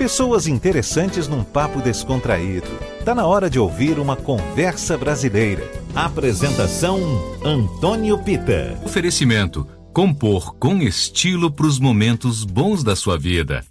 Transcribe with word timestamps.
Pessoas 0.00 0.46
interessantes 0.46 1.28
num 1.28 1.44
papo 1.44 1.82
descontraído. 1.82 2.66
Tá 3.04 3.14
na 3.14 3.26
hora 3.26 3.50
de 3.50 3.58
ouvir 3.58 3.98
uma 3.98 4.16
conversa 4.16 4.96
brasileira. 4.96 5.70
Apresentação 5.94 6.98
Antônio 7.44 8.16
Pita. 8.16 8.80
Oferecimento: 8.82 9.68
compor 9.92 10.54
com 10.54 10.76
estilo 10.78 11.52
para 11.52 11.66
os 11.66 11.78
momentos 11.78 12.44
bons 12.44 12.82
da 12.82 12.96
sua 12.96 13.18
vida. 13.18 13.62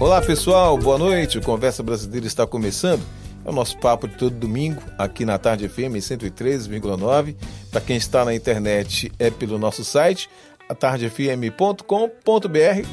Olá 0.00 0.22
pessoal, 0.22 0.78
boa 0.78 0.96
noite. 0.96 1.36
O 1.36 1.42
Conversa 1.42 1.82
Brasileira 1.82 2.26
está 2.26 2.46
começando. 2.46 3.02
É 3.50 3.52
o 3.52 3.56
nosso 3.56 3.76
papo 3.78 4.06
de 4.06 4.14
todo 4.14 4.36
domingo 4.36 4.80
aqui 4.96 5.24
na 5.24 5.36
Tarde 5.36 5.68
FM 5.68 5.98
103,9. 5.98 7.34
Para 7.68 7.80
quem 7.80 7.96
está 7.96 8.24
na 8.24 8.32
internet 8.32 9.10
é 9.18 9.28
pelo 9.28 9.58
nosso 9.58 9.84
site 9.84 10.30
atardefm.com.br 10.68 11.82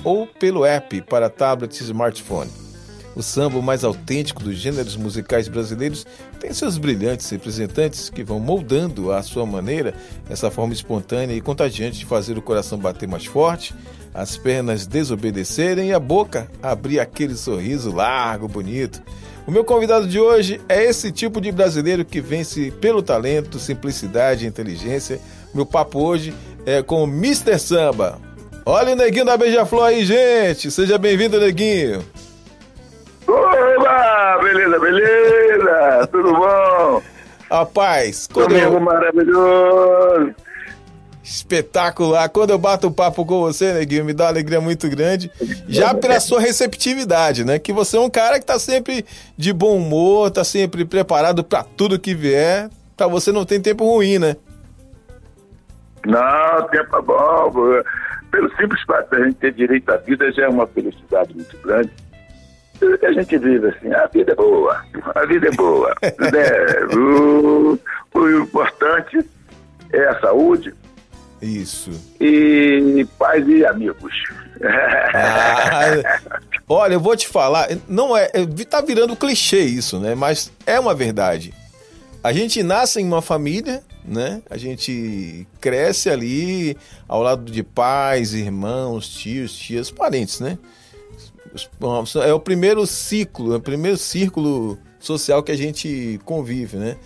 ou 0.03 0.25
pelo 0.25 0.66
app 0.66 0.99
para 1.03 1.30
tablet 1.30 1.80
e 1.80 1.83
smartphone. 1.83 2.49
O 3.16 3.21
samba 3.21 3.61
mais 3.61 3.83
autêntico 3.83 4.43
dos 4.43 4.55
gêneros 4.55 4.95
musicais 4.95 5.47
brasileiros 5.47 6.07
tem 6.39 6.52
seus 6.52 6.80
brilhantes 6.80 7.30
representantes 7.30 8.09
que 8.09 8.23
vão 8.23 8.39
moldando 8.39 9.11
à 9.11 9.21
sua 9.21 9.45
maneira 9.45 9.94
essa 10.27 10.49
forma 10.49 10.73
espontânea 10.73 11.35
e 11.35 11.41
contagiante 11.41 11.99
de 11.99 12.05
fazer 12.08 12.35
o 12.35 12.41
coração 12.41 12.80
bater 12.80 13.08
mais 13.08 13.27
forte, 13.27 13.75
as 14.11 14.35
pernas 14.35 14.88
desobedecerem 14.88 15.89
e 15.89 15.94
a 15.94 15.99
boca 15.99 16.49
abrir 16.63 16.99
aquele 16.99 17.35
sorriso 17.35 17.94
largo, 17.94 18.47
bonito. 18.47 19.03
O 19.47 19.51
meu 19.51 19.63
convidado 19.63 20.05
de 20.05 20.19
hoje 20.19 20.59
é 20.67 20.83
esse 20.83 21.09
tipo 21.09 21.39
de 21.39 21.53
brasileiro 21.53 22.03
que 22.03 22.19
vence 22.19 22.69
pelo 22.81 23.01
talento, 23.01 23.57
simplicidade 23.57 24.43
e 24.43 24.47
inteligência. 24.47 25.21
Meu 25.55 25.65
papo 25.65 26.03
hoje 26.03 26.35
é 26.65 26.83
com 26.83 27.05
o 27.05 27.07
Mr. 27.07 27.57
Samba. 27.57 28.19
Olha 28.66 28.91
o 28.91 28.95
Neguinho 28.97 29.23
da 29.23 29.38
Beija-Flor 29.38 29.85
aí, 29.85 30.03
gente. 30.03 30.69
Seja 30.69 30.97
bem-vindo, 30.97 31.39
Neguinho. 31.39 32.03
Oba! 33.25 34.38
Beleza, 34.44 34.80
beleza! 34.80 36.09
Tudo 36.11 36.33
bom? 36.33 37.02
Rapaz, 37.50 38.27
quando 38.27 38.50
Domingo 38.50 38.73
eu... 38.73 38.79
maravilhoso! 38.81 40.35
Espetacular. 41.28 42.30
Quando 42.30 42.52
eu 42.52 42.58
bato 42.58 42.88
o 42.88 42.92
papo 42.92 43.25
com 43.25 43.42
você, 43.42 43.73
Neguinho, 43.73 44.06
me 44.06 44.14
dá 44.14 44.23
uma 44.23 44.30
alegria 44.30 44.61
muito 44.61 44.89
grande. 44.89 45.30
Já 45.67 45.94
pela 45.94 46.19
sua 46.22 46.39
receptividade, 46.39 47.44
né? 47.44 47.59
Que 47.59 47.73
você 47.73 47.97
é 47.97 48.00
um 48.00 48.09
cara 48.09 48.39
que 48.39 48.45
tá 48.45 48.58
sempre 48.58 49.06
de 49.36 49.52
bom 49.52 49.75
humor, 49.75 50.31
tá 50.31 50.45
sempre 50.45 50.86
preparado 50.86 51.44
para 51.44 51.64
tudo 51.64 52.00
que 52.00 52.16
vier. 52.16 52.69
Pra 52.95 53.08
você 53.08 53.31
não 53.34 53.44
tem 53.44 53.61
tempo 53.61 53.84
ruim, 53.84 54.17
né? 54.17 54.38
Não, 56.06 56.67
tempo 56.69 56.97
é 56.97 57.02
bom. 57.02 57.84
Pelo 58.31 58.50
simples 58.56 58.81
fato 58.84 59.09
da 59.12 59.25
gente 59.25 59.36
ter 59.36 59.53
direito 59.53 59.89
à 59.89 59.97
vida 59.97 60.31
já 60.31 60.45
é 60.45 60.47
uma 60.47 60.66
felicidade 60.66 61.36
muito 61.36 61.58
grande. 61.58 61.91
Tudo 62.80 62.97
que 62.97 63.06
a 63.06 63.12
gente 63.12 63.38
vive 63.38 63.67
assim, 63.67 63.91
a 63.91 64.08
vida 64.08 64.31
é 64.31 64.36
boa, 64.36 64.81
a 65.14 65.25
vida 65.25 65.47
é 65.47 65.52
boa. 65.52 65.94
né? 66.02 66.95
o, 66.95 67.78
o 68.14 68.30
importante 68.30 69.19
é 69.91 70.08
a 70.08 70.19
saúde, 70.19 70.73
isso. 71.41 71.91
E 72.19 73.05
pais 73.17 73.47
e 73.47 73.66
amigos. 73.66 74.13
Ah, 75.13 76.19
olha, 76.67 76.95
eu 76.95 76.99
vou 76.99 77.16
te 77.16 77.27
falar, 77.27 77.67
não 77.88 78.17
é, 78.17 78.29
é, 78.33 78.45
tá 78.67 78.81
virando 78.81 79.16
clichê 79.16 79.61
isso, 79.61 79.99
né? 79.99 80.16
Mas 80.16 80.52
é 80.66 80.79
uma 80.79 80.95
verdade. 80.95 81.53
A 82.23 82.33
gente 82.33 82.63
nasce 82.63 82.99
em 82.99 83.05
uma 83.05 83.21
família, 83.21 83.83
né? 84.03 84.41
A 84.49 84.57
gente 84.57 85.47
cresce 85.61 86.09
ali 86.09 86.75
ao 87.07 87.21
lado 87.21 87.51
de 87.51 87.61
pais, 87.61 88.33
irmãos, 88.33 89.07
tios, 89.09 89.55
tias, 89.55 89.91
parentes, 89.91 90.39
né? 90.39 90.57
É 92.25 92.33
o 92.33 92.39
primeiro 92.39 92.85
ciclo, 92.85 93.53
é 93.53 93.57
o 93.57 93.62
primeiro 93.62 93.97
círculo 93.97 94.78
social 95.00 95.41
que 95.44 95.51
a 95.51 95.57
gente 95.57 96.19
convive, 96.25 96.78
né? 96.78 96.97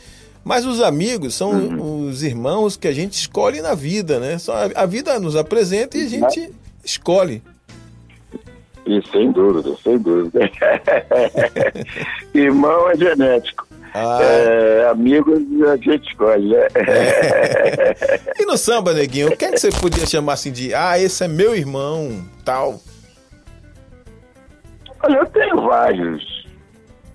Mas 0.43 0.65
os 0.65 0.81
amigos 0.81 1.35
são 1.35 1.51
uhum. 1.51 2.07
os 2.07 2.23
irmãos 2.23 2.75
que 2.75 2.87
a 2.87 2.91
gente 2.91 3.13
escolhe 3.13 3.61
na 3.61 3.75
vida, 3.75 4.19
né? 4.19 4.37
A 4.75 4.85
vida 4.85 5.19
nos 5.19 5.35
apresenta 5.35 5.97
e 5.97 6.05
a 6.05 6.09
gente 6.09 6.51
escolhe. 6.83 7.43
E 8.85 9.01
sem 9.11 9.31
dúvida, 9.31 9.75
sem 9.83 9.99
dúvida. 9.99 10.39
Irmão 12.33 12.89
é 12.89 12.97
genético. 12.97 13.67
Ah. 13.93 14.19
É, 14.21 14.87
amigos 14.89 15.39
a 15.67 15.75
gente 15.77 16.09
escolhe, 16.09 16.49
né? 16.49 16.67
É. 16.75 18.31
E 18.41 18.45
no 18.45 18.57
samba, 18.57 18.93
neguinho, 18.93 19.27
o 19.27 19.37
que, 19.37 19.45
é 19.45 19.51
que 19.51 19.59
você 19.59 19.69
podia 19.69 20.05
chamar 20.05 20.33
assim 20.33 20.51
de 20.51 20.73
ah, 20.73 20.97
esse 20.97 21.23
é 21.23 21.27
meu 21.27 21.55
irmão, 21.55 22.25
tal? 22.43 22.79
Olha, 25.03 25.17
eu 25.17 25.25
tenho 25.27 25.61
vários 25.61 26.41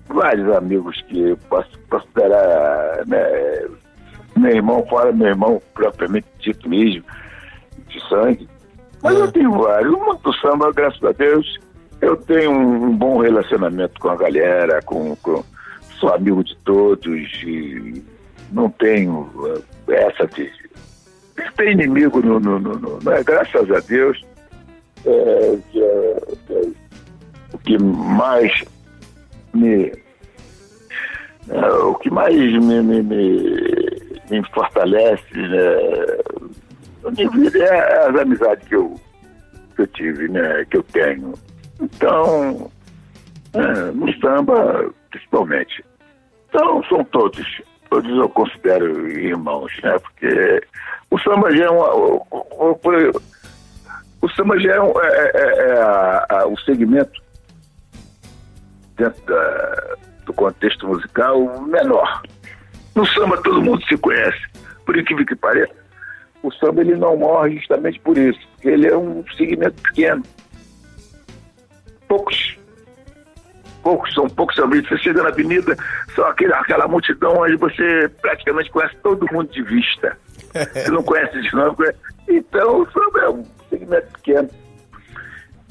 vários 0.07 0.49
amigos 0.55 1.01
que 1.09 1.19
eu 1.19 1.37
posso 1.49 1.76
considerar 1.89 3.05
né, 3.05 3.67
meu 4.35 4.51
irmão, 4.51 4.85
fora 4.87 5.11
meu 5.11 5.27
irmão 5.27 5.61
propriamente 5.73 6.27
dito 6.39 6.69
mesmo, 6.69 7.03
de 7.87 8.09
sangue. 8.09 8.47
Mas 9.01 9.15
é. 9.15 9.21
eu 9.21 9.31
tenho 9.31 9.51
vários. 9.51 9.93
O 9.93 9.99
mundo 9.99 10.19
do 10.23 10.33
samba, 10.33 10.71
graças 10.71 11.03
a 11.03 11.11
Deus, 11.11 11.59
eu 12.01 12.15
tenho 12.17 12.51
um 12.51 12.95
bom 12.95 13.19
relacionamento 13.19 13.99
com 13.99 14.09
a 14.09 14.15
galera, 14.15 14.81
com, 14.83 15.15
com 15.17 15.43
sou 15.99 16.13
amigo 16.13 16.43
de 16.43 16.55
todos 16.57 17.43
e 17.43 18.03
não 18.51 18.69
tenho 18.69 19.29
eh, 19.87 20.05
essa 20.05 20.27
de, 20.27 20.43
de 20.45 21.51
ter 21.55 21.71
inimigo 21.71 22.21
no, 22.21 22.39
no, 22.39 22.59
no, 22.59 22.75
no 22.75 22.99
né? 23.03 23.23
graças 23.23 23.69
a 23.71 23.79
Deus. 23.79 24.23
É, 25.05 25.59
é, 25.75 26.17
é, 26.49 26.61
o 27.53 27.57
que 27.59 27.77
mais 27.81 28.63
me. 29.53 29.91
É, 31.49 31.69
o 31.83 31.95
que 31.95 32.09
mais 32.09 32.35
me, 32.35 32.81
me, 32.81 33.01
me, 33.01 34.21
me 34.29 34.43
fortalece 34.53 35.35
né, 35.35 36.17
é 37.59 38.07
as 38.07 38.15
amizades 38.15 38.67
que 38.67 38.75
eu, 38.75 38.99
que 39.75 39.81
eu 39.83 39.87
tive, 39.87 40.27
né, 40.27 40.65
que 40.69 40.77
eu 40.77 40.83
tenho. 40.83 41.33
Então, 41.79 42.69
é, 43.53 43.91
no 43.91 44.11
samba, 44.19 44.93
principalmente. 45.09 45.85
Então, 46.49 46.83
são 46.83 47.03
todos, 47.05 47.61
todos 47.89 48.09
eu 48.17 48.29
considero 48.29 49.07
irmãos, 49.09 49.71
né, 49.83 49.97
porque 49.99 50.61
o 51.09 51.19
samba 51.19 51.55
já 51.55 51.65
é 51.65 51.69
uma. 51.69 51.95
O, 51.95 52.27
o, 52.31 52.71
o, 52.71 53.21
o 54.21 54.29
samba 54.31 54.59
já 54.59 54.73
é, 54.73 54.81
um, 54.81 54.99
é, 54.99 55.07
é, 55.07 55.31
é, 55.35 55.69
é 55.69 55.81
a, 55.81 56.25
a, 56.29 56.47
o 56.47 56.57
segmento 56.59 57.21
dentro 58.97 59.23
da, 59.25 59.97
do 60.27 60.33
contexto 60.33 60.85
musical 60.87 61.61
menor. 61.61 62.21
No 62.93 63.05
samba 63.07 63.41
todo 63.41 63.61
mundo 63.61 63.83
se 63.87 63.97
conhece, 63.97 64.39
por 64.85 64.95
incrível 64.95 65.25
que 65.25 65.35
pareça. 65.35 65.73
O 66.43 66.51
samba 66.51 66.81
ele 66.81 66.95
não 66.95 67.17
morre 67.17 67.57
justamente 67.57 67.99
por 68.01 68.17
isso, 68.17 68.39
porque 68.53 68.69
ele 68.69 68.87
é 68.87 68.95
um 68.95 69.23
segmento 69.35 69.81
pequeno. 69.81 70.21
Poucos, 72.07 72.57
poucos, 73.81 74.13
são 74.13 74.27
poucos 74.29 74.55
sambistas. 74.55 74.89
Você 74.89 75.05
chega 75.05 75.23
na 75.23 75.29
avenida, 75.29 75.75
só 76.13 76.27
aquele, 76.27 76.53
aquela 76.53 76.87
multidão 76.87 77.37
onde 77.37 77.55
você 77.55 78.09
praticamente 78.21 78.69
conhece 78.69 78.95
todo 78.97 79.27
mundo 79.31 79.49
de 79.51 79.63
vista. 79.63 80.17
Você 80.53 80.89
não 80.89 81.03
conhece 81.03 81.39
de 81.41 81.53
nome. 81.53 81.75
Então 82.27 82.81
o 82.81 82.91
samba 82.91 83.19
é 83.19 83.29
um 83.29 83.43
segmento 83.69 84.07
pequeno. 84.13 84.49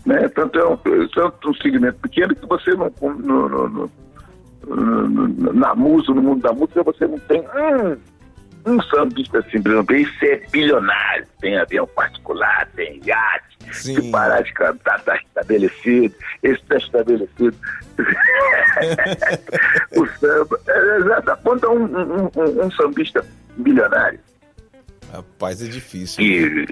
Né? 0.05 0.29
Tanto, 0.29 0.59
é 0.59 0.69
um, 0.69 0.77
tanto 0.77 1.51
um 1.51 1.55
segmento 1.55 1.99
pequeno 1.99 2.37
que 2.37 2.47
você 2.47 2.75
não, 2.75 2.93
no, 3.01 3.49
no, 3.49 3.69
no 3.69 3.91
na 4.67 5.75
música, 5.75 6.15
no 6.15 6.23
mundo 6.23 6.43
da 6.43 6.53
música, 6.53 6.83
você 6.83 7.07
não 7.07 7.19
tem 7.21 7.41
um, 7.41 7.97
um 8.73 8.83
sambista 8.83 9.39
assim, 9.39 9.63
por 9.63 9.73
exemplo, 9.73 9.97
esse 9.97 10.27
é 10.27 10.43
bilionário, 10.51 11.27
tem 11.41 11.57
avião 11.57 11.87
particular, 11.87 12.69
tem 12.75 13.01
iate, 13.05 13.57
Sim. 13.73 13.95
se 13.95 14.11
parar 14.11 14.43
de 14.43 14.53
cantar, 14.53 14.99
está 14.99 15.17
estabelecido, 15.17 16.15
esse 16.43 16.61
está 16.63 16.77
estabelecido. 16.77 17.57
o 19.97 20.07
samba, 20.19 20.61
é, 20.67 21.31
aponta 21.31 21.69
um, 21.69 21.85
um, 21.85 22.25
um, 22.25 22.67
um 22.67 22.71
sambista 22.73 23.25
bilionário. 23.57 24.19
Rapaz, 25.13 25.63
é 25.63 25.67
difícil. 25.67 26.25
E, 26.25 26.67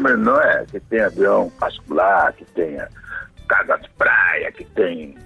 mas 0.00 0.18
não 0.18 0.40
é 0.40 0.64
que 0.66 0.80
tem 0.80 1.00
avião 1.00 1.50
particular, 1.58 2.32
que 2.32 2.44
tenha 2.46 2.88
casa 3.48 3.76
de 3.76 3.90
praia, 3.90 4.52
que 4.52 4.64
tem 4.64 5.16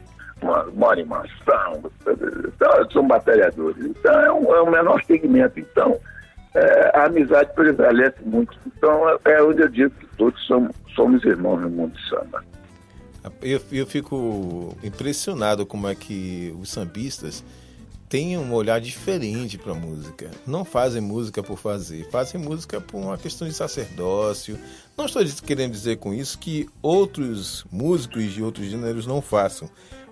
uma, 0.43 1.01
em 1.01 1.05
mansão, 1.05 1.91
então, 2.07 2.91
são 2.93 3.07
batalhadores. 3.07 3.85
Então 3.85 4.21
é 4.21 4.33
um, 4.33 4.55
é 4.55 4.63
um 4.63 4.71
menor 4.71 5.03
segmento. 5.05 5.59
Então 5.59 5.99
é, 6.55 6.99
a 6.99 7.07
amizade 7.07 7.53
prevalece 7.55 8.23
muito. 8.25 8.57
Então 8.67 9.09
é, 9.09 9.19
é 9.27 9.43
onde 9.43 9.63
eu 9.63 9.69
digo 9.69 9.91
que 9.91 10.07
todos 10.17 10.41
somos, 10.47 10.75
somos 10.95 11.25
irmãos 11.25 11.61
no 11.61 11.71
mundo 11.71 11.99
samba. 12.09 12.43
Eu, 13.43 13.61
eu 13.71 13.87
fico 13.87 14.77
impressionado 14.83 15.67
como 15.67 15.87
é 15.87 15.95
que 15.95 16.55
os 16.59 16.71
sambistas 16.71 17.45
têm 18.11 18.37
um 18.37 18.53
olhar 18.53 18.81
diferente 18.81 19.57
para 19.57 19.73
música. 19.73 20.33
Não 20.45 20.65
fazem 20.65 21.01
música 21.01 21.45
por 21.45 21.57
fazer, 21.57 22.11
fazem 22.11 22.41
música 22.41 22.81
por 22.81 22.99
uma 22.99 23.17
questão 23.17 23.47
de 23.47 23.55
sacerdócio. 23.55 24.59
Não 24.99 25.07
estou 25.07 25.23
querendo 25.47 25.71
dizer 25.71 25.99
com 25.99 26.13
isso 26.13 26.37
que 26.37 26.69
outros 26.83 27.65
músicos 27.71 28.33
de 28.33 28.43
outros 28.43 28.67
gêneros 28.67 29.07
não 29.07 29.23
façam, 29.23 29.71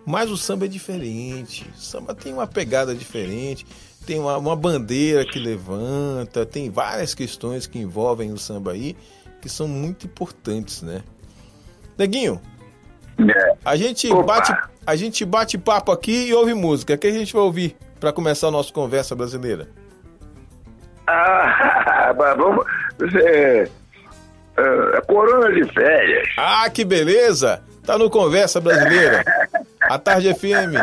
mas 0.09 0.31
o 0.31 0.37
samba 0.39 0.65
é 0.65 0.69
diferente. 0.69 1.71
O 1.77 1.79
samba 1.79 2.15
tem 2.15 2.33
uma 2.33 2.47
pegada 2.47 2.95
diferente, 2.95 3.67
tem 4.07 4.19
uma, 4.19 4.39
uma 4.39 4.57
bandeira 4.57 5.23
que 5.23 5.39
levanta, 5.39 6.47
tem 6.47 6.71
várias 6.71 7.15
questões 7.15 7.67
que 7.67 7.79
envolvem 7.79 8.33
o 8.33 8.39
samba 8.39 8.73
aí 8.73 8.97
que 9.43 9.49
são 9.51 9.69
muito 9.69 10.07
importantes, 10.07 10.81
né? 10.83 11.03
Neguinho, 11.99 12.41
É. 13.19 13.55
a 13.65 13.77
gente 13.77 14.11
Opa. 14.11 14.23
bate 14.23 14.53
a 14.87 14.97
gente 14.97 15.25
bate 15.27 15.59
papo 15.59 15.93
aqui 15.93 16.29
e 16.29 16.33
ouve 16.35 16.55
música. 16.55 16.95
O 16.95 16.99
que 16.99 17.07
a 17.07 17.13
gente 17.13 17.35
vai 17.35 17.43
ouvir 17.43 17.77
para 18.01 18.11
começar 18.11 18.49
a 18.49 18.51
nossa 18.51 18.73
conversa 18.73 19.15
brasileira? 19.15 19.69
Ah, 21.07 22.15
vamos. 22.17 22.65
É, 23.27 23.69
é, 24.57 25.01
corona 25.07 25.53
de 25.53 25.71
férias. 25.73 26.29
Ah, 26.39 26.69
que 26.71 26.83
beleza! 26.85 27.63
Tá 27.85 27.97
no 27.97 28.11
Conversa 28.11 28.61
Brasileira. 28.61 29.25
A 29.89 29.99
Tarde 29.99 30.35
FM. 30.35 30.77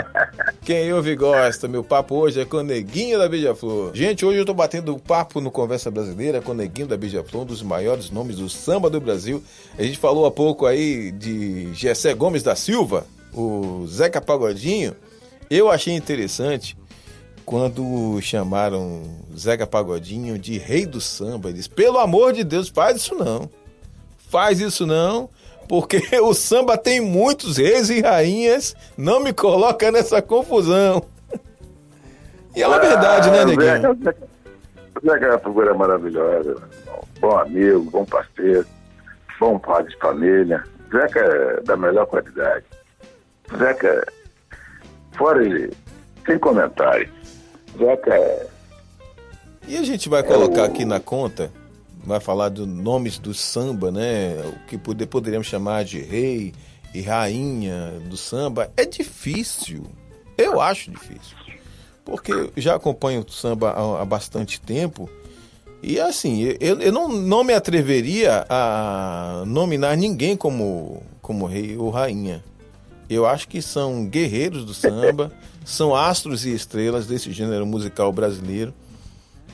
Quem 0.64 0.92
ouve 0.92 1.16
gosta. 1.16 1.68
Meu 1.68 1.84
papo 1.84 2.16
hoje 2.16 2.42
é 2.42 2.46
com 2.46 2.64
Neguinho 2.64 3.20
da 3.20 3.30
Beija-Flor. 3.30 3.92
Gente, 3.94 4.26
hoje 4.26 4.40
eu 4.40 4.46
tô 4.46 4.54
batendo 4.54 4.98
papo 4.98 5.40
no 5.40 5.52
Conversa 5.52 5.92
Brasileira 5.92 6.42
com 6.42 6.56
Neguinho 6.56 6.88
da 6.88 6.98
Beija-Flor, 6.98 7.44
um 7.44 7.46
dos 7.46 7.62
maiores 7.62 8.10
nomes 8.10 8.38
do 8.38 8.50
samba 8.50 8.90
do 8.90 9.00
Brasil. 9.00 9.44
A 9.78 9.84
gente 9.84 10.00
falou 10.00 10.26
há 10.26 10.32
pouco 10.32 10.66
aí 10.66 11.12
de 11.12 11.72
Gessé 11.76 12.16
Gomes 12.16 12.42
da 12.42 12.56
Silva, 12.56 13.06
o 13.32 13.86
Zeca 13.88 14.20
Pagodinho. 14.20 14.96
Eu 15.52 15.70
achei 15.70 15.94
interessante 15.94 16.76
quando 17.46 18.20
chamaram 18.22 19.04
Zeca 19.38 19.68
Pagodinho 19.68 20.40
de 20.40 20.58
rei 20.58 20.88
do 20.88 21.00
samba. 21.00 21.50
Eles, 21.50 21.68
pelo 21.68 22.00
amor 22.00 22.34
de 22.34 22.44
Deus, 22.44 22.70
faz 22.70 22.98
isso 22.98 23.14
não. 23.14 23.48
Faz 24.18 24.60
isso 24.60 24.88
não, 24.88 25.30
porque 25.68 26.02
o 26.22 26.34
samba 26.34 26.78
tem 26.78 27.00
muitos 27.02 27.58
reis 27.58 27.90
e 27.90 28.02
rainhas. 28.02 28.76
Não 28.98 29.20
me 29.20 29.34
coloca 29.34 29.92
nessa 29.92 30.22
confusão. 30.22 31.04
E 32.56 32.62
é 32.64 32.68
uma 32.68 32.80
verdade, 32.80 33.30
né, 33.32 33.42
Ah, 33.42 33.46
Neguinho? 33.46 33.92
O 33.92 33.96
Zeca- 34.04 34.18
o 35.04 35.12
é 35.26 35.30
uma 35.30 35.40
figura 35.40 35.74
maravilhosa. 35.74 36.56
Bom 37.20 37.38
amigo, 37.38 37.82
bom 37.92 38.06
parceiro, 38.06 38.66
bom 39.40 39.60
pai 39.60 39.84
de 39.84 39.98
família. 39.98 40.64
Zeca 40.92 41.20
é 41.20 41.62
da 41.64 41.76
melhor 41.76 42.06
qualidade. 42.06 42.64
Zeca, 43.58 44.08
fora 45.18 45.44
ele, 45.44 45.74
sem 46.26 46.40
comentário. 46.40 47.10
Zeca 47.78 48.14
é. 48.16 48.48
E 49.68 49.78
a 49.78 49.84
gente 49.84 50.08
vai 50.08 50.24
colocar 50.24 50.64
aqui 50.66 50.86
na 50.86 51.00
conta, 51.00 51.52
vai 52.06 52.20
falar 52.20 52.50
dos 52.50 52.68
nomes 52.68 53.18
do 53.18 53.34
samba, 53.34 53.92
né? 53.92 54.36
O 54.46 54.68
que 54.68 54.78
poder, 54.78 55.08
poderíamos 55.08 55.48
chamar 55.48 55.84
de 55.84 56.00
rei 56.00 56.54
e 56.94 57.02
rainha 57.02 58.00
do 58.10 58.16
samba. 58.16 58.72
É 58.78 58.86
difícil. 58.86 59.84
Eu 60.38 60.62
acho 60.62 60.92
difícil. 60.92 61.36
Porque 62.04 62.52
já 62.56 62.76
acompanho 62.76 63.26
o 63.28 63.32
samba 63.32 63.72
há, 63.72 64.02
há 64.02 64.06
bastante 64.06 64.62
tempo. 64.62 65.10
E 65.82 66.00
assim, 66.00 66.42
eu, 66.60 66.80
eu 66.80 66.92
não, 66.92 67.10
não 67.10 67.44
me 67.44 67.54
atreveria 67.54 68.46
a 68.50 69.44
nominar 69.46 69.98
ninguém 69.98 70.38
como, 70.38 71.02
como 71.22 71.46
rei 71.46 71.76
ou 71.76 71.90
rainha. 71.90 72.44
Eu 73.10 73.26
acho 73.26 73.48
que 73.48 73.62
são 73.62 74.06
guerreiros 74.06 74.66
do 74.66 74.74
samba, 74.74 75.32
são 75.66 75.96
astros 75.96 76.46
e 76.46 76.54
estrelas 76.54 77.08
desse 77.08 77.32
gênero 77.32 77.66
musical 77.66 78.12
brasileiro 78.12 78.74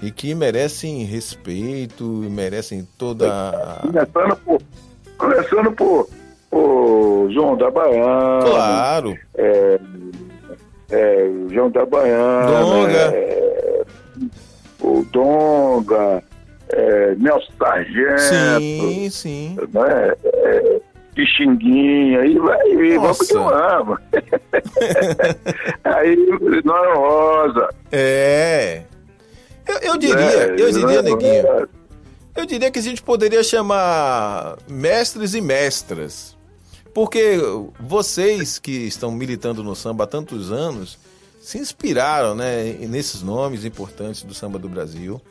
e 0.01 0.11
que 0.11 0.33
merecem 0.33 1.03
respeito, 1.03 2.03
merecem 2.03 2.87
toda. 2.97 3.79
Começando 3.81 4.35
por, 4.37 4.61
começando 5.17 5.71
por, 5.73 6.09
por 6.49 7.29
João 7.31 7.55
da 7.55 7.69
Baiana. 7.69 8.45
Claro, 8.45 9.17
É, 9.37 9.79
é, 10.89 11.29
João 11.49 11.69
da 11.69 11.85
Baiana. 11.85 12.59
Donga. 12.61 13.15
é, 13.15 13.83
o 14.81 15.05
Donga. 15.11 16.23
É, 16.73 17.15
Nelson 17.15 17.51
Sargento. 17.59 18.21
sim, 18.21 19.09
sim. 19.09 19.57
Né? 19.73 20.13
É, 20.23 20.81
Pixinguinha, 21.13 22.21
aí 22.21 22.39
vai, 22.39 22.67
e 22.69 22.97
vamos 22.97 23.29
vamos. 23.29 23.99
aí, 25.83 26.15
Nora 26.63 26.95
Rosa. 26.95 27.69
É. 27.91 28.83
Eu, 29.67 29.77
eu 29.79 29.97
diria, 29.97 30.15
né? 30.47 30.55
eu 30.57 30.71
diria, 30.71 30.87
Nora 30.87 31.01
Neguinho, 31.03 31.67
eu 32.35 32.45
diria 32.45 32.71
que 32.71 32.79
a 32.79 32.81
gente 32.81 33.01
poderia 33.01 33.43
chamar 33.43 34.57
mestres 34.67 35.33
e 35.33 35.41
mestras. 35.41 36.35
Porque 36.93 37.37
vocês 37.79 38.59
que 38.59 38.71
estão 38.87 39.11
militando 39.11 39.63
no 39.63 39.75
samba 39.75 40.03
há 40.03 40.07
tantos 40.07 40.51
anos 40.51 40.97
se 41.41 41.57
inspiraram 41.57 42.35
né, 42.35 42.73
nesses 42.81 43.21
nomes 43.23 43.63
importantes 43.65 44.23
do 44.23 44.33
samba 44.33 44.59
do 44.59 44.67
Brasil. 44.67 45.21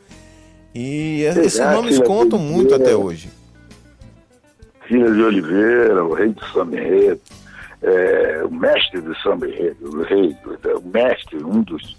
E 0.73 1.21
esses 1.23 1.59
Ah, 1.59 1.73
nomes 1.73 1.99
contam 1.99 2.39
do 2.39 2.43
muito 2.45 2.73
até 2.73 2.95
hoje. 2.95 3.29
Filha 4.87 5.11
de 5.11 5.21
Oliveira, 5.21 6.03
o 6.03 6.13
rei 6.13 6.29
do 6.29 6.43
samba 6.47 6.75
enredo, 6.77 7.21
é, 7.81 8.41
o 8.43 8.51
mestre 8.51 8.99
do 8.99 9.15
samba 9.17 9.47
enredo, 9.47 9.99
o 9.99 10.03
rei, 10.03 10.35
do- 10.43 10.79
o 10.79 10.87
mestre, 10.91 11.43
um 11.43 11.61
dos, 11.61 11.95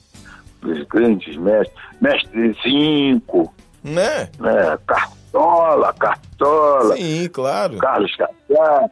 dos 0.62 0.82
grandes 0.84 1.36
mestres, 1.36 1.76
mestre 2.00 2.56
cinco, 2.62 3.52
Né? 3.84 4.28
né? 4.38 4.78
Cartola, 4.86 5.92
Cartola, 5.98 6.96
Sim, 6.96 7.28
claro. 7.32 7.76
Carlos 7.78 8.14
Cacá, 8.16 8.90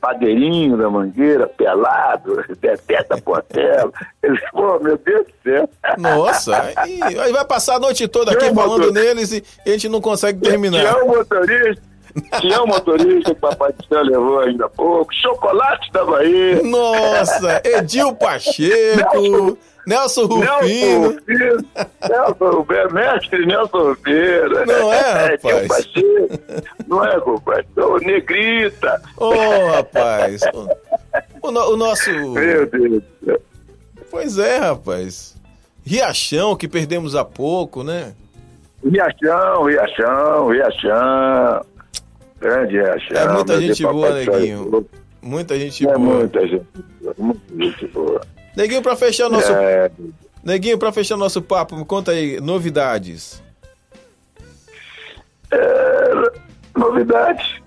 Padeirinho 0.00 0.76
da 0.76 0.90
Mangueira, 0.90 1.46
Pelado, 1.46 2.44
Deteta 2.60 3.16
Portela. 3.18 3.92
Ele, 4.22 4.38
pô, 4.50 4.78
meu 4.80 4.98
Deus 4.98 5.26
do 5.26 5.32
céu. 5.44 5.68
Nossa, 5.98 6.72
aí, 6.76 7.00
aí 7.02 7.32
vai 7.32 7.44
passar 7.44 7.76
a 7.76 7.78
noite 7.78 8.08
toda 8.08 8.32
aqui 8.32 8.52
falando 8.52 8.90
neles 8.92 9.32
e 9.32 9.44
a 9.64 9.70
gente 9.70 9.88
não 9.88 10.00
consegue 10.00 10.40
terminar. 10.40 10.80
Tião 10.94 11.06
motorista, 11.06 11.82
Tião 12.40 12.66
motorista 12.66 13.30
que 13.30 13.38
o 13.38 13.40
Papai 13.40 13.72
do 13.72 13.86
Céu 13.86 14.02
levou 14.02 14.40
ainda 14.40 14.66
há 14.66 14.68
pouco, 14.68 15.12
Chocolate 15.14 15.90
da 15.92 16.04
Bahia. 16.04 16.62
Nossa, 16.62 17.60
Edil 17.64 18.14
Pacheco, 18.14 19.58
Nelson 19.86 20.26
Nelson 20.26 20.26
Rufino. 20.26 21.16
Nelson 22.08 22.50
Rufino, 22.50 22.90
mestre 22.92 23.46
Nelson 23.46 23.78
Rufino. 23.78 24.66
Não 24.66 24.92
é, 24.92 25.32
rapaz? 25.32 25.68
Pacheco, 25.68 26.38
Não 26.86 27.04
é, 27.04 27.20
compadre? 27.20 27.66
Ô, 27.76 27.98
Negrita. 27.98 29.02
Ô, 29.16 29.32
rapaz. 29.72 30.40
O, 31.42 31.50
no- 31.50 31.72
o 31.72 31.76
nosso. 31.76 32.10
Meu 32.10 32.66
Deus 32.70 32.90
do 32.90 33.04
céu. 33.24 33.40
Pois 34.10 34.38
é, 34.38 34.58
rapaz. 34.58 35.34
Riachão, 35.84 36.54
que 36.54 36.68
perdemos 36.68 37.16
há 37.16 37.24
pouco, 37.24 37.82
né? 37.82 38.12
Riachão, 38.84 39.64
Riachão, 39.64 40.48
Riachão. 40.48 41.64
Grande 42.42 42.72
Riachão. 42.74 43.16
É 43.16 43.28
muita 43.32 43.52
meu 43.52 43.62
gente 43.62 43.82
boa. 43.84 44.10
Neguinho. 44.12 44.86
Muita 45.22 45.58
gente 45.58 45.88
É 45.88 45.94
boa. 45.96 45.98
muita 45.98 46.46
gente 46.48 46.66
boa, 47.00 47.14
muita 47.16 47.54
gente 47.64 47.86
boa. 47.86 48.20
Neguinho, 48.56 48.82
pra 48.82 48.96
fechar 48.96 49.28
nosso. 49.30 49.52
É, 49.52 49.90
Neguinho, 50.44 50.76
pra 50.76 50.92
fechar 50.92 51.16
nosso 51.16 51.40
papo, 51.40 51.76
me 51.76 51.84
conta 51.84 52.10
aí, 52.10 52.40
novidades. 52.40 53.40
é, 55.52 56.32
novidade 56.76 57.62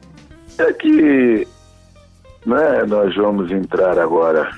é 0.57 0.73
que 0.73 1.47
né, 2.45 2.83
nós 2.87 3.15
vamos 3.15 3.49
entrar 3.51 3.97
agora 3.97 4.51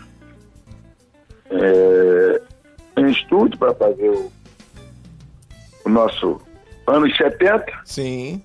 é, 1.51 2.41
em 2.97 3.09
estúdio 3.11 3.57
para 3.59 3.73
fazer 3.75 4.09
o, 4.09 4.31
o 5.85 5.89
nosso 5.89 6.41
anos 6.87 7.15
70 7.17 7.65
Sim. 7.85 8.41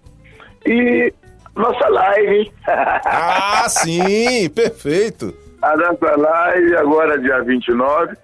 e 0.67 1.12
nossa 1.54 1.88
live. 1.88 2.52
Ah, 2.66 3.66
sim, 3.68 4.49
perfeito. 4.54 5.35
A 5.61 5.76
nossa 5.76 6.16
live 6.16 6.76
agora 6.76 7.18
dia 7.18 7.42
29, 7.42 8.16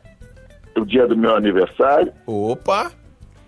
o 0.77 0.85
dia 0.85 1.07
do 1.07 1.17
meu 1.17 1.37
aniversário. 1.37 2.13
Opa, 2.27 2.91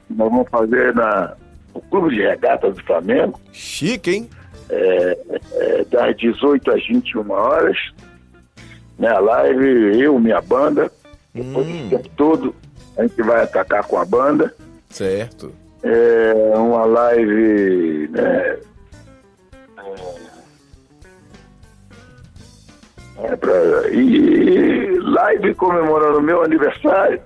Nós 0.09 0.31
vamos 0.31 0.49
fazer 0.51 0.95
na, 0.95 1.35
no 1.75 1.81
Clube 1.83 2.15
de 2.15 2.23
Regatas 2.23 2.75
do 2.77 2.85
Flamengo, 2.85 3.41
chique, 3.53 4.11
hein? 4.11 4.31
é, 4.69 5.85
das 5.91 6.17
18 6.17 6.71
às 6.71 6.87
21 6.87 7.31
horas. 7.31 7.77
Né, 8.99 9.09
a 9.09 9.19
live, 9.19 9.99
eu, 10.01 10.19
minha 10.19 10.41
banda. 10.43 10.91
Depois 11.35 11.67
Hum. 11.67 11.89
do 11.89 11.97
tempo 11.97 12.09
todo, 12.17 12.55
a 12.99 13.03
gente 13.03 13.23
vai 13.23 13.43
atacar 13.43 13.83
com 13.87 13.97
a 13.99 14.05
banda. 14.05 14.55
Certo. 14.91 15.55
É 15.83 16.53
uma 16.57 16.85
live, 16.85 18.09
né? 18.13 18.59
É 23.25 23.37
pra, 23.37 23.53
e 23.91 24.99
live 24.99 25.55
comemorando 25.55 26.19
o 26.19 26.23
meu 26.23 26.43
aniversário. 26.43 27.21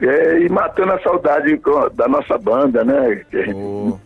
É, 0.00 0.40
e 0.40 0.48
matando 0.48 0.92
a 0.92 1.00
saudade 1.00 1.60
da 1.94 2.08
nossa 2.08 2.36
banda, 2.36 2.84
né? 2.84 3.24
Oh. 3.54 3.90
O 3.90 4.00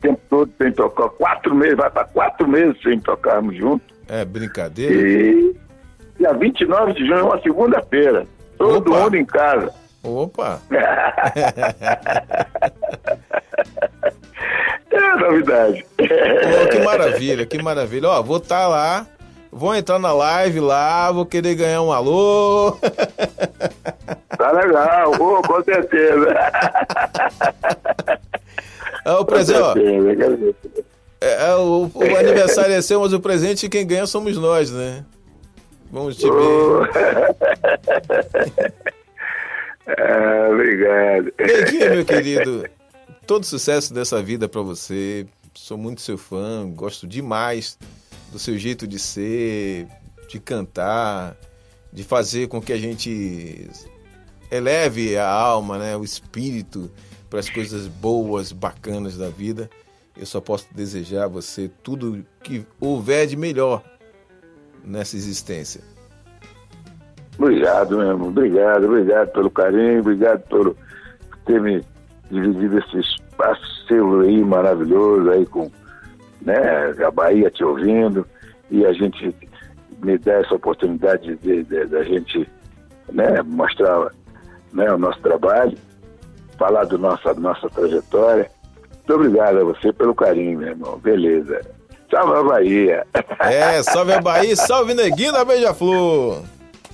tempo 0.00 0.20
todo 0.30 0.50
sem 0.58 0.72
tocar, 0.72 1.10
quatro 1.10 1.54
meses, 1.54 1.76
vai 1.76 1.90
para 1.90 2.04
quatro 2.04 2.48
meses 2.48 2.80
sem 2.82 2.98
tocarmos 3.00 3.54
juntos. 3.56 3.86
É 4.08 4.24
brincadeira. 4.24 4.94
E 4.94 5.54
dia 6.18 6.32
29 6.32 6.94
de 6.94 7.06
junho, 7.06 7.26
uma 7.26 7.40
segunda-feira. 7.42 8.26
Todo 8.56 8.90
Opa. 8.90 9.02
mundo 9.02 9.16
em 9.16 9.26
casa. 9.26 9.74
Opa! 10.02 10.58
é 14.90 15.16
novidade. 15.16 15.84
Oh, 15.98 16.68
que 16.68 16.78
maravilha, 16.80 17.46
que 17.46 17.62
maravilha. 17.62 18.08
Ó, 18.08 18.22
vou 18.22 18.38
estar 18.38 18.62
tá 18.62 18.68
lá, 18.68 19.06
vou 19.56 19.74
entrar 19.74 19.98
na 19.98 20.12
live 20.12 20.60
lá, 20.60 21.10
vou 21.10 21.24
querer 21.24 21.54
ganhar 21.54 21.82
um 21.82 21.92
alô. 21.92 22.76
Tá 24.36 24.52
legal, 24.52 25.12
oh, 25.18 25.42
com 25.42 25.64
certeza. 25.64 26.28
É, 29.02 29.12
o 29.12 29.24
presente, 29.24 29.58
ó. 29.58 29.74
É, 31.20 31.48
é, 31.48 31.54
o, 31.54 31.90
o 31.92 32.02
aniversário 32.18 32.74
é 32.74 32.82
seu, 32.82 33.00
mas 33.00 33.14
o 33.14 33.18
presente 33.18 33.68
quem 33.68 33.86
ganha 33.86 34.06
somos 34.06 34.36
nós, 34.36 34.70
né? 34.70 35.04
Vamos 35.90 36.16
te 36.16 36.28
ver. 36.28 36.90
ah, 39.88 40.48
obrigado. 40.52 41.32
Neguinho, 41.38 41.90
meu 41.94 42.04
querido, 42.04 42.68
todo 43.26 43.46
sucesso 43.46 43.94
dessa 43.94 44.22
vida 44.22 44.46
para 44.48 44.60
você. 44.60 45.26
Sou 45.54 45.78
muito 45.78 46.02
seu 46.02 46.18
fã, 46.18 46.70
gosto 46.70 47.06
demais 47.06 47.78
do 48.36 48.38
seu 48.38 48.58
jeito 48.58 48.86
de 48.86 48.98
ser, 48.98 49.88
de 50.28 50.38
cantar, 50.38 51.34
de 51.90 52.04
fazer 52.04 52.48
com 52.48 52.60
que 52.60 52.70
a 52.70 52.76
gente 52.76 53.70
eleve 54.50 55.16
a 55.16 55.26
alma, 55.26 55.78
né, 55.78 55.96
o 55.96 56.04
espírito 56.04 56.90
para 57.30 57.40
as 57.40 57.48
coisas 57.48 57.88
boas, 57.88 58.52
bacanas 58.52 59.16
da 59.16 59.30
vida. 59.30 59.70
Eu 60.14 60.26
só 60.26 60.38
posso 60.38 60.66
desejar 60.74 61.24
a 61.24 61.28
você 61.28 61.70
tudo 61.82 62.26
que 62.42 62.66
houver 62.78 63.26
de 63.26 63.38
melhor 63.38 63.82
nessa 64.84 65.16
existência. 65.16 65.80
Obrigado, 67.38 67.96
meu 67.96 68.06
irmão. 68.06 68.28
Obrigado, 68.28 68.84
obrigado 68.84 69.32
pelo 69.32 69.50
carinho, 69.50 70.00
obrigado 70.00 70.42
por 70.42 70.76
ter 71.46 71.58
me 71.58 71.82
dividido 72.30 72.80
esse 72.80 72.98
espaço 72.98 73.62
seu 73.88 74.20
aí 74.20 74.44
maravilhoso 74.44 75.30
aí 75.30 75.46
com 75.46 75.70
né, 76.46 76.94
a 77.04 77.10
Bahia 77.10 77.50
te 77.50 77.64
ouvindo 77.64 78.24
e 78.70 78.86
a 78.86 78.92
gente 78.92 79.34
me 80.02 80.16
dá 80.16 80.34
essa 80.34 80.54
oportunidade 80.54 81.34
de, 81.36 81.64
de, 81.64 81.86
de 81.86 81.96
a 81.96 82.04
gente 82.04 82.48
né, 83.12 83.42
mostrar 83.42 84.10
né, 84.72 84.90
o 84.92 84.98
nosso 84.98 85.20
trabalho, 85.20 85.76
falar 86.56 86.84
do 86.84 86.96
nossa, 86.96 87.34
nossa 87.34 87.68
trajetória. 87.68 88.48
Muito 88.92 89.14
obrigado 89.14 89.58
a 89.58 89.64
você 89.64 89.92
pelo 89.92 90.14
carinho, 90.14 90.58
meu 90.58 90.68
irmão. 90.68 90.98
Beleza. 90.98 91.60
Salve 92.10 92.38
a 92.38 92.42
Bahia. 92.42 93.06
É, 93.38 93.82
salve 93.82 94.12
a 94.12 94.20
Bahia, 94.20 94.56
salve 94.56 94.94
Neguinho 94.94 95.32
da 95.32 95.44
Beija-Flor. 95.44 96.42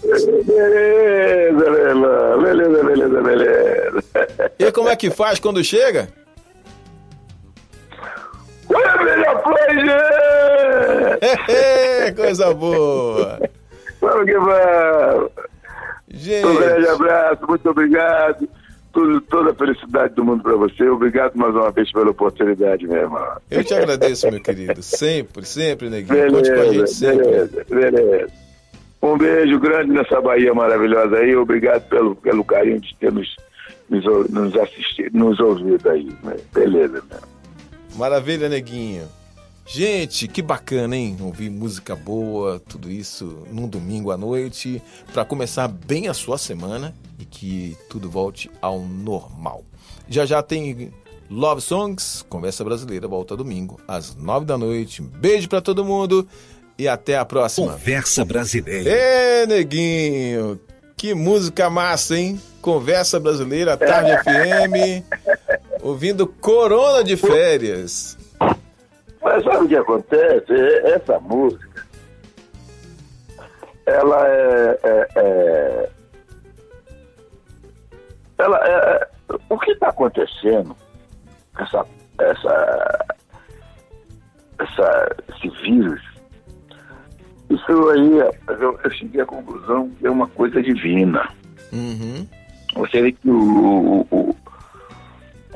Beleza, 0.02 0.50
beleza, 2.42 2.85
beleza, 2.85 3.23
beleza. 3.23 4.02
E 4.59 4.73
como 4.73 4.88
é 4.88 4.97
que 4.97 5.11
faz 5.11 5.38
quando 5.38 5.62
chega? 5.62 6.09
Coisa 12.16 12.54
boa. 12.54 13.40
Vamos 14.00 14.26
que 14.26 14.38
vamos. 14.38 15.31
Gente. 16.09 16.47
Um 16.47 16.57
grande 16.57 16.88
abraço, 16.88 17.47
muito 17.49 17.71
obrigado 17.71 18.49
tudo, 18.92 19.21
toda 19.23 19.50
a 19.50 19.54
felicidade 19.54 20.14
do 20.14 20.25
mundo 20.25 20.42
para 20.42 20.54
você. 20.54 20.88
Obrigado 20.88 21.35
mais 21.35 21.54
uma 21.54 21.71
vez 21.71 21.90
pela 21.90 22.11
oportunidade, 22.11 22.87
meu 22.87 22.99
irmão. 22.99 23.37
Eu 23.50 23.64
te 23.64 23.75
agradeço, 23.75 24.31
meu 24.31 24.40
querido. 24.40 24.83
Sempre, 24.83 25.45
sempre, 25.45 25.88
Neguinho. 25.88 26.14
Beleza, 26.14 26.37
Conte 26.37 26.52
com 26.52 26.61
a 26.61 26.73
gente 26.73 26.90
sempre. 26.90 27.25
Beleza, 27.25 27.66
beleza. 27.69 28.33
Um 29.02 29.19
beijo 29.19 29.59
grande 29.59 29.92
nessa 29.92 30.21
Bahia 30.21 30.54
maravilhosa 30.54 31.16
aí. 31.16 31.35
Obrigado 31.35 31.88
pelo, 31.88 32.14
pelo 32.14 32.45
carinho 32.45 32.81
de 32.81 32.95
ter 32.97 33.11
nos, 33.11 33.35
nos, 33.88 34.04
nos 34.31 34.57
assistido, 34.57 35.19
nos 35.19 35.40
ouvido 35.40 35.90
aí. 35.90 36.09
Beleza, 36.54 37.02
meu. 37.11 37.21
Maravilha, 37.97 38.49
Neguinho. 38.49 39.09
Gente, 39.64 40.26
que 40.28 40.42
bacana, 40.42 40.97
hein? 40.97 41.16
Ouvir 41.21 41.49
música 41.50 41.95
boa, 41.95 42.61
tudo 42.69 42.90
isso 42.90 43.45
num 43.50 43.69
domingo 43.69 44.11
à 44.11 44.16
noite, 44.16 44.83
para 45.12 45.25
começar 45.25 45.69
bem 45.69 46.09
a 46.09 46.14
sua 46.14 46.37
semana 46.37 46.95
e 47.19 47.25
que 47.25 47.76
tudo 47.88 48.11
volte 48.11 48.50
ao 48.61 48.81
normal. 48.81 49.64
Já 50.09 50.26
já 50.26 50.42
tem 50.42 50.92
Love 51.31 51.62
Songs, 51.62 52.25
Conversa 52.28 52.64
Brasileira, 52.64 53.07
volta 53.09 53.37
domingo 53.37 53.81
às 53.87 54.14
nove 54.16 54.45
da 54.45 54.59
noite. 54.59 55.00
Um 55.00 55.07
beijo 55.07 55.49
para 55.49 55.62
todo 55.62 55.85
mundo 55.85 56.28
e 56.76 56.88
até 56.88 57.16
a 57.16 57.25
próxima. 57.25 57.73
Conversa 57.73 58.25
Brasileira. 58.25 58.90
Ê, 58.90 59.47
neguinho, 59.47 60.61
que 60.97 61.14
música 61.14 61.71
massa, 61.71 62.19
hein? 62.19 62.38
Conversa 62.61 63.19
Brasileira, 63.19 63.76
Tarde 63.76 64.11
FM, 64.23 65.04
ouvindo 65.81 66.26
Corona 66.26 67.02
de 67.02 67.16
Férias. 67.16 68.19
Mas 69.23 69.45
sabe 69.45 69.64
o 69.64 69.69
que 69.69 69.76
acontece? 69.76 70.52
Essa 70.85 71.21
música, 71.21 71.87
ela 73.87 74.29
é, 74.29 74.79
é, 74.83 75.09
é 75.17 75.91
ela 78.38 78.59
é, 78.67 79.09
o 79.49 79.59
que 79.59 79.71
está 79.71 79.88
acontecendo 79.88 80.76
essa, 81.59 81.87
essa, 82.19 83.07
essa, 84.59 85.17
esse 85.29 85.49
vírus, 85.62 86.02
isso 87.50 87.88
aí, 87.91 88.19
eu, 88.61 88.81
eu 88.83 88.91
cheguei 88.91 89.21
à 89.21 89.26
conclusão 89.26 89.91
que 89.91 90.07
é 90.07 90.11
uma 90.11 90.26
coisa 90.29 90.62
divina. 90.62 91.29
Uhum. 91.73 92.26
Você 92.76 93.02
vê 93.02 93.12
que 93.12 93.29
o, 93.29 94.07
o, 94.11 94.31
o 94.31 94.37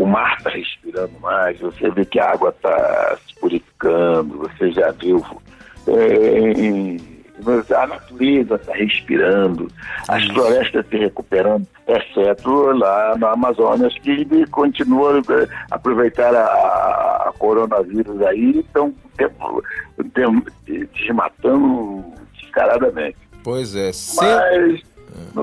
mar 0.04 0.36
está 0.36 0.50
respirando 0.50 1.12
mais, 1.20 1.58
você 1.60 1.88
vê 1.90 2.04
que 2.04 2.18
a 2.18 2.32
água 2.32 2.50
está 2.50 3.16
se 3.26 3.34
purificando, 3.40 4.38
você 4.38 4.70
já 4.72 4.90
viu 4.90 5.24
é, 5.88 6.96
a 7.74 7.86
natureza 7.86 8.56
está 8.56 8.74
respirando, 8.74 9.68
as 10.08 10.24
florestas 10.26 10.86
se 10.88 10.96
recuperando, 10.96 11.66
exceto 11.86 12.50
lá 12.72 13.16
na 13.16 13.32
Amazônia, 13.32 13.88
que 13.88 14.46
continuam 14.46 15.20
a 15.70 15.74
aproveitar 15.74 16.34
a, 16.34 17.28
a 17.28 17.32
coronavírus 17.38 18.20
aí 18.22 18.52
e 18.52 18.60
estão 18.60 18.94
desmatando 20.94 22.04
descaradamente. 22.40 23.18
Pois 23.44 23.76
é. 23.76 23.92
Sim. 23.92 24.16
Mas 24.16 24.82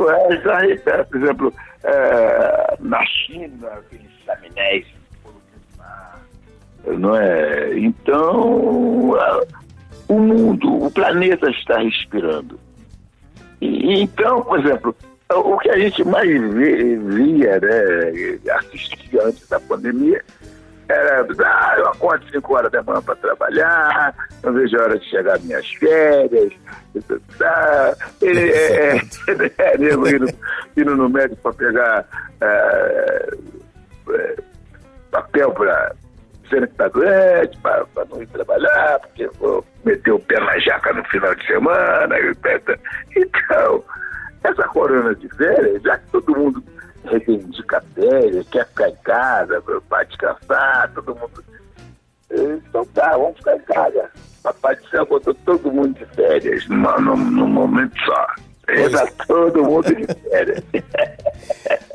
é, 0.10 0.78
já, 0.78 1.04
por 1.06 1.24
exemplo, 1.24 1.54
é, 1.84 2.78
na 2.80 3.06
China, 3.06 3.68
aqueles 3.68 4.13
laminés 4.26 4.86
não 6.86 7.16
é? 7.16 7.78
Então, 7.78 9.16
o 10.08 10.20
mundo, 10.20 10.86
o 10.86 10.92
planeta 10.92 11.50
está 11.50 11.80
respirando. 11.80 12.60
E, 13.62 14.02
então, 14.02 14.42
por 14.42 14.60
exemplo, 14.60 14.96
o 15.34 15.58
que 15.58 15.70
a 15.70 15.78
gente 15.78 16.04
mais 16.04 16.30
via, 16.30 17.60
né, 17.60 18.40
assistia 18.58 19.24
antes 19.24 19.48
da 19.48 19.60
pandemia, 19.62 20.22
era, 20.90 21.26
ah, 21.46 21.76
eu 21.78 21.88
acordo 21.88 22.30
5 22.30 22.54
horas 22.54 22.72
da 22.72 22.84
manhã 22.84 23.02
para 23.02 23.16
trabalhar, 23.16 24.14
não 24.44 24.52
vejo 24.52 24.78
a 24.78 24.84
hora 24.84 25.00
de 25.00 25.10
chegar 25.10 25.40
minhas 25.40 25.66
férias, 25.76 26.54
ah, 27.42 27.96
é, 28.22 28.28
é, 28.28 28.96
é, 29.58 29.76
indo, 29.78 30.28
indo 30.76 30.96
no 30.98 31.10
médico 31.10 31.42
para 31.42 31.54
pegar 31.54 32.06
é, 34.10 34.36
papel 35.12 35.52
para 35.52 35.96
ser 36.50 36.64
está 36.64 36.88
doente, 36.88 37.58
para 37.62 38.06
não 38.10 38.22
ir 38.22 38.28
trabalhar, 38.28 39.00
porque 39.00 39.28
vou 39.40 39.66
meter 39.86 40.12
o 40.12 40.20
pé 40.20 40.40
na 40.40 40.58
jaca 40.60 40.94
no 40.94 41.04
final 41.06 41.34
de 41.36 41.46
semana. 41.48 42.16
Então, 43.16 43.84
essa 44.44 44.64
corona 44.70 45.16
de 45.16 45.30
férias, 45.36 45.82
já 45.82 45.98
que 45.98 46.12
todo 46.12 46.36
mundo 46.36 46.64
reivindica 47.06 47.84
férias, 47.94 48.48
quer 48.50 48.68
ficar 48.68 48.90
em 48.90 48.96
casa 48.98 49.64
para 49.90 50.04
descansar, 50.04 50.92
todo 50.94 51.16
mundo. 51.16 51.44
Então 52.32 52.86
tá, 52.88 53.12
vamos 53.12 53.38
ficar 53.38 53.56
em 53.56 53.62
casa. 53.62 54.10
Papai 54.42 54.76
do 54.76 54.88
céu 54.90 55.06
botou 55.06 55.34
todo 55.34 55.72
mundo 55.72 55.94
de 55.98 56.06
férias 56.16 56.68
num, 56.68 57.02
num, 57.02 57.18
num 57.18 57.48
momento 57.48 57.98
só. 58.04 58.28
Está 58.68 59.08
todo 59.28 59.64
mundo 59.64 59.94
de 59.94 60.06
férias. 60.30 60.64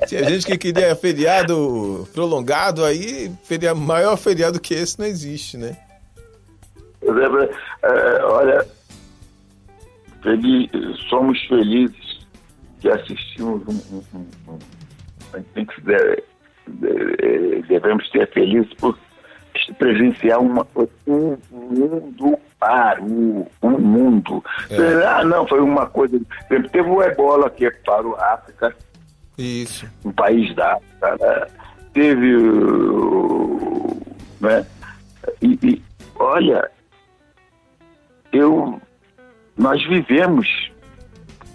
Tinha 0.07 0.25
gente 0.25 0.47
que 0.47 0.59
queria 0.59 0.95
feriado 0.95 2.09
prolongado, 2.13 2.85
aí 2.85 3.33
feria, 3.45 3.75
maior 3.75 4.17
feriado 4.17 4.61
que 4.61 4.75
esse 4.75 4.99
não 4.99 5.07
existe, 5.07 5.57
né? 5.57 5.77
É, 7.83 8.23
olha, 8.25 8.67
feliz, 10.23 10.71
somos 11.09 11.41
felizes 11.47 12.27
que 12.81 12.89
assistimos 12.89 13.63
um, 13.67 13.97
um, 13.97 14.27
um, 14.49 14.59
A 15.33 15.39
gente 15.39 15.49
tem 15.55 15.67
que 15.67 15.81
devemos 17.69 18.09
ser 18.11 18.29
felizes 18.31 18.73
por 18.75 18.99
presenciar 19.75 20.41
uma, 20.41 20.67
um 21.07 21.37
mundo 21.51 22.39
parou, 22.59 23.51
um 23.63 23.71
mundo. 23.71 24.45
É. 24.71 25.07
Ah, 25.07 25.25
não, 25.25 25.47
foi 25.47 25.61
uma 25.61 25.87
coisa. 25.87 26.21
Teve 26.49 26.89
o 26.89 27.03
ebola 27.03 27.49
que 27.51 27.71
parou 27.85 28.17
a 28.17 28.35
África. 28.35 28.75
Isso. 29.37 29.87
Um 30.05 30.13
país 30.13 30.55
da 30.55 30.75
África. 30.75 31.17
Né? 31.21 31.47
Teve. 31.93 32.37
Né? 34.41 34.67
E, 35.41 35.59
e, 35.63 35.83
olha, 36.17 36.71
eu, 38.33 38.81
nós 39.57 39.83
vivemos 39.87 40.49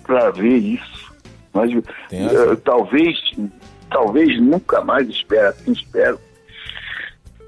para 0.04 0.32
ver 0.32 0.58
isso. 0.58 1.14
Nós, 1.54 1.72
uh, 1.72 2.56
talvez, 2.64 3.18
talvez 3.90 4.42
nunca 4.42 4.82
mais 4.82 5.08
espero, 5.08 5.50
assim 5.50 5.72
espero 5.72 6.20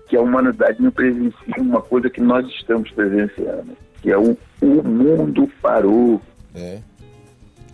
que 0.07 0.15
a 0.15 0.21
humanidade 0.21 0.81
não 0.81 0.91
presencie 0.91 1.53
uma 1.57 1.81
coisa 1.81 2.09
que 2.09 2.21
nós 2.21 2.45
estamos 2.47 2.91
presenciando, 2.91 3.75
que 4.01 4.11
é 4.11 4.17
o, 4.17 4.37
o 4.61 4.83
mundo 4.83 5.49
parou. 5.61 6.21
É. 6.53 6.79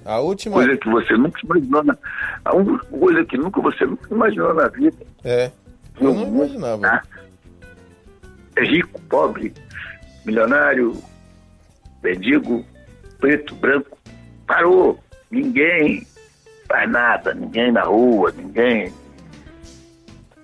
A 0.05 0.19
última 0.19 0.55
coisa 0.55 0.77
que 0.77 0.89
você 0.89 1.13
nunca 1.15 1.39
imaginou 1.43 1.83
na, 1.83 1.97
a 2.43 2.55
única 2.55 2.85
coisa 2.85 3.25
que 3.25 3.37
nunca 3.37 3.61
você 3.61 3.85
nunca 3.85 4.13
imaginou 4.13 4.53
na 4.53 4.67
vida. 4.67 4.97
É. 5.23 5.51
Eu 5.99 6.13
não 6.13 6.27
imaginava. 6.27 6.87
Ah, 6.87 7.03
é 8.55 8.63
rico, 8.63 8.99
pobre, 9.01 9.53
milionário, 10.25 10.97
mendigo, 12.01 12.65
preto, 13.19 13.53
branco, 13.55 13.97
parou. 14.47 14.99
Ninguém 15.29 16.05
faz 16.67 16.89
nada, 16.89 17.33
ninguém 17.33 17.71
na 17.71 17.83
rua, 17.83 18.33
ninguém. 18.35 18.91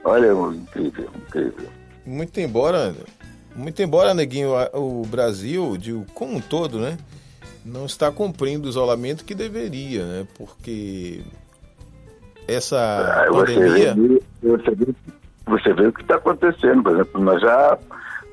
Olha, 0.04 0.28
incrível, 0.56 1.10
incrível. 1.16 1.77
Muito 2.08 2.40
embora, 2.40 2.96
muito 3.54 3.82
embora, 3.82 4.14
Neguinho, 4.14 4.52
o 4.74 5.06
Brasil, 5.06 5.76
de, 5.76 5.94
como 6.14 6.38
um 6.38 6.40
todo, 6.40 6.80
né, 6.80 6.98
não 7.66 7.86
está 7.86 8.10
cumprindo 8.10 8.66
o 8.66 8.70
isolamento 8.70 9.26
que 9.26 9.36
deveria, 9.36 10.06
né, 10.06 10.28
porque 10.38 11.22
essa 12.48 13.26
ah, 13.26 13.30
pandemia... 13.30 13.94
Você 13.94 14.08
vê, 14.08 14.22
você, 14.42 14.72
vê, 14.72 14.96
você 15.48 15.74
vê 15.74 15.88
o 15.88 15.92
que 15.92 16.02
está 16.02 16.16
acontecendo, 16.16 16.82
por 16.82 16.94
exemplo, 16.94 17.22
nós 17.22 17.42
já 17.42 17.78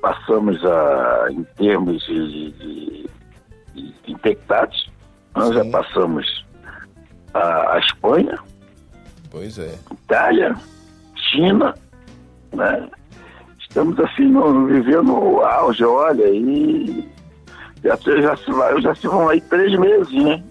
passamos 0.00 0.64
a, 0.64 1.26
em 1.32 1.42
termos 1.56 2.00
de, 2.06 2.52
de, 2.52 3.10
de 3.74 3.94
infectados, 4.06 4.88
nós 5.34 5.48
Sim. 5.48 5.54
já 5.54 5.64
passamos 5.64 6.46
a, 7.34 7.74
a 7.74 7.78
Espanha, 7.80 8.38
pois 9.32 9.58
é. 9.58 9.74
Itália, 9.90 10.54
China, 11.16 11.74
né? 12.52 12.88
Estamos 13.74 13.98
assim, 13.98 14.28
no, 14.28 14.66
vivendo 14.66 15.12
o 15.12 15.40
auge, 15.40 15.84
olha, 15.84 16.28
e 16.28 17.04
já, 17.82 17.96
já, 17.96 18.80
já 18.80 18.94
se 18.94 19.08
vão 19.08 19.28
aí 19.28 19.40
três 19.40 19.76
meses, 19.76 20.12
né? 20.12 20.44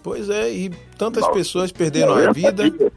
Pois 0.00 0.30
é, 0.30 0.48
e 0.48 0.70
tantas 0.96 1.26
pessoas 1.30 1.72
perderam 1.72 2.14
a 2.14 2.30
vida. 2.30 2.70
Dias. 2.70 2.92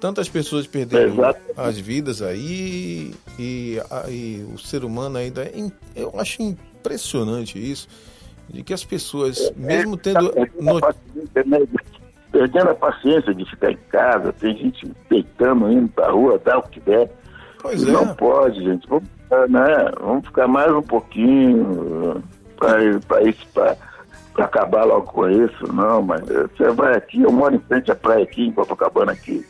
Tantas 0.00 0.28
pessoas 0.28 0.66
perderam 0.66 1.12
Exato. 1.12 1.40
as 1.56 1.78
vidas 1.78 2.20
aí 2.20 3.14
e, 3.38 3.80
e, 4.08 4.44
o 4.52 4.58
ser 4.58 4.84
humano 4.84 5.18
ainda. 5.18 5.44
É, 5.44 5.70
eu 5.94 6.12
acho 6.18 6.42
impressionante 6.42 7.60
isso, 7.60 7.86
de 8.48 8.64
que 8.64 8.74
as 8.74 8.82
pessoas, 8.82 9.38
é, 9.38 9.52
mesmo 9.56 9.96
tendo. 9.96 10.36
É, 10.36 10.50
no... 10.60 10.80
Né? 10.80 11.68
perdendo 12.32 12.70
a 12.70 12.74
paciência 12.74 13.32
de 13.32 13.44
ficar 13.44 13.70
em 13.70 13.78
casa, 13.88 14.32
tem 14.32 14.56
gente 14.56 14.84
peitando, 15.08 15.70
indo 15.70 15.88
pra 15.90 16.10
rua, 16.10 16.40
dá 16.44 16.58
o 16.58 16.62
que 16.62 16.80
der. 16.80 17.08
Pois 17.60 17.82
é. 17.82 17.90
Não 17.90 18.14
pode, 18.14 18.62
gente. 18.62 18.86
Vamos, 18.88 19.08
né? 19.48 19.90
Vamos 20.00 20.26
ficar 20.26 20.48
mais 20.48 20.72
um 20.72 20.82
pouquinho 20.82 22.22
para 22.56 23.22
isso, 23.22 23.46
para 23.52 23.76
acabar 24.38 24.84
logo 24.84 25.06
com 25.06 25.28
isso. 25.28 25.72
Não, 25.72 26.02
mas 26.02 26.22
você 26.22 26.70
vai 26.70 26.96
aqui, 26.96 27.22
eu 27.22 27.32
moro 27.32 27.54
em 27.54 27.60
frente 27.60 27.90
à 27.90 27.94
praia 27.94 28.22
aqui, 28.22 28.46
em 28.46 28.52
Copacabana 28.52 29.12
aqui. 29.12 29.46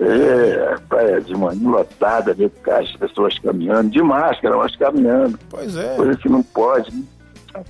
É, 0.00 0.76
praia 0.88 1.20
de 1.20 1.32
manhã 1.34 1.60
lotada, 1.62 2.34
ver 2.34 2.50
as 2.66 2.90
pessoas 2.96 3.38
caminhando, 3.38 3.90
de 3.90 4.02
máscara, 4.02 4.56
mas 4.56 4.74
caminhando. 4.74 5.38
Pois 5.48 5.76
é. 5.76 5.94
Coisa 5.94 6.16
que 6.16 6.28
não 6.28 6.42
pode. 6.42 6.92
Não 6.92 7.64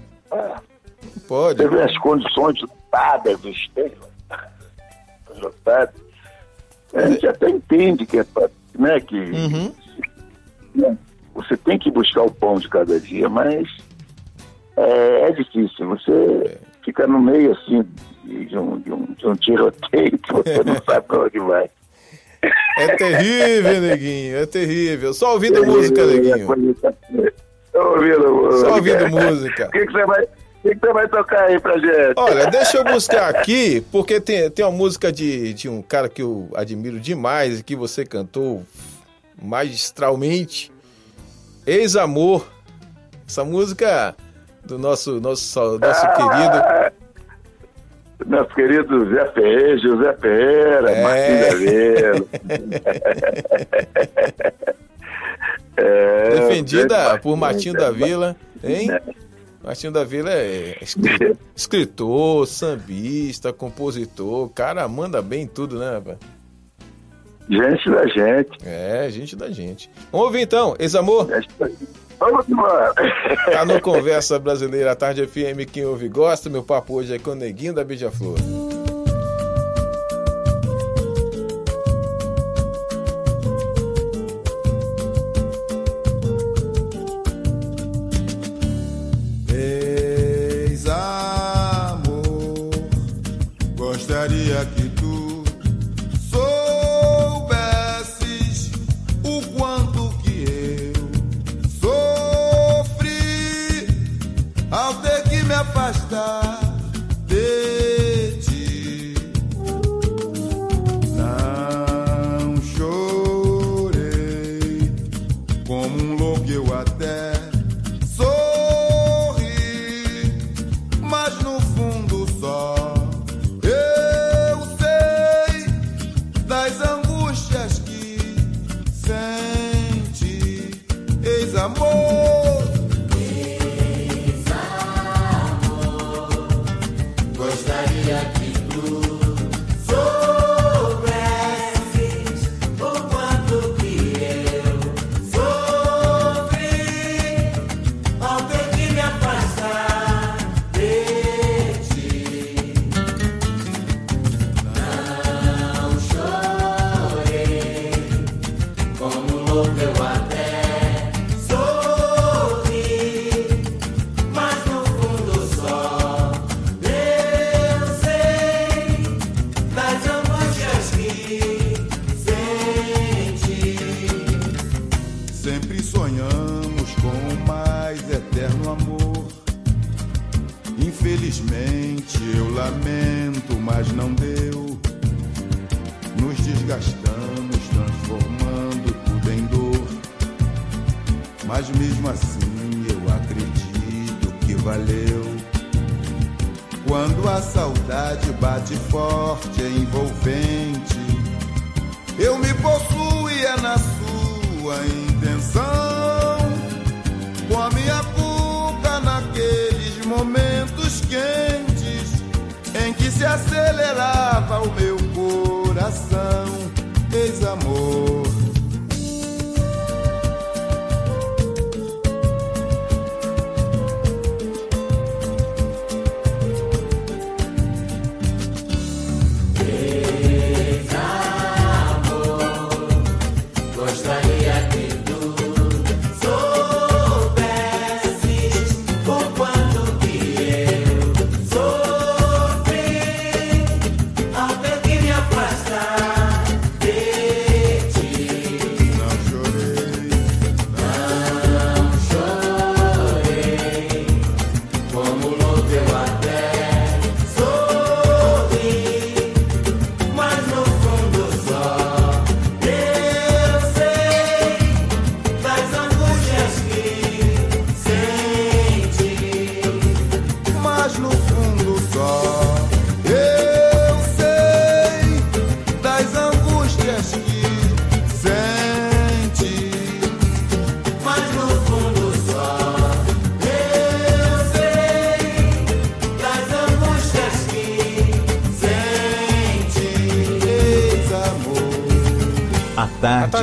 pode. 1.28 1.62
Você 1.62 1.68
vê 1.68 1.82
as 1.82 1.98
condições 1.98 2.58
lotadas 2.62 3.38
dos 3.40 3.68
tempos 3.74 4.12
lotado. 5.42 5.92
A 6.94 7.06
gente 7.08 7.26
até 7.26 7.48
entende 7.48 8.06
que 8.06 8.18
é 8.18 8.26
né, 8.78 9.00
que 9.00 9.16
uhum. 9.16 9.72
Né, 10.74 10.96
você 11.34 11.56
tem 11.56 11.78
que 11.78 11.90
buscar 11.90 12.22
o 12.22 12.30
pão 12.30 12.56
de 12.56 12.68
cada 12.68 12.98
dia, 13.00 13.28
mas 13.28 13.68
é, 14.76 15.28
é 15.28 15.32
difícil. 15.32 15.88
Você 15.88 16.58
fica 16.84 17.06
no 17.06 17.20
meio 17.20 17.52
assim 17.52 17.84
de 18.24 18.56
um, 18.56 18.78
de 18.78 18.92
um, 18.92 19.04
de 19.14 19.26
um 19.26 19.34
tiroteio 19.34 20.18
que 20.18 20.32
você 20.32 20.62
não 20.64 20.76
sabe 20.84 21.06
para 21.06 21.24
onde 21.24 21.38
vai. 21.38 21.70
É 22.78 22.96
terrível, 22.96 23.80
neguinho, 23.80 24.36
é 24.36 24.46
terrível. 24.46 25.14
Só 25.14 25.34
ouvindo 25.34 25.64
música, 25.64 26.04
neguinho. 26.04 26.46
Só 27.70 27.94
ouvindo 27.94 28.34
música. 28.34 28.68
Só 28.68 28.74
ouvindo 28.74 29.08
música. 29.08 29.68
O 29.68 29.70
que, 29.70 29.86
que 29.86 29.92
você 29.92 30.06
vai 30.06 30.26
o 30.64 30.68
que 30.68 30.78
você 30.78 30.92
vai 30.92 31.08
tocar 31.08 31.44
aí 31.46 31.58
pra 31.58 31.76
gente? 31.76 32.14
Olha, 32.16 32.46
deixa 32.46 32.78
eu 32.78 32.84
buscar 32.84 33.34
aqui, 33.34 33.84
porque 33.90 34.20
tem, 34.20 34.48
tem 34.48 34.64
uma 34.64 34.70
música 34.70 35.10
de, 35.10 35.52
de 35.54 35.68
um 35.68 35.82
cara 35.82 36.08
que 36.08 36.22
eu 36.22 36.48
admiro 36.54 37.00
demais 37.00 37.58
e 37.58 37.64
que 37.64 37.74
você 37.74 38.04
cantou 38.04 38.62
magistralmente. 39.42 40.72
Ex-Amor. 41.66 42.46
Essa 43.26 43.44
música 43.44 44.14
do 44.64 44.78
nosso, 44.78 45.20
nosso, 45.20 45.78
nosso 45.78 46.06
ah, 46.06 46.92
querido. 46.92 47.02
Nosso 48.26 48.54
querido 48.54 49.10
Zé 49.10 49.32
Ferreira, 49.32 49.78
José 49.78 50.16
Ferreira, 50.20 50.90
é. 50.90 51.02
Martins 51.02 52.28
é, 55.76 56.30
Defendida 56.30 57.18
por 57.18 57.36
Martinho 57.36 57.74
da 57.74 57.90
Vila, 57.90 58.36
hein? 58.62 58.88
Martinho 59.62 59.92
da 59.92 60.04
Vila 60.04 60.30
é 60.30 60.78
escritor, 61.56 62.46
sambista, 62.46 63.52
compositor. 63.52 64.48
Cara, 64.50 64.86
manda 64.86 65.20
bem 65.22 65.46
tudo, 65.46 65.78
né, 65.78 65.94
rapaz? 65.94 66.18
Gente 67.48 67.90
da 67.90 68.06
gente. 68.06 68.58
É, 68.64 69.10
gente 69.10 69.36
da 69.36 69.50
gente. 69.50 69.90
Vamos 70.10 70.26
ouvir 70.26 70.40
então, 70.42 70.74
ex-amor? 70.78 71.28
Vamos 72.18 72.48
embora. 72.48 72.92
Tá 73.50 73.64
no 73.64 73.80
Conversa 73.80 74.38
Brasileira, 74.38 74.94
Tarde 74.94 75.26
FM, 75.26 75.68
quem 75.70 75.84
ouve 75.84 76.08
gosta. 76.08 76.48
Meu 76.48 76.62
papo 76.62 76.94
hoje 76.94 77.14
é 77.14 77.18
com 77.18 77.30
o 77.30 77.34
Neguinho 77.34 77.74
da 77.74 77.82
Beija-Flor. 77.82 78.38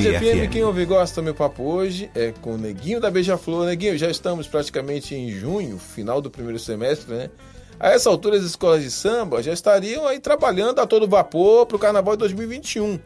Tarde, 0.01 0.17
FM, 0.17 0.47
FM. 0.47 0.51
quem 0.51 0.63
ouve 0.63 0.81
e 0.81 0.85
gosta, 0.85 1.21
meu 1.21 1.35
papo 1.35 1.63
hoje 1.63 2.09
é 2.15 2.31
com 2.41 2.53
o 2.53 2.57
Neguinho 2.57 3.01
da 3.01 3.11
Beija-Flor. 3.11 3.65
Neguinho, 3.65 3.97
já 3.97 4.09
estamos 4.09 4.47
praticamente 4.47 5.13
em 5.13 5.29
junho, 5.29 5.77
final 5.77 6.21
do 6.21 6.31
primeiro 6.31 6.57
semestre, 6.57 7.13
né? 7.13 7.29
A 7.77 7.89
essa 7.89 8.09
altura, 8.09 8.37
as 8.37 8.43
escolas 8.43 8.81
de 8.81 8.89
samba 8.89 9.43
já 9.43 9.51
estariam 9.51 10.07
aí 10.07 10.19
trabalhando 10.19 10.79
a 10.79 10.87
todo 10.87 11.07
vapor 11.07 11.65
para 11.65 11.75
o 11.75 11.79
Carnaval 11.79 12.15
de 12.15 12.19
2021. 12.19 12.97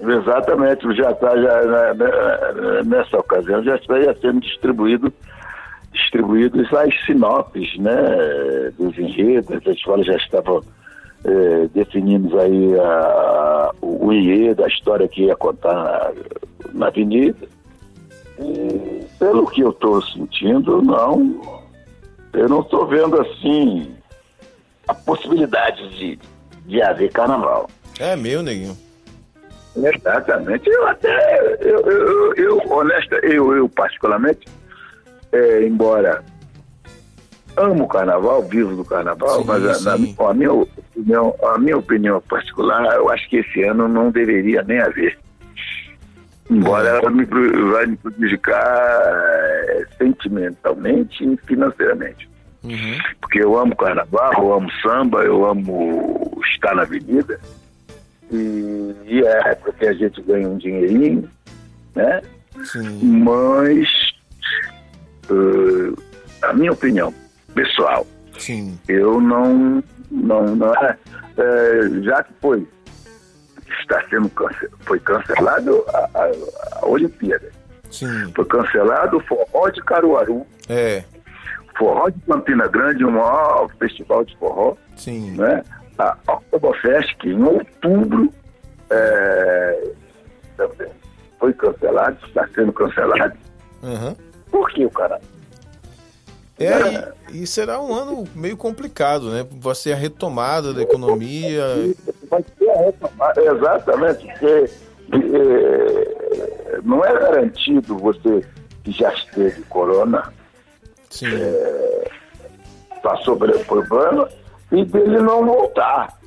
Exatamente, 0.00 0.96
já 0.96 1.12
está 1.12 1.34
já, 1.34 1.62
né, 1.62 1.94
né, 1.94 2.82
nessa 2.84 3.16
ocasião 3.16 3.64
já 3.64 3.76
estaria 3.76 4.14
sendo 4.20 4.40
distribuído 4.40 5.10
distribuídos 5.92 6.70
as 6.74 6.92
sinopes 7.06 7.78
né, 7.78 8.72
dos 8.76 8.98
enredos, 8.98 9.56
as 9.56 9.76
escolas 9.76 10.04
já 10.04 10.16
estavam 10.16 10.60
eh, 11.24 11.68
definindo 11.72 12.38
aí 12.38 12.78
a, 12.78 13.43
o 14.00 14.12
enredo, 14.12 14.64
a 14.64 14.68
história 14.68 15.08
que 15.08 15.24
ia 15.24 15.36
contar 15.36 15.74
na, 15.74 16.12
na 16.72 16.86
avenida. 16.88 17.48
E, 18.38 19.04
pelo 19.18 19.46
que 19.46 19.60
eu 19.60 19.70
estou 19.70 20.02
sentindo, 20.02 20.82
não, 20.82 21.40
eu 22.32 22.48
não 22.48 22.60
estou 22.60 22.86
vendo 22.86 23.20
assim 23.20 23.94
a 24.88 24.94
possibilidade 24.94 25.88
de, 25.96 26.18
de 26.66 26.82
haver 26.82 27.12
carnaval. 27.12 27.68
É 27.98 28.16
meu, 28.16 28.42
Neguinho. 28.42 28.76
Exatamente. 29.76 30.68
Eu 30.68 30.86
até, 30.86 31.56
eu, 31.60 31.80
eu, 31.80 32.34
eu 32.34 32.72
honesta, 32.72 33.16
eu, 33.22 33.56
eu 33.56 33.68
particularmente, 33.68 34.46
é, 35.32 35.66
embora 35.66 36.24
amo 37.56 37.84
o 37.84 37.88
carnaval, 37.88 38.42
vivo 38.42 38.74
do 38.76 38.84
carnaval, 38.84 39.40
Sim, 39.40 39.44
mas 39.46 39.86
a, 39.86 39.96
sim. 39.96 40.16
a 40.18 40.34
minha 40.34 40.52
opinião, 40.52 41.34
a 41.42 41.58
minha 41.58 41.76
opinião 41.76 42.20
particular, 42.22 42.94
eu 42.96 43.10
acho 43.10 43.28
que 43.28 43.38
esse 43.38 43.62
ano 43.62 43.88
não 43.88 44.10
deveria 44.10 44.62
nem 44.62 44.80
haver. 44.80 45.18
Embora 46.50 46.88
ela 46.88 47.10
me, 47.10 47.24
vai 47.24 47.86
me 47.86 47.96
prejudicar 47.96 48.62
eh, 48.62 49.86
sentimentalmente 49.96 51.24
e 51.24 51.36
financeiramente. 51.46 52.28
Uhum. 52.62 52.98
Porque 53.20 53.42
eu 53.42 53.56
amo 53.58 53.74
carnaval, 53.76 54.32
eu 54.36 54.52
amo 54.52 54.70
samba, 54.82 55.24
eu 55.24 55.46
amo 55.46 56.40
estar 56.52 56.74
na 56.74 56.82
avenida. 56.82 57.40
E, 58.30 58.94
e 59.06 59.22
é 59.24 59.54
porque 59.54 59.86
a 59.86 59.92
gente 59.94 60.20
ganha 60.22 60.48
um 60.48 60.58
dinheirinho, 60.58 61.30
né? 61.94 62.20
Sim. 62.64 63.22
Mas, 63.22 63.88
eh, 65.30 65.94
a 66.42 66.52
minha 66.52 66.72
opinião 66.72 67.12
pessoal, 67.54 68.06
Sim. 68.38 68.78
eu 68.88 69.20
não, 69.20 69.82
não, 70.10 70.56
não 70.56 70.74
é, 70.74 70.96
já 72.02 72.22
que 72.22 72.32
foi, 72.40 72.66
está 73.80 74.02
sendo 74.08 74.28
cance- 74.30 74.68
foi 74.80 74.98
cancelado 75.00 75.84
a, 75.88 75.98
a, 76.14 76.30
a 76.82 76.86
Olimpíada, 76.86 77.50
Sim. 77.90 78.32
foi 78.34 78.44
cancelado 78.46 79.16
o 79.18 79.20
forró 79.20 79.68
de 79.70 79.80
Caruaru, 79.82 80.46
É. 80.68 81.04
forró 81.78 82.08
de 82.08 82.20
Campina 82.22 82.66
Grande, 82.68 83.04
o 83.04 83.10
maior 83.10 83.68
festival 83.78 84.24
de 84.24 84.36
forró, 84.36 84.76
Sim. 84.96 85.32
né? 85.36 85.62
A 85.98 86.16
Oktoberfest, 86.26 87.16
que 87.18 87.30
em 87.30 87.42
outubro 87.42 88.28
é, 88.90 89.90
foi 91.38 91.52
cancelado, 91.52 92.16
está 92.26 92.46
sendo 92.54 92.72
cancelado. 92.72 93.34
Uhum. 93.82 94.16
Por 94.50 94.70
que 94.70 94.84
o 94.84 94.90
cara? 94.90 95.20
É, 96.58 97.12
e, 97.30 97.42
e 97.42 97.46
será 97.46 97.80
um 97.80 97.92
ano 97.92 98.24
meio 98.34 98.56
complicado, 98.56 99.30
né? 99.30 99.46
Vai 99.50 99.74
ser 99.74 99.92
a 99.92 99.96
retomada 99.96 100.72
da 100.72 100.82
economia. 100.82 101.64
Vai 102.30 102.42
ter 102.42 102.70
a 102.70 102.78
retomada, 102.78 103.42
exatamente, 103.42 104.26
porque 104.26 104.70
é, 105.12 106.80
não 106.84 107.04
é 107.04 107.12
garantido 107.12 107.98
você 107.98 108.44
que 108.84 108.92
já 108.92 109.12
esteve 109.12 109.62
corona, 109.62 110.32
Sim. 111.10 111.26
passou 113.02 113.36
pelo 113.36 113.58
problema, 113.64 114.28
e 114.70 114.84
dele 114.84 115.18
não 115.20 115.44
voltar. 115.44 116.18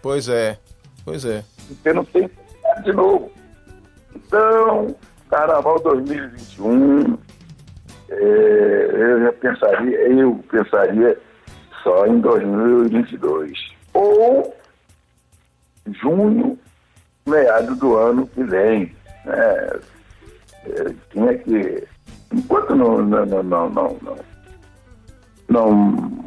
Pois 0.00 0.28
é. 0.28 0.58
Pois 1.04 1.24
é. 1.24 1.44
Você 1.68 1.92
não 1.92 2.04
tem 2.04 2.30
de 2.82 2.92
novo. 2.92 3.30
Então, 4.14 4.94
Carnaval 5.28 5.80
2021, 5.80 7.18
é, 8.08 9.26
eu 9.26 9.32
pensaria, 9.34 9.98
eu 10.08 10.44
pensaria 10.50 11.18
só 11.82 12.06
em 12.06 12.20
2022. 12.20 13.76
Ou 13.94 14.54
junho, 16.00 16.58
meado 17.26 17.74
do 17.76 17.96
ano 17.96 18.26
que 18.28 18.42
vem. 18.44 18.94
Né? 19.24 19.80
É, 20.66 20.94
tinha 21.12 21.38
que. 21.38 21.86
Enquanto 22.32 22.74
não. 22.74 22.98
não, 22.98 23.26
não, 23.26 23.42
não, 23.42 23.70
não, 23.70 23.98
não, 24.02 24.18
não 25.48 26.24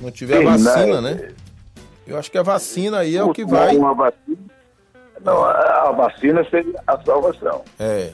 Não 0.00 0.10
tiver 0.10 0.36
a 0.36 0.38
terminar, 0.38 0.74
vacina, 0.74 1.00
né? 1.00 1.28
Eu 2.06 2.18
acho 2.18 2.30
que 2.30 2.38
a 2.38 2.42
vacina 2.42 2.98
aí 2.98 3.16
é 3.16 3.22
o 3.22 3.32
que 3.32 3.44
vai. 3.44 3.76
Uma 3.76 3.94
vacina, 3.94 4.38
não, 5.24 5.42
a, 5.42 5.88
a 5.88 5.92
vacina 5.92 6.44
seria 6.50 6.80
a 6.86 7.02
salvação. 7.02 7.64
É. 7.78 8.12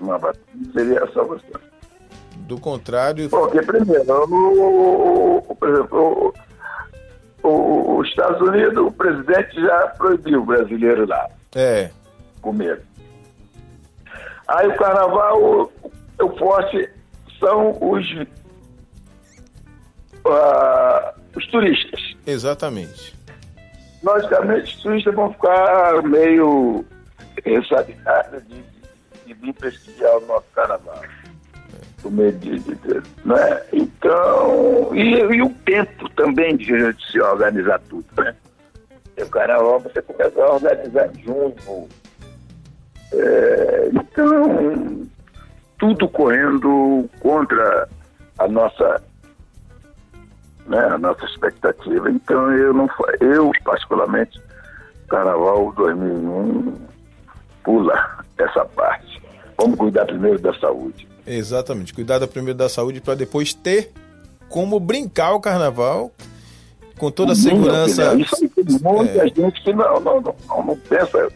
Uma 0.00 0.18
vacina 0.18 0.72
seria 0.74 1.04
a 1.04 1.12
salvação. 1.12 1.71
Do 2.36 2.58
contrário. 2.58 3.28
Porque, 3.30 3.62
primeiro, 3.62 4.12
o, 4.12 5.38
o- 5.48 5.54
por 5.56 5.68
exemplo, 5.68 6.34
o- 7.42 7.48
o- 7.48 7.98
os 7.98 8.08
Estados 8.08 8.40
Unidos, 8.40 8.76
o 8.78 8.90
presidente 8.92 9.60
já 9.60 9.88
proibiu 9.98 10.42
o 10.42 10.46
brasileiro 10.46 11.06
lá 11.06 11.28
É. 11.54 11.90
comer. 12.40 12.82
Aí 14.48 14.66
o 14.68 14.76
carnaval, 14.76 15.40
o, 15.42 15.72
o 16.24 16.36
forte 16.38 16.90
são 17.38 17.70
os, 17.80 18.04
ah, 20.26 21.14
os 21.36 21.46
turistas. 21.48 22.00
Exatamente. 22.26 23.14
Logicamente, 24.02 24.76
os 24.76 24.82
turistas 24.82 25.14
vão 25.14 25.32
ficar 25.32 26.02
meio 26.02 26.84
ressabiados 27.44 28.42
de, 28.48 28.54
de, 28.62 29.26
de 29.26 29.34
vir 29.34 29.54
prestigiar 29.54 30.16
o 30.18 30.26
nosso 30.26 30.46
carnaval. 30.54 31.00
Com 32.02 32.10
medo 32.10 32.38
de, 32.38 32.58
de, 32.58 32.74
de- 32.74 33.02
né? 33.24 33.62
Então, 33.72 34.94
e, 34.94 35.18
e 35.20 35.42
o 35.42 35.50
tempo 35.64 36.08
também 36.10 36.56
de, 36.56 36.94
se 37.10 37.20
organizar 37.20 37.80
tudo, 37.88 38.06
né? 38.18 38.34
O 39.20 39.26
carnaval 39.28 39.78
você 39.80 40.02
começa 40.02 40.42
a 40.42 40.52
organizar 40.54 41.10
em 41.14 41.22
junho. 41.22 41.88
É, 43.12 43.90
então, 43.92 45.06
tudo 45.78 46.08
correndo 46.08 47.08
contra 47.20 47.88
a 48.38 48.48
nossa 48.48 49.02
né, 50.66 50.78
a 50.78 50.98
nossa 50.98 51.24
expectativa. 51.26 52.10
Então 52.10 52.50
eu 52.56 52.72
não 52.72 52.88
eu 53.20 53.50
particularmente 53.64 54.40
Carnaval 55.08 55.72
2001 55.76 56.74
pula 57.64 58.24
essa 58.38 58.64
parte. 58.64 59.20
Vamos 59.58 59.76
cuidar 59.78 60.06
primeiro 60.06 60.38
da 60.38 60.54
saúde. 60.54 61.06
Exatamente. 61.26 61.92
Cuidar 61.94 62.18
da 62.18 62.26
primeiro 62.26 62.58
da 62.58 62.68
saúde 62.68 63.00
para 63.00 63.14
depois 63.14 63.52
ter 63.54 63.92
como 64.48 64.78
brincar 64.80 65.32
o 65.34 65.40
carnaval 65.40 66.12
com 66.98 67.10
toda 67.10 67.32
a 67.32 67.36
segurança. 67.36 68.14
Isso 68.14 68.36
aí 68.36 68.48
tem 68.48 68.64
muita 68.80 69.26
É. 69.26 69.28
gente 69.28 69.62
que 69.62 69.72
não, 69.72 70.00
não, 70.00 70.20
não, 70.20 70.34
não, 70.64 70.76
pensa 70.78 71.30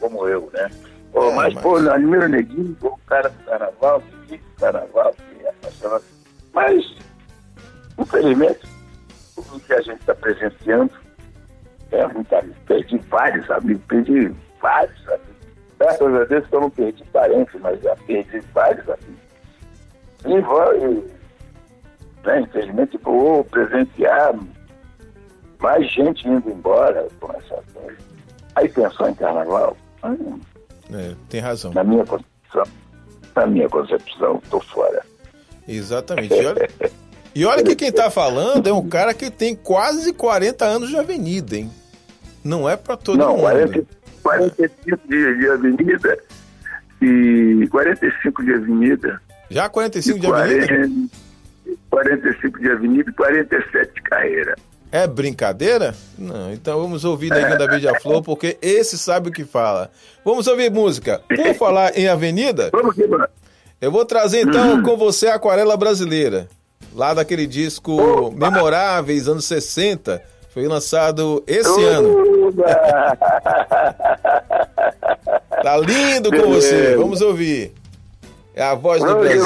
como 0.00 0.26
eu, 0.26 0.50
né? 0.52 0.70
Pô, 1.12 1.30
É, 1.30 1.34
mas, 1.34 1.54
mas- 1.54 1.62
pô, 1.62 1.76
admiro 1.76 2.24
o 2.24 2.28
neguinho, 2.28 2.76
o 2.80 2.98
cara 3.06 3.28
do 3.28 3.44
carnaval, 3.44 4.02
que 4.28 4.38
carnaval, 4.58 5.14
que 5.14 5.44
é 5.44 5.48
apaixonado. 5.50 6.04
Mas, 6.52 6.84
infelizmente, 7.98 8.60
tudo 9.34 9.60
que 9.60 9.72
a 9.72 9.80
gente 9.82 10.00
está 10.00 10.14
presenciando 10.14 10.92
é 11.90 12.06
muita 12.08 12.44
Perdi 12.66 12.98
vários 13.08 13.48
amigos, 13.50 13.82
perdi 13.86 14.32
vários 14.60 15.08
amigos. 15.08 15.25
Graças 15.78 16.14
a 16.14 16.24
Deus 16.24 16.46
que 16.46 16.54
eu 16.54 16.60
não 16.60 16.70
perdi 16.70 17.04
parentes, 17.12 17.60
mas 17.60 17.80
já 17.82 17.94
perdi 18.06 18.40
vários 18.54 18.88
amigos. 18.88 19.26
E 20.24 20.40
vou, 20.40 21.04
né, 22.24 22.40
infelizmente, 22.40 22.98
vou 23.02 23.44
presenciar 23.44 24.34
mais 25.60 25.90
gente 25.92 26.26
indo 26.28 26.50
embora 26.50 27.06
com 27.20 27.30
essa 27.32 27.62
coisa. 27.74 27.98
Aí 28.54 28.68
pensou 28.68 29.08
em 29.08 29.14
carnaval? 29.14 29.76
Hum, 30.04 30.40
É, 30.92 31.14
tem 31.28 31.40
razão. 31.40 31.72
na 31.74 31.84
minha 31.84 32.04
concepção, 32.06 32.64
na 33.34 33.46
minha 33.46 33.68
concepção, 33.68 34.40
estou 34.42 34.60
fora. 34.62 35.02
Exatamente. 35.68 36.32
E 36.34 36.46
olha, 36.46 36.70
e 37.34 37.44
olha 37.44 37.62
que 37.64 37.76
quem 37.76 37.92
tá 37.92 38.10
falando 38.10 38.66
é 38.68 38.72
um 38.72 38.88
cara 38.88 39.12
que 39.12 39.30
tem 39.30 39.54
quase 39.54 40.12
40 40.12 40.64
anos 40.64 40.88
de 40.88 40.96
avenida, 40.96 41.56
hein? 41.56 41.70
Não 42.42 42.68
é 42.68 42.76
para 42.76 42.96
todo 42.96 43.18
Não, 43.18 43.30
mundo. 43.32 43.40
40, 43.40 43.84
45 44.26 45.08
de, 45.08 45.38
de 45.38 45.48
avenida 45.48 46.18
e 47.00 47.68
45 47.70 48.44
de 48.44 48.54
avenida. 48.54 49.20
Já 49.48 49.68
45 49.68 50.18
e 50.18 50.20
de 50.20 50.26
avenida? 50.26 50.66
40, 50.66 51.10
45 51.90 52.60
de 52.60 52.70
avenida 52.70 53.10
e 53.10 53.12
47 53.12 53.94
de 53.94 54.02
carreira. 54.02 54.54
É 54.90 55.06
brincadeira? 55.06 55.94
Não, 56.18 56.52
então 56.52 56.80
vamos 56.80 57.04
ouvir 57.04 57.28
da 57.30 57.66
Beija-Flor, 57.66 58.22
porque 58.22 58.56
esse 58.62 58.96
sabe 58.96 59.28
o 59.28 59.32
que 59.32 59.44
fala. 59.44 59.90
Vamos 60.24 60.46
ouvir 60.46 60.70
música. 60.70 61.20
Por 61.28 61.54
falar 61.54 61.96
em 61.96 62.08
avenida, 62.08 62.70
Vamos 62.72 62.96
vamos. 62.96 63.26
eu 63.80 63.90
vou 63.90 64.04
trazer 64.04 64.46
então 64.46 64.82
com 64.82 64.96
você 64.96 65.26
a 65.28 65.34
Aquarela 65.34 65.76
Brasileira. 65.76 66.48
Lá 66.94 67.12
daquele 67.12 67.46
disco! 67.46 68.30
Memoráveis, 68.32 69.28
anos 69.28 69.44
60. 69.44 70.22
Foi 70.56 70.66
lançado 70.66 71.44
esse 71.46 71.84
ano. 71.84 72.16
Tá 75.62 75.76
lindo 75.76 76.30
com 76.30 76.48
você. 76.48 76.96
Vamos 76.96 77.20
ouvir. 77.20 77.74
É 78.54 78.62
a 78.62 78.74
voz 78.74 79.04
do 79.04 79.16
Brasil. 79.16 79.42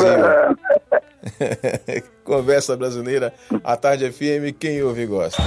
Conversa 2.23 2.77
brasileira, 2.77 3.35
a 3.65 3.77
tarde 3.77 4.09
FM, 4.13 4.57
quem 4.57 4.85
ouve 4.85 5.05
gosta. 5.05 5.43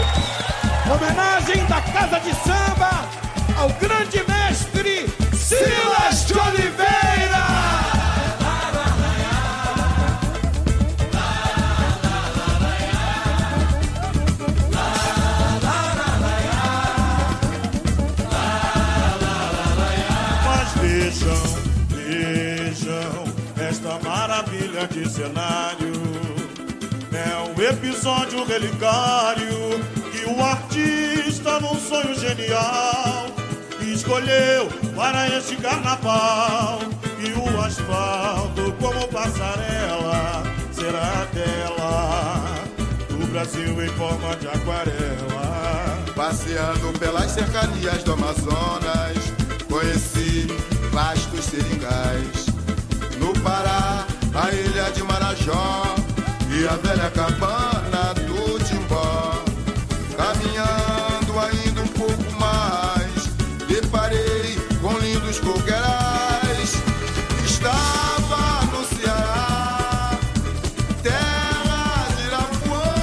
Homenagem 0.93 1.65
da 1.67 1.82
Casa 1.82 2.19
de 2.19 2.36
Samba 2.43 2.89
ao 3.58 3.69
grande 3.80 4.02
um 28.03 28.23
episódio 28.23 28.43
relicário 28.43 29.79
que 30.11 30.25
o 30.25 30.43
artista, 30.43 31.59
num 31.61 31.79
sonho 31.79 32.13
genial, 32.15 33.27
escolheu 33.81 34.67
para 34.95 35.29
este 35.37 35.55
carnaval. 35.55 36.79
E 37.19 37.31
o 37.31 37.61
asfalto, 37.61 38.73
como 38.81 39.07
passarela, 39.07 40.43
será 40.73 41.25
tela 41.33 42.65
do 43.07 43.25
Brasil 43.27 43.81
em 43.81 43.89
forma 43.89 44.35
de 44.35 44.47
aquarela. 44.49 46.03
Passeando 46.13 46.99
pelas 46.99 47.31
cercanias 47.31 48.03
do 48.03 48.13
Amazonas, 48.13 49.17
conheci 49.69 50.47
vastos 50.91 51.45
seringais. 51.45 52.47
No 53.17 53.31
Pará, 53.41 54.05
a 54.33 54.51
ilha 54.51 54.91
de 54.91 55.03
Marajó 55.03 56.12
e 56.55 56.67
a 56.67 56.75
velha 56.75 57.09
cabana 57.09 58.13
do 58.13 58.59
Timbó. 58.63 59.43
Caminhando 60.15 61.39
ainda 61.39 61.81
um 61.81 61.87
pouco 61.87 62.31
mais, 62.39 63.27
deparei 63.67 64.57
com 64.79 64.97
lindos 64.99 65.39
coqueirais. 65.39 66.73
Estava 67.43 68.65
no 68.71 68.85
Ceará, 68.85 70.11
terra 71.01 72.07
de 72.15 72.23
Irapuã, 72.27 72.93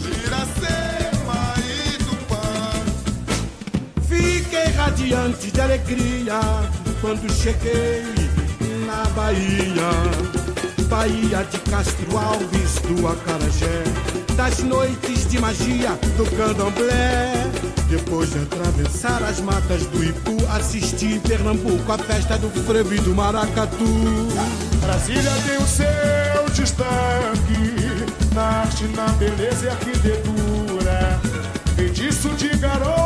de 0.00 0.10
Iracema 0.26 1.54
e 1.64 1.98
Tupã. 2.04 2.46
Fiquei 4.06 4.66
radiante 4.72 5.50
de 5.50 5.60
alegria 5.60 6.40
quando 7.00 7.32
cheguei 7.32 8.04
na 8.86 9.08
Bahia. 9.14 10.41
Bahia 10.92 11.42
de 11.50 11.58
Castro 11.70 12.18
Alves, 12.18 12.74
do 12.86 13.08
Acarajé, 13.08 13.82
das 14.36 14.58
noites 14.58 15.26
de 15.26 15.38
magia 15.38 15.98
do 16.18 16.24
candomblé. 16.36 17.32
Depois 17.88 18.30
de 18.30 18.40
atravessar 18.40 19.22
as 19.22 19.40
matas 19.40 19.86
do 19.86 20.04
Ipu, 20.04 20.36
assisti 20.54 21.14
em 21.14 21.20
Pernambuco 21.20 21.90
a 21.90 21.96
festa 21.96 22.36
do 22.36 22.50
frevo 22.50 22.94
e 22.94 23.00
do 23.00 23.14
maracatu. 23.14 23.86
Brasília 24.82 25.32
tem 25.46 25.56
o 25.56 25.66
seu 25.66 26.50
destaque 26.54 28.34
na 28.34 28.42
arte, 28.42 28.84
na 28.88 29.06
beleza 29.12 29.64
e 29.64 29.68
arquitetura. 29.70 31.20
Feitiço 31.74 32.28
de 32.36 32.48
garoa 32.58 33.01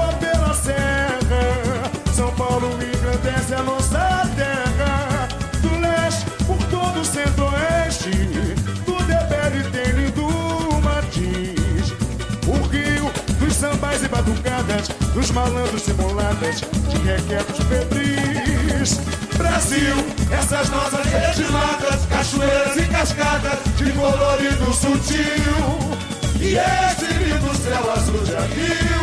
batucadas. 14.26 14.88
Dos 15.14 15.30
malandros 15.30 15.82
simuladas. 15.82 16.60
De 16.90 16.98
requetos 16.98 17.64
febris. 17.66 19.00
Brasil, 19.36 19.94
essas 20.30 20.70
nossas 20.70 21.04
legisladas, 21.12 22.06
cachoeiras 22.08 22.76
e 22.76 22.86
cascadas 22.86 23.58
de 23.76 23.92
colorido 23.92 24.72
sutil. 24.72 25.96
E 26.40 26.56
esse 26.56 27.12
lindo 27.22 27.54
céu 27.56 27.92
azul 27.92 28.22
de 28.24 28.34
anil, 28.36 29.02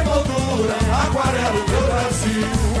emoldura, 0.00 0.76
aquarela 1.04 1.52
do 1.52 1.86
Brasil. 1.86 2.71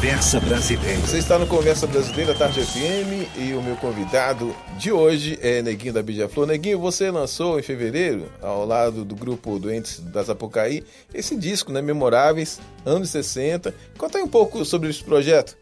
Conversa 0.00 0.40
Brasileira. 0.40 0.98
Você 1.00 1.18
está 1.18 1.38
no 1.38 1.46
Conversa 1.46 1.86
Brasileira 1.86 2.32
Tarde 2.34 2.62
FM 2.62 3.36
e 3.36 3.52
o 3.52 3.60
meu 3.60 3.76
convidado 3.76 4.56
de 4.78 4.90
hoje 4.90 5.38
é 5.42 5.60
Neguinho 5.60 5.92
da 5.92 6.02
Beija-Flor. 6.02 6.46
Neguinho, 6.46 6.78
você 6.78 7.10
lançou 7.10 7.58
em 7.58 7.62
fevereiro, 7.62 8.24
ao 8.40 8.64
lado 8.64 9.04
do 9.04 9.14
grupo 9.14 9.58
Doentes 9.58 10.00
da 10.00 10.22
Zapucaí, 10.22 10.82
esse 11.12 11.36
disco, 11.36 11.70
né, 11.70 11.82
Memoráveis, 11.82 12.58
anos 12.86 13.10
60. 13.10 13.74
Conta 13.98 14.16
aí 14.16 14.24
um 14.24 14.28
pouco 14.28 14.64
sobre 14.64 14.88
esse 14.88 15.04
projeto. 15.04 15.54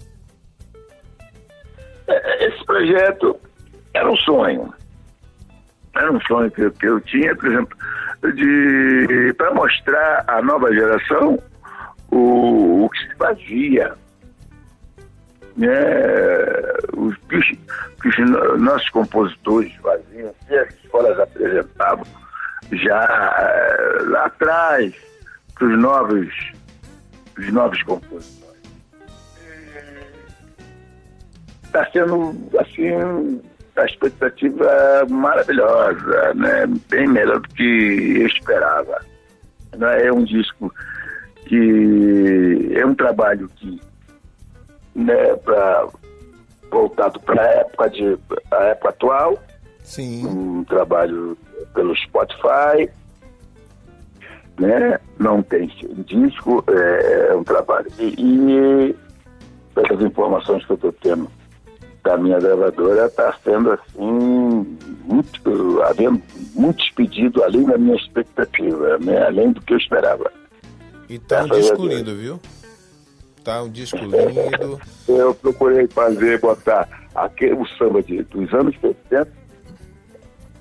Esse 2.06 2.64
projeto 2.64 3.36
era 3.92 4.08
um 4.08 4.16
sonho. 4.18 4.72
Era 5.96 6.12
um 6.12 6.20
sonho 6.20 6.48
que, 6.52 6.60
eu- 6.62 6.70
que 6.72 6.86
eu 6.86 7.00
tinha, 7.00 7.34
por 7.34 7.46
exemplo, 7.48 7.76
de 8.36 9.34
para 9.36 9.52
mostrar 9.52 10.24
à 10.28 10.40
nova 10.40 10.72
geração 10.72 11.40
o, 12.08 12.84
o 12.84 12.90
que 12.90 12.98
se 13.00 13.14
fazia. 13.16 13.94
Né? 15.58 15.68
Os 16.96 17.16
que, 17.28 17.36
os- 18.08 18.60
nossos 18.60 18.88
compositores 18.90 19.74
faziam, 19.82 20.32
que 20.46 20.54
as 20.54 20.72
escolas 20.84 21.18
apresentavam 21.18 22.04
já 22.72 23.04
eh, 23.40 24.02
lá 24.08 24.26
atrás 24.26 24.94
para 25.54 25.66
os 25.66 25.78
novos, 25.78 26.28
os 27.38 27.52
novos 27.52 27.82
compositores. 27.82 28.38
está 31.64 31.84
sendo 31.92 32.34
assim 32.58 33.40
a 33.76 33.84
expectativa 33.84 35.06
maravilhosa, 35.10 36.34
né? 36.34 36.66
Bem 36.88 37.06
melhor 37.08 37.40
do 37.40 37.48
que 37.50 38.16
eu 38.20 38.26
esperava. 38.26 39.00
É 40.02 40.12
um 40.12 40.24
disco 40.24 40.72
que 41.46 42.72
é 42.74 42.84
um 42.84 42.94
trabalho 42.94 43.48
que, 43.56 43.80
né, 44.94 45.34
pra, 45.36 45.88
voltado 46.70 47.20
para 47.20 47.42
a 47.42 47.46
época 47.46 47.90
de 47.90 48.18
a 48.50 48.62
época 48.64 48.88
atual, 48.90 49.38
Sim. 49.82 50.26
um 50.26 50.64
trabalho 50.64 51.36
pelo 51.74 51.96
Spotify, 51.96 52.90
né? 54.58 54.98
Não 55.18 55.42
tem 55.42 55.70
disco, 56.04 56.64
é, 56.68 57.28
é 57.30 57.34
um 57.34 57.44
trabalho. 57.44 57.86
E, 57.98 58.14
e 58.18 58.96
essas 59.76 60.00
informações 60.00 60.64
que 60.64 60.72
eu 60.72 60.76
estou 60.76 60.92
tendo 60.92 61.30
da 62.04 62.16
minha 62.16 62.38
gravadora 62.38 63.06
está 63.06 63.34
sendo 63.44 63.72
assim 63.72 64.78
muito 65.04 65.82
havendo 65.82 66.22
muitos 66.54 66.88
pedidos 66.90 67.42
além 67.42 67.64
da 67.64 67.76
minha 67.76 67.96
expectativa, 67.96 68.98
né? 68.98 69.26
além 69.26 69.52
do 69.52 69.60
que 69.60 69.74
eu 69.74 69.78
esperava. 69.78 70.30
E 71.08 71.18
tá 71.18 71.44
um 71.44 71.48
disco 71.48 71.86
lindo, 71.86 72.14
viu? 72.14 72.40
Tá 73.48 73.62
um 73.62 73.70
disco 73.70 73.96
lindo. 73.96 74.78
Eu 75.08 75.34
procurei 75.34 75.88
fazer, 75.88 76.38
botar 76.38 76.86
aquele, 77.14 77.54
o 77.54 77.66
samba 77.78 78.02
de, 78.02 78.22
dos 78.24 78.52
anos 78.52 78.76
70 78.78 79.26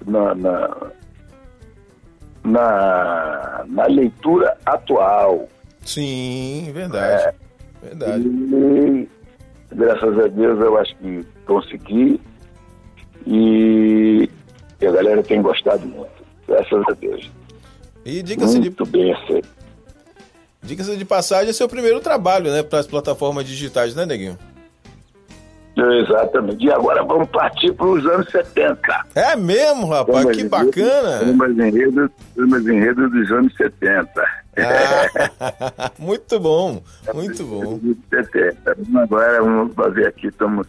na, 0.05 0.33
na, 0.33 0.77
na, 2.45 3.65
na 3.67 3.87
leitura 3.87 4.57
atual. 4.65 5.49
Sim, 5.81 6.71
verdade. 6.73 7.35
Verdade. 7.83 8.23
E, 8.25 9.09
graças 9.75 10.19
a 10.19 10.27
Deus, 10.27 10.57
eu 10.57 10.77
acho 10.77 10.95
que 10.95 11.25
consegui. 11.45 12.21
E 13.25 14.29
a 14.81 14.91
galera 14.91 15.21
tem 15.23 15.41
gostado 15.41 15.85
muito. 15.85 16.23
Graças 16.47 16.83
a 16.89 16.93
Deus. 16.93 17.29
E 18.05 18.23
diga-se 18.23 18.61
de, 18.61 18.69
Muito 18.69 18.85
bem 18.85 19.11
aceito. 19.11 19.56
Diga 20.67 20.83
de 20.83 21.05
passagem, 21.05 21.49
é 21.49 21.53
seu 21.53 21.67
primeiro 21.67 21.99
trabalho, 21.99 22.51
né, 22.51 22.61
para 22.61 22.79
as 22.79 22.87
plataformas 22.87 23.45
digitais, 23.45 23.95
né, 23.95 24.05
Neguinho? 24.05 24.37
Exatamente. 25.75 26.65
E 26.65 26.71
agora 26.71 27.03
vamos 27.03 27.29
partir 27.29 27.71
para 27.73 27.85
os 27.85 28.03
anos 28.07 28.27
70. 28.31 28.79
É 29.13 29.35
mesmo, 29.35 29.87
rapaz, 29.87 30.25
que 30.25 30.41
enredos- 30.41 30.49
bacana. 30.49 31.19
Sambas 31.19 31.51
enredos, 31.57 32.09
sambas 32.35 32.65
enredos 32.67 33.11
dos 33.11 33.31
anos 33.31 33.55
70. 33.55 34.09
Ah, 34.57 35.91
muito 35.99 36.39
bom, 36.39 36.81
muito 37.13 37.43
bom. 37.43 37.79
70. 38.09 38.75
Agora 39.03 39.39
vamos 39.43 39.75
fazer 39.75 40.07
aqui, 40.07 40.27
estamos 40.27 40.65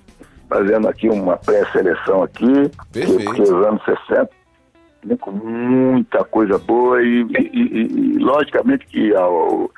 fazendo 0.46 0.86
aqui 0.88 1.08
uma 1.08 1.38
pré-seleção 1.38 2.22
aqui, 2.22 2.70
Perfeito. 2.92 3.24
porque 3.24 3.42
os 3.42 3.66
anos 3.66 3.82
60 3.84 4.28
vem 5.04 5.16
com 5.16 5.30
muita 5.30 6.22
coisa 6.24 6.58
boa 6.58 7.02
e, 7.02 7.22
e- 7.22 7.50
e- 7.54 8.14
e, 8.16 8.18
logicamente 8.18 8.86
que 8.86 9.14
ao- 9.14 9.70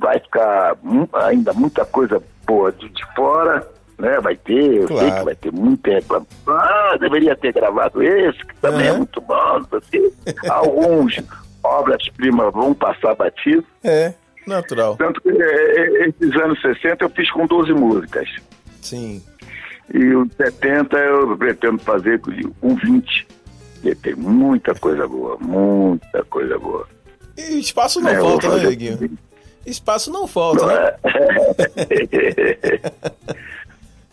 vai 0.00 0.18
ficar 0.20 0.76
ainda 1.14 1.52
muita 1.52 1.84
coisa 1.84 2.22
boa 2.46 2.72
de, 2.72 2.88
de 2.88 3.04
fora, 3.14 3.66
né? 3.98 4.18
Vai 4.20 4.36
ter, 4.36 4.74
eu 4.74 4.88
sei 4.88 4.96
Claro. 4.98 5.14
que 5.18 5.24
vai 5.24 5.34
ter 5.34 5.52
muita 5.52 5.90
reclamação. 5.90 6.28
Ah, 6.48 6.96
deveria 7.00 7.36
ter 7.36 7.52
gravado 7.52 8.02
esse, 8.02 8.38
que 8.44 8.56
também 8.56 8.86
é 8.86 8.90
Aham. 8.90 8.98
muito 8.98 9.20
bom, 9.20 9.60
sei 9.70 9.80
quê. 9.90 10.12
Alguns 10.50 11.22
obras-primas 11.62 12.52
vão 12.52 12.74
passar 12.74 13.14
batido. 13.14 13.64
É, 13.82 14.14
natural. 14.46 14.96
Tanto 14.96 15.20
que 15.20 15.30
eh, 15.30 16.08
esses 16.08 16.34
anos 16.36 16.60
60 16.60 17.04
eu 17.04 17.10
fiz 17.10 17.30
com 17.30 17.46
12 17.46 17.72
músicas. 17.72 18.28
Sim. 18.82 19.22
E 19.92 20.14
os 20.14 20.32
70 20.34 20.96
eu 20.96 21.36
pretendo 21.36 21.78
fazer 21.78 22.20
com 22.20 22.74
20. 22.76 23.26
Porque 23.74 23.94
tem 23.96 24.14
muita 24.16 24.74
coisa 24.74 25.06
boa, 25.06 25.36
muita 25.40 26.24
coisa 26.24 26.58
boa. 26.58 26.86
E 27.36 27.58
espaço 27.60 28.00
não 28.00 28.10
É, 28.10 28.20
falta, 28.20 28.56
né, 28.56 28.64
Neguinho? 28.68 29.18
Espaço 29.66 30.10
não 30.10 30.26
falta, 30.26 30.66
né? 30.66 30.96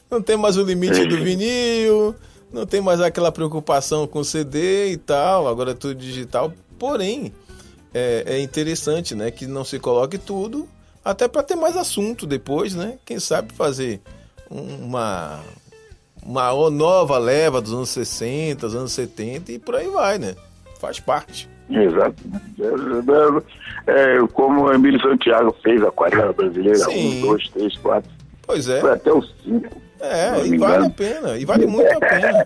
Não 0.09 0.21
tem 0.21 0.37
mais 0.37 0.57
o 0.57 0.63
limite 0.63 1.07
do 1.07 1.23
vinil, 1.23 2.13
não 2.51 2.67
tem 2.67 2.79
mais 2.79 3.01
aquela 3.01 3.31
preocupação 3.31 4.05
com 4.05 4.23
CD 4.23 4.91
e 4.91 4.97
tal, 4.97 5.47
agora 5.47 5.71
é 5.71 5.73
tudo 5.73 5.95
digital. 5.95 6.53
Porém, 6.77 7.33
é, 7.91 8.23
é 8.27 8.39
interessante, 8.39 9.15
né, 9.15 9.31
que 9.31 9.47
não 9.47 9.65
se 9.65 9.79
coloque 9.79 10.19
tudo, 10.19 10.69
até 11.03 11.27
para 11.27 11.41
ter 11.41 11.55
mais 11.55 11.75
assunto 11.75 12.27
depois, 12.27 12.75
né? 12.75 12.99
Quem 13.03 13.19
sabe 13.19 13.51
fazer 13.53 14.01
uma 14.51 15.43
uma 16.25 16.53
nova 16.69 17.17
leva 17.17 17.59
dos 17.59 17.73
anos 17.73 17.89
60, 17.89 18.67
dos 18.67 18.75
anos 18.75 18.91
70 18.93 19.51
e 19.51 19.59
por 19.59 19.75
aí 19.75 19.87
vai, 19.87 20.19
né? 20.19 20.35
Faz 20.79 20.99
parte. 20.99 21.49
Exato. 21.69 22.15
É, 23.87 24.17
como 24.33 24.63
o 24.63 24.73
Emílio 24.73 25.01
Santiago 25.01 25.55
fez 25.63 25.83
a 25.83 25.87
aquarela 25.89 26.33
brasileira, 26.33 26.77
Sim. 26.77 27.17
um, 27.19 27.21
dois, 27.27 27.47
três, 27.49 27.77
quatro, 27.77 28.09
Pois 28.45 28.67
é. 28.69 28.79
foi 28.79 28.91
até 28.91 29.11
o 29.11 29.21
cinco. 29.21 29.81
É, 29.99 30.45
e 30.45 30.57
vale 30.57 30.87
a 30.87 30.89
pena, 30.89 31.37
e 31.37 31.45
vale 31.45 31.65
muito 31.65 31.91
a 31.91 31.99
pena. 31.99 32.45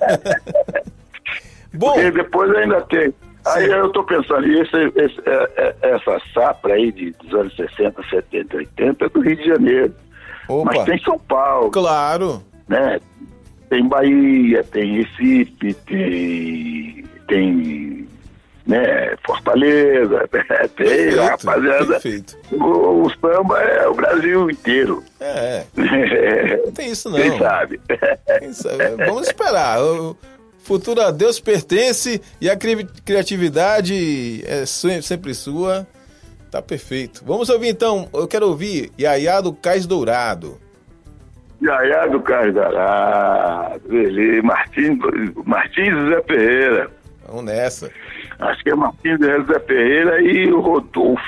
Bom, 1.74 2.00
E 2.00 2.12
depois 2.12 2.54
ainda 2.56 2.82
tem, 2.82 3.14
Aí 3.46 3.66
eu 3.70 3.90
tô 3.92 4.04
pensando, 4.04 4.46
esse, 4.46 4.76
esse, 4.96 5.22
é, 5.26 5.50
é, 5.58 5.76
essa 5.96 6.22
safra 6.34 6.74
aí 6.74 6.92
de, 6.92 7.12
dos 7.12 7.34
anos 7.34 7.56
60, 7.56 8.04
70, 8.10 8.58
80 8.58 9.06
é 9.06 9.10
do 9.10 9.22
Rio 9.22 9.36
de 9.38 9.46
Janeiro. 9.46 9.94
Opa. 10.50 10.72
Mas 10.76 10.86
tem 10.86 11.00
São 11.04 11.18
Paulo, 11.20 11.72
Claro. 11.72 12.44
né? 12.68 13.00
Tem 13.70 13.88
Bahia, 13.88 14.64
tem 14.66 15.02
Recife, 15.02 15.74
tem, 15.86 17.06
tem 17.28 18.07
né, 18.68 19.16
Fortaleza, 19.26 20.28
tem 20.28 20.44
Perfeito, 20.76 21.22
rapaziada. 21.22 21.86
perfeito. 21.86 22.38
O, 22.52 23.04
o 23.06 23.10
samba 23.12 23.60
é 23.62 23.88
o 23.88 23.94
Brasil 23.94 24.50
inteiro. 24.52 25.04
É, 25.20 25.64
não 26.66 26.72
tem 26.74 26.92
isso 26.92 27.10
não. 27.10 27.18
Quem 27.18 27.38
sabe? 27.40 27.80
Quem 28.40 28.54
sabe? 28.54 29.06
Vamos 29.06 29.28
esperar. 29.28 29.82
O 29.82 30.18
futuro 30.60 31.02
a 31.02 31.12
Deus 31.12 31.40
pertence 31.40 32.22
e 32.42 32.50
a 32.50 32.58
cri- 32.58 32.88
criatividade 33.06 34.44
é 34.46 34.66
se- 34.66 35.02
sempre 35.02 35.34
sua. 35.34 35.88
Tá 36.52 36.62
perfeito. 36.62 37.24
Vamos 37.26 37.50
ouvir 37.50 37.70
então. 37.70 38.10
Eu 38.14 38.28
quero 38.28 38.48
ouvir 38.48 38.92
Yaya 39.00 39.42
do 39.42 39.54
Cais 39.54 39.86
Dourado. 39.86 40.58
Jaiá 41.62 42.06
do 42.06 42.20
Carlos 42.22 42.54
Dourado, 42.54 43.82
beleza. 43.90 44.44
Martins, 44.44 44.98
Martins 45.44 45.90
José 45.90 46.22
Ferreira. 46.28 46.92
Vamos 47.26 47.46
nessa. 47.46 47.92
Acho 48.40 48.64
que 48.64 48.70
é 48.70 48.76
Martins 48.76 49.20
José 49.20 49.60
Ferreira 49.60 50.22
e 50.22 50.52
o 50.52 50.60
Rodolfo. 50.60 51.24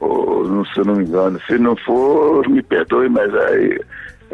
Ou, 0.00 0.46
não, 0.46 0.64
se 0.66 0.78
eu 0.78 0.84
não 0.84 0.96
me 0.96 1.04
engano. 1.04 1.40
Se 1.46 1.58
não 1.58 1.76
for, 1.76 2.48
me 2.48 2.62
perdoe, 2.62 3.08
mas 3.08 3.34
aí. 3.34 3.80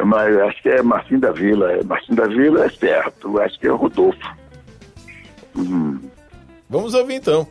Mas 0.03 0.37
acho 0.37 0.61
que 0.61 0.69
é 0.69 0.81
Martim 0.81 1.19
da 1.19 1.31
Vila. 1.31 1.71
É 1.71 1.83
Martim 1.83 2.15
da 2.15 2.27
Vila 2.27 2.65
é 2.65 2.69
certo. 2.69 3.39
Acho 3.39 3.59
que 3.59 3.67
é 3.67 3.71
o 3.71 3.75
Rodolfo. 3.75 4.35
Hum. 5.55 5.99
Vamos 6.69 6.93
ouvir 6.93 7.15
então. 7.15 7.47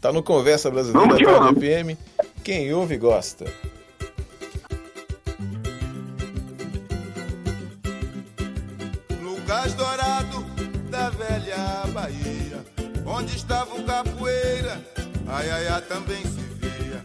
Tá 0.00 0.12
no 0.12 0.22
Conversa 0.22 0.70
Brasileira 0.70 1.08
Vamos 1.08 1.18
da 1.18 1.24
Tarde 1.24 1.60
vamos. 1.60 1.96
FM. 1.96 1.98
Quem 2.44 2.72
ouve 2.74 2.96
gosta. 2.98 3.44
No 9.22 9.36
gás 9.46 9.74
dourado 9.74 9.96
da 9.96 10.04
velha 10.16 10.34
Bahia, 10.34 10.35
onde 13.06 13.36
estava 13.36 13.74
o 13.74 13.84
capoeira, 13.84 14.80
ai 15.28 15.50
ai 15.50 15.82
também 15.82 16.22
se 16.22 16.40
via. 16.60 17.04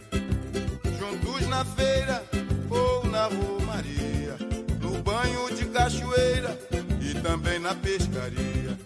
Juntos 0.98 1.48
na 1.48 1.64
feira 1.64 2.22
ou 2.68 3.06
na 3.06 3.26
romaria, 3.26 4.36
no 4.80 5.02
banho 5.02 5.54
de 5.54 5.66
cachoeira 5.66 6.58
e 7.00 7.14
também 7.20 7.58
na 7.58 7.74
pescaria. 7.74 8.78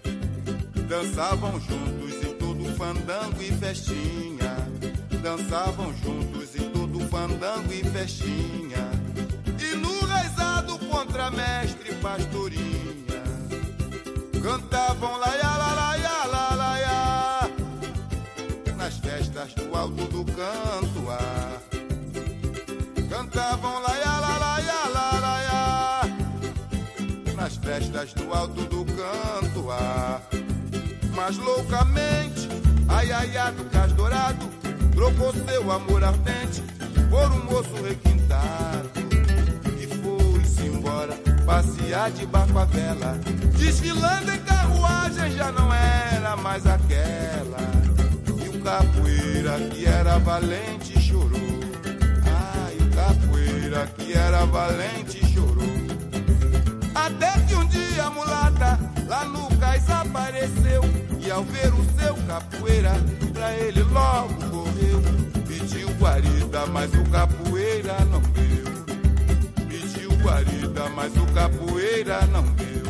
Dançavam 0.89 1.61
juntos 1.61 2.14
em 2.23 2.35
todo 2.35 2.64
fandango 2.77 3.43
e 3.43 3.53
festinha. 3.53 4.55
Dançavam 5.21 5.93
juntos 5.97 6.55
em 6.55 6.71
todo 6.71 7.01
fandango 7.09 7.73
e 7.73 7.83
festinha. 7.85 8.89
E 9.61 9.77
no 9.77 9.99
raizado 10.07 10.79
contra 10.79 11.31
mestre 11.33 11.93
pastorinha. 11.97 13.23
Cantavam 14.41 15.17
laia, 15.19 15.43
la, 15.43 15.75
laia, 15.75 16.27
la, 16.27 16.55
laia. 16.55 16.76
Festas 19.37 19.53
do 19.66 19.76
alto 19.76 20.05
do 20.07 20.24
canto 20.24 21.11
ah. 21.11 21.61
Cantavam 23.11 23.82
laia, 23.82 24.18
la, 24.18 24.39
laia, 24.39 24.89
la, 24.89 25.20
laia. 25.20 26.01
Nas 27.37 27.57
festas 27.57 28.14
do 28.14 28.32
alto 28.32 28.62
do 28.64 28.87
canto 28.87 29.70
ah. 29.70 30.22
Mas 31.14 31.37
loucamente, 31.37 32.49
ai 32.89 33.12
ai 33.12 33.37
ai 33.37 33.53
do 33.53 33.64
cais 33.66 33.93
dourado, 33.93 34.49
trocou 34.95 35.34
seu 35.34 35.70
amor 35.70 36.03
ardente 36.03 36.62
por 37.11 37.30
um 37.30 37.45
moço 37.45 37.74
requintado. 37.87 38.91
E 39.78 39.87
foi-se 39.87 40.62
embora, 40.66 41.14
passear 41.45 42.11
de 42.11 42.24
barco 42.24 42.59
a 42.59 42.64
vela, 42.64 43.20
desfilando 43.59 44.32
em 44.32 44.39
carruagem 44.45 45.30
já 45.32 45.53
não 45.53 45.70
era 45.74 46.39
mais 46.39 46.66
aquela. 46.66 47.86
Capoeira 48.67 49.61
que 49.71 49.87
era 49.87 50.19
valente 50.19 51.01
chorou. 51.01 51.61
Ai, 52.27 52.77
o 52.81 52.97
capoeira 52.97 53.87
que 53.97 54.12
era 54.12 54.45
valente 54.45 55.25
chorou. 55.33 55.71
Até 56.93 57.31
que 57.47 57.55
um 57.55 57.64
dia 57.69 58.07
a 58.07 58.11
mulata 58.11 58.77
lá 59.07 59.25
no 59.25 59.47
cais 59.59 59.89
apareceu 59.89 60.83
E 61.21 61.31
ao 61.31 61.45
ver 61.45 61.73
o 61.73 61.85
seu 61.97 62.17
capoeira 62.27 62.91
Pra 63.33 63.55
ele 63.55 63.85
logo 63.85 64.35
correu 64.51 65.01
Pediu 65.47 65.89
guarida, 66.01 66.67
mas 66.67 66.93
o 66.93 67.05
capoeira 67.05 67.97
não 68.11 68.21
deu 68.21 69.69
Pediu 69.69 70.11
guarida, 70.25 70.89
mas 70.89 71.17
o 71.17 71.27
capoeira 71.33 72.27
não 72.27 72.43
deu 72.43 72.86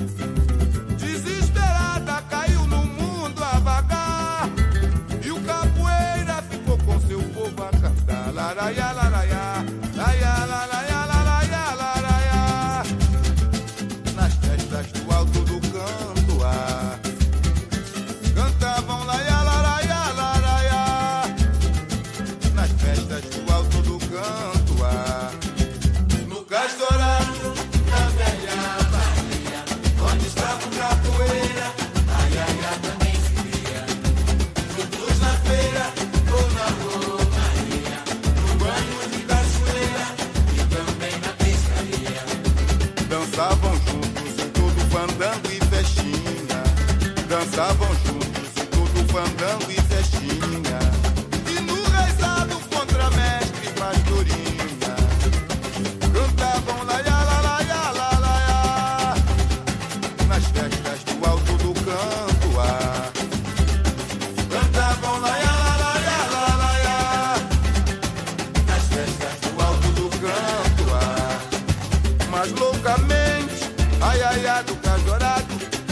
loucamente, 72.87 73.75
ai 74.01 74.23
ai 74.23 74.47
ai 74.47 74.65
do 74.65 74.77
cajorado, 74.77 75.47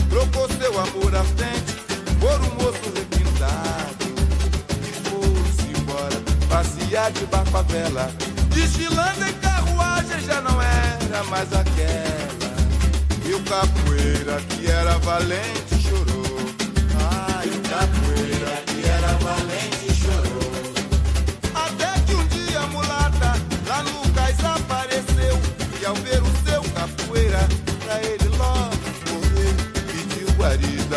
trocou 0.09 0.49
seu 0.49 0.79
amor 0.79 1.15
à 1.15 1.25
frente 1.25 1.75
por 2.21 2.41
um 2.41 2.55
moço 2.63 2.93
requintado. 2.95 4.05
E 4.81 4.93
foi-se 5.09 5.81
embora, 5.81 6.23
passear 6.49 7.11
de 7.11 7.27
barco 7.27 7.57
a 7.57 7.63
vela, 7.63 8.11
desfilando 8.51 9.27
em 9.27 9.33
carruagem 9.35 10.21
já 10.21 10.41
não 10.41 10.61
era 10.63 11.25
mais 11.25 11.53
aquela. 11.53 12.55
E 13.27 13.35
o 13.35 13.41
capoeira 13.43 14.41
que 14.51 14.71
era 14.71 14.99
valente 14.99 15.83
chorou. 15.83 16.39
Ai, 17.11 17.49
o 17.49 17.61
capoeira 17.69 18.63
que 18.67 18.87
era 18.87 19.09
valente 19.19 19.95
chorou. 19.95 20.45
Até 21.55 22.01
que 22.03 22.15
um 22.15 22.27
dia 22.29 22.61
a 22.61 22.67
mulata 22.69 23.35
lá 23.67 23.83
no 23.83 24.13
cais 24.13 24.37
apareceu 24.45 25.41
E 25.81 25.87
ao 25.87 25.95
ver 25.95 26.24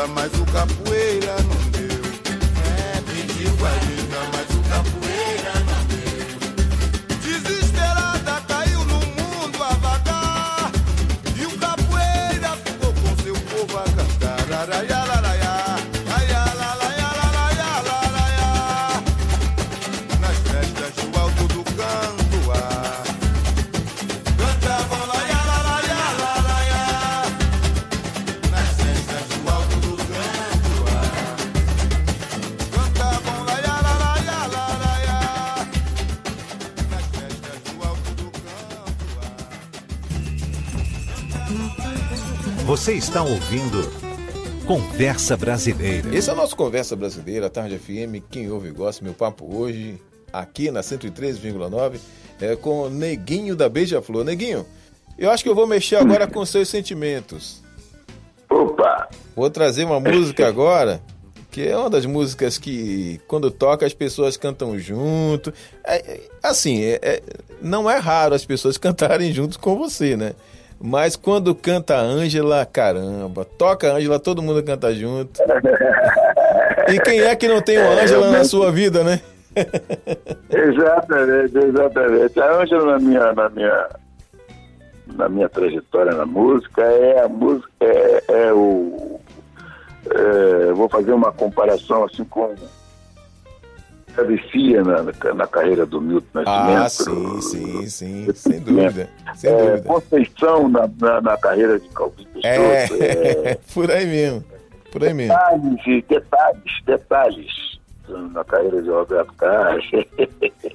mas 0.06 0.32
o 0.34 0.46
capoeira 0.46 1.36
não 1.44 1.72
deu 1.72 1.88
É, 2.68 3.02
pediu 3.02 3.52
guarida, 3.56 4.20
mas 4.34 4.56
o 4.56 4.57
Você 42.88 42.94
está 42.94 43.22
ouvindo 43.22 43.82
Conversa 44.66 45.36
Brasileira. 45.36 46.08
Esse 46.16 46.30
é 46.30 46.34
o 46.34 46.38
nosso 46.38 46.56
Conversa 46.56 46.96
Brasileira, 46.96 47.50
Tarde 47.50 47.78
FM. 47.78 48.24
Quem 48.32 48.50
ouve 48.50 48.70
e 48.70 48.72
gosta, 48.72 49.04
meu 49.04 49.14
papo 49.14 49.46
hoje, 49.58 50.02
aqui 50.32 50.72
na 50.72 50.80
103,9, 50.80 52.00
é 52.40 52.56
com 52.56 52.88
Neguinho 52.88 53.58
da 53.58 53.68
Beija-Flor. 53.68 54.24
Neguinho, 54.24 54.66
eu 55.18 55.30
acho 55.30 55.44
que 55.44 55.50
eu 55.50 55.54
vou 55.54 55.68
mexer 55.68 55.98
agora 55.98 56.28
com 56.28 56.46
seus 56.46 56.70
sentimentos. 56.70 57.62
Opa! 58.50 59.10
Vou 59.36 59.50
trazer 59.50 59.84
uma 59.84 60.00
música 60.00 60.48
agora, 60.48 61.02
que 61.52 61.68
é 61.68 61.78
uma 61.78 61.90
das 61.90 62.06
músicas 62.06 62.58
que, 62.58 63.20
quando 63.28 63.52
toca, 63.52 63.86
as 63.86 63.94
pessoas 63.94 64.38
cantam 64.38 64.80
junto. 64.80 65.54
É, 65.84 65.98
é, 65.98 66.22
assim, 66.42 66.82
é, 66.82 67.00
é, 67.02 67.24
não 67.62 67.92
é 67.92 67.98
raro 67.98 68.34
as 68.34 68.46
pessoas 68.46 68.78
cantarem 68.80 69.34
juntos 69.34 69.58
com 69.58 69.78
você, 69.78 70.16
né? 70.16 70.36
Mas 70.80 71.16
quando 71.16 71.56
canta 71.56 71.96
a 71.96 72.02
Ângela, 72.02 72.66
caramba, 72.66 73.44
toca 73.44 73.88
a 73.92 73.96
Ângela, 73.96 74.20
todo 74.20 74.42
mundo 74.42 74.62
canta 74.64 74.94
junto. 74.94 75.42
E 76.88 77.00
quem 77.00 77.22
é 77.22 77.36
que 77.36 77.48
não 77.48 77.62
tem 77.62 77.80
uma 77.80 78.02
Ângela 78.02 78.32
na 78.32 78.44
sua 78.44 78.72
vida, 78.72 79.04
né? 79.04 79.20
exatamente, 80.50 81.58
exatamente. 81.58 82.40
A 82.40 82.62
Ângela 82.62 82.92
na 82.94 83.00
minha, 83.00 83.34
na 83.34 83.50
minha, 83.50 83.90
na 85.16 85.30
minha 85.30 85.50
trajetória 85.50 86.14
na 86.14 86.26
música 86.26 86.84
é 86.84 87.22
a 87.22 87.28
música, 87.28 87.70
é, 87.82 88.24
é 88.28 88.54
o. 88.54 89.20
É, 90.10 90.72
vou 90.74 90.88
fazer 90.88 91.12
uma 91.12 91.32
comparação 91.34 92.06
assim 92.06 92.24
com 92.24 92.56
travessia 94.18 94.84
na, 94.84 95.04
na 95.34 95.48
carreira 95.48 95.86
do 95.86 96.02
Milton 96.02 96.42
Ah, 96.46 96.66
Nascimento. 96.74 97.42
sim, 97.42 97.88
sim, 97.88 97.88
sim, 97.90 98.28
sem 98.34 98.60
dúvida. 98.60 99.08
Sem 99.36 99.52
É, 99.52 99.56
dúvida. 99.58 99.82
Conceição 99.88 100.68
na, 100.68 100.90
na, 101.00 101.22
na 101.22 101.38
carreira 101.38 101.80
de 101.80 101.88
Calvin. 101.90 102.28
É, 102.44 102.56
É, 103.52 103.58
por 103.74 103.92
aí 103.92 104.06
mesmo. 104.06 104.44
Por 104.92 105.04
aí 105.04 105.14
mesmo. 105.14 105.34
detalhes, 105.34 106.04
detalhes, 106.08 106.72
detalhes 106.86 107.78
na 108.34 108.44
carreira 108.44 108.82
de 108.82 108.90
Roberto 108.90 109.34
Carlos. 109.38 109.86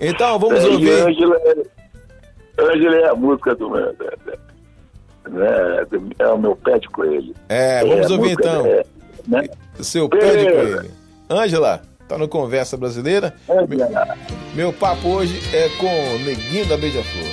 Então, 0.01 0.37
vamos 0.39 0.65
É, 0.65 0.69
ouvir. 0.69 0.91
Ângela, 1.03 1.37
é- 1.45 1.63
Ângela 2.61 2.97
é 2.97 3.09
a 3.09 3.15
música 3.15 3.55
do 3.55 3.71
meu. 3.71 3.93
da- 3.95 4.39
né, 5.31 5.85
do- 5.91 6.11
é 6.19 6.27
o 6.29 6.39
meu 6.39 6.57
pé 6.57 6.79
de 6.81 6.89
coelho. 6.89 7.33
É, 7.49 7.85
vamos 7.85 8.11
a 8.11 8.15
ouvir 8.15 8.33
então. 8.33 8.67
é, 8.67 8.85
né? 9.29 9.45
Seu 9.81 10.09
pé 10.09 10.37
de 10.37 10.51
coelho. 10.51 10.91
Ângela, 11.31 11.83
tá 12.13 12.19
no 12.19 12.29
Conversa 12.29 12.77
Brasileira? 12.77 13.35
Ângela, 13.49 14.19
Meu 14.55 14.73
papo 14.73 15.09
hoje 15.09 15.41
é 15.55 15.69
com 15.79 16.15
o 16.15 16.19
Neguinho 16.19 16.67
da 16.67 16.77
Beija-Flor. 16.77 17.25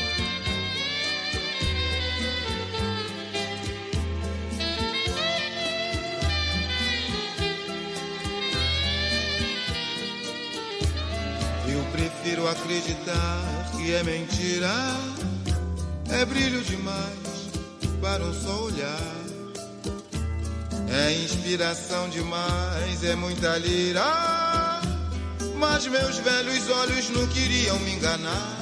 Eu 11.67 11.83
prefiro 11.91 12.47
acreditar 12.47 13.71
que 13.75 13.93
é 13.93 14.03
mentira, 14.03 14.71
é 16.09 16.25
brilho 16.25 16.61
demais 16.61 17.49
para 18.01 18.23
um 18.23 18.33
só 18.33 18.63
olhar. 18.63 19.18
É 20.91 21.13
inspiração 21.13 22.09
demais, 22.09 23.03
é 23.03 23.15
muita 23.15 23.57
lira. 23.59 24.81
Mas 25.55 25.85
meus 25.85 26.17
velhos 26.17 26.67
olhos 26.67 27.09
não 27.11 27.27
queriam 27.27 27.77
me 27.81 27.93
enganar. 27.93 28.57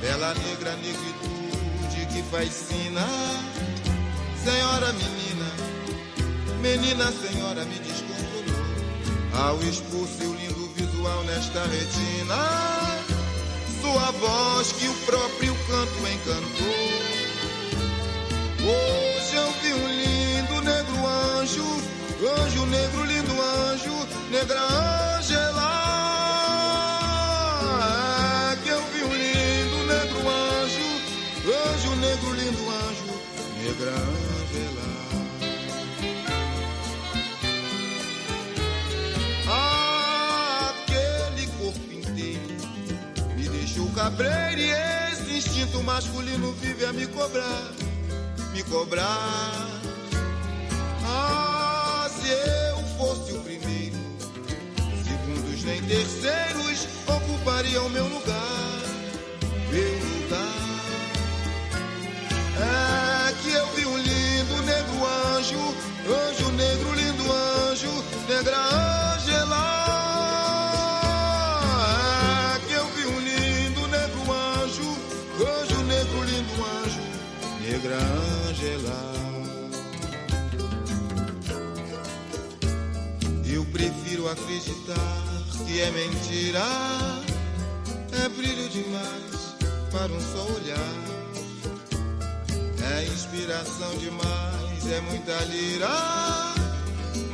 Bela 0.00 0.32
negra 0.34 0.76
negritude 0.76 2.06
que 2.12 2.22
fascina. 2.30 3.04
Senhora 4.44 4.92
menina, 4.92 5.50
menina 6.60 7.12
senhora 7.12 7.64
me 7.64 7.78
descontrolou. 7.80 8.62
Ao 9.34 9.60
expor 9.64 10.06
seu 10.06 10.32
lindo 10.32 10.68
visual 10.76 11.24
nesta 11.24 11.62
retina, 11.64 13.02
sua 13.80 14.12
voz 14.12 14.72
que 14.72 14.86
o 14.86 14.94
próprio 15.06 15.54
canto 15.66 15.98
encantou. 16.08 17.02
Hoje 18.64 19.34
eu 19.34 19.52
vi 19.60 19.72
um 19.74 19.88
lindo 19.88 20.31
anjo, 21.22 21.64
anjo 22.40 22.66
negro, 22.66 23.04
lindo 23.04 23.32
anjo, 23.42 24.08
negra 24.30 24.60
Angela. 25.16 25.70
É 28.52 28.56
que 28.62 28.68
eu 28.68 28.82
vi 28.92 29.04
um 29.04 29.14
lindo 29.14 29.78
negro 29.86 30.20
anjo, 30.28 30.88
anjo 31.70 31.96
negro, 31.96 32.32
lindo 32.34 32.70
anjo, 32.70 33.12
negra 33.62 33.90
Angela. 33.90 34.86
Aquele 40.74 41.46
corpo 41.58 41.92
inteiro 41.92 42.56
me 43.36 43.48
deixou 43.48 43.88
cabreiro 43.90 44.60
e 44.60 44.70
esse 45.10 45.32
instinto 45.36 45.82
masculino 45.82 46.52
vive 46.52 46.84
a 46.86 46.92
me 46.92 47.06
cobrar, 47.06 47.72
me 48.52 48.62
cobrar. 48.64 49.61
Terceiros 56.02 56.88
ocupariam 57.06 57.88
meu 57.90 58.06
lugar, 58.08 58.82
meu 59.70 59.98
lugar. 59.98 60.82
É 62.58 63.32
que 63.40 63.50
eu 63.52 63.66
vi 63.74 63.86
um 63.86 63.96
lindo 63.98 64.62
negro 64.62 65.06
anjo, 65.36 65.74
anjo 66.08 66.50
negro, 66.52 66.94
lindo 66.94 67.32
anjo, 67.32 68.04
negra 68.28 68.56
Angela. 69.14 69.62
É 72.56 72.66
que 72.66 72.72
eu 72.72 72.86
vi 72.88 73.06
um 73.06 73.20
lindo 73.20 73.86
negro 73.86 74.32
anjo, 74.32 74.98
anjo 75.38 75.82
negro, 75.84 76.24
lindo 76.24 76.64
anjo, 76.82 77.00
negra 77.60 77.96
Angela. 78.48 79.12
Eu 83.46 83.64
prefiro 83.66 84.28
acreditar 84.28 85.31
que 85.72 85.80
é 85.80 85.90
mentira, 85.90 86.62
é 88.22 88.28
brilho 88.28 88.68
demais 88.68 89.56
para 89.90 90.12
um 90.12 90.20
só 90.20 90.44
olhar. 90.52 90.92
É 92.94 93.04
inspiração 93.04 93.96
demais, 93.96 94.92
é 94.92 95.00
muita 95.00 95.32
lira. 95.44 95.88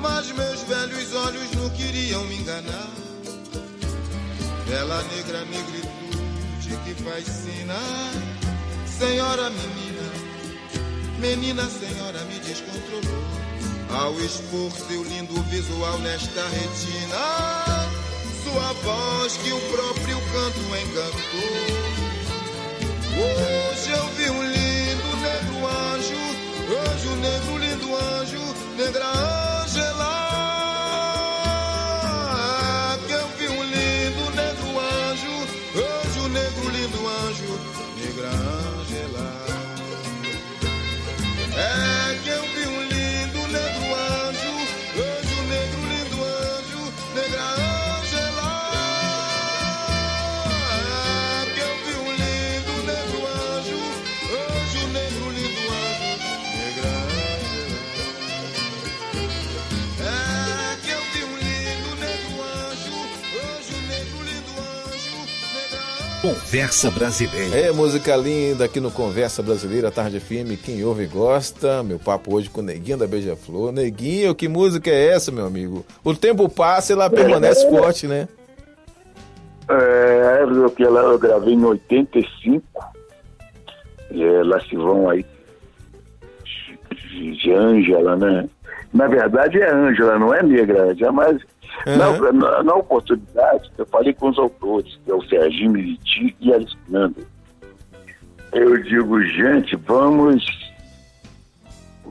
Mas 0.00 0.30
meus 0.30 0.62
velhos 0.62 1.14
olhos 1.14 1.50
não 1.56 1.68
queriam 1.70 2.24
me 2.26 2.36
enganar. 2.36 2.88
Bela 4.68 5.02
negra 5.14 5.44
negritude 5.44 6.78
que 6.84 6.94
fascina. 7.02 7.74
Senhora 8.86 9.50
menina, 9.50 10.12
menina 11.18 11.64
senhora 11.68 12.20
me 12.26 12.38
descontrolou. 12.38 13.24
Ao 13.90 14.14
expor 14.20 14.70
seu 14.70 15.02
lindo 15.02 15.42
visual 15.44 15.98
nesta 15.98 16.46
retina, 16.48 17.87
sua 18.48 18.72
voz 18.72 19.36
que 19.38 19.52
o 19.52 19.60
próprio 19.60 20.18
canto 20.32 20.60
encantou. 20.60 21.18
Hoje 23.20 23.90
eu 23.90 24.06
vi 24.16 24.30
um 24.30 24.42
lindo 24.42 25.16
negro 25.16 25.66
anjo, 25.66 26.16
anjo 26.90 27.16
negro, 27.16 27.58
lindo 27.58 27.96
anjo, 27.96 28.40
negra 28.76 29.06
Angela. 29.06 29.97
Conversa 66.28 66.90
Brasileira. 66.90 67.56
É, 67.56 67.72
música 67.72 68.14
linda 68.14 68.66
aqui 68.66 68.80
no 68.80 68.90
Conversa 68.90 69.42
Brasileira, 69.42 69.90
Tarde 69.90 70.20
FM. 70.20 70.62
Quem 70.62 70.84
ouve 70.84 71.06
gosta. 71.06 71.82
Meu 71.82 71.98
papo 71.98 72.34
hoje 72.34 72.50
com 72.50 72.60
o 72.60 72.62
Neguinho 72.62 72.98
da 72.98 73.06
Beija-Flor. 73.06 73.72
Neguinho, 73.72 74.34
que 74.34 74.46
música 74.46 74.90
é 74.90 75.06
essa, 75.06 75.32
meu 75.32 75.46
amigo? 75.46 75.86
O 76.04 76.14
tempo 76.14 76.46
passa 76.46 76.92
e 76.92 76.94
ela 76.94 77.08
permanece 77.08 77.66
forte, 77.70 78.06
né? 78.06 78.28
É, 79.70 80.42
eu, 80.42 80.70
que 80.70 80.84
ela, 80.84 81.00
eu 81.00 81.18
gravei 81.18 81.54
em 81.54 81.64
85. 81.64 82.62
E 84.10 84.22
elas 84.22 84.68
se 84.68 84.76
vão 84.76 85.08
aí 85.08 85.24
de, 86.92 87.36
de 87.38 87.52
Ângela, 87.54 88.16
né? 88.16 88.46
Na 88.92 89.06
verdade 89.06 89.62
é 89.62 89.72
Ângela, 89.72 90.18
não 90.18 90.34
é 90.34 90.42
negra, 90.42 90.94
jamais. 90.94 91.40
Na, 91.86 92.32
na, 92.32 92.62
na 92.62 92.74
oportunidade, 92.74 93.70
eu 93.78 93.86
falei 93.86 94.12
com 94.12 94.28
os 94.28 94.38
autores, 94.38 94.98
que 95.04 95.10
é 95.10 95.14
o 95.14 95.22
Serginho 95.28 95.72
Militi 95.72 96.36
e 96.40 96.52
Alexandre. 96.52 97.26
Eu 98.52 98.82
digo, 98.82 99.22
gente, 99.22 99.76
vamos. 99.76 100.44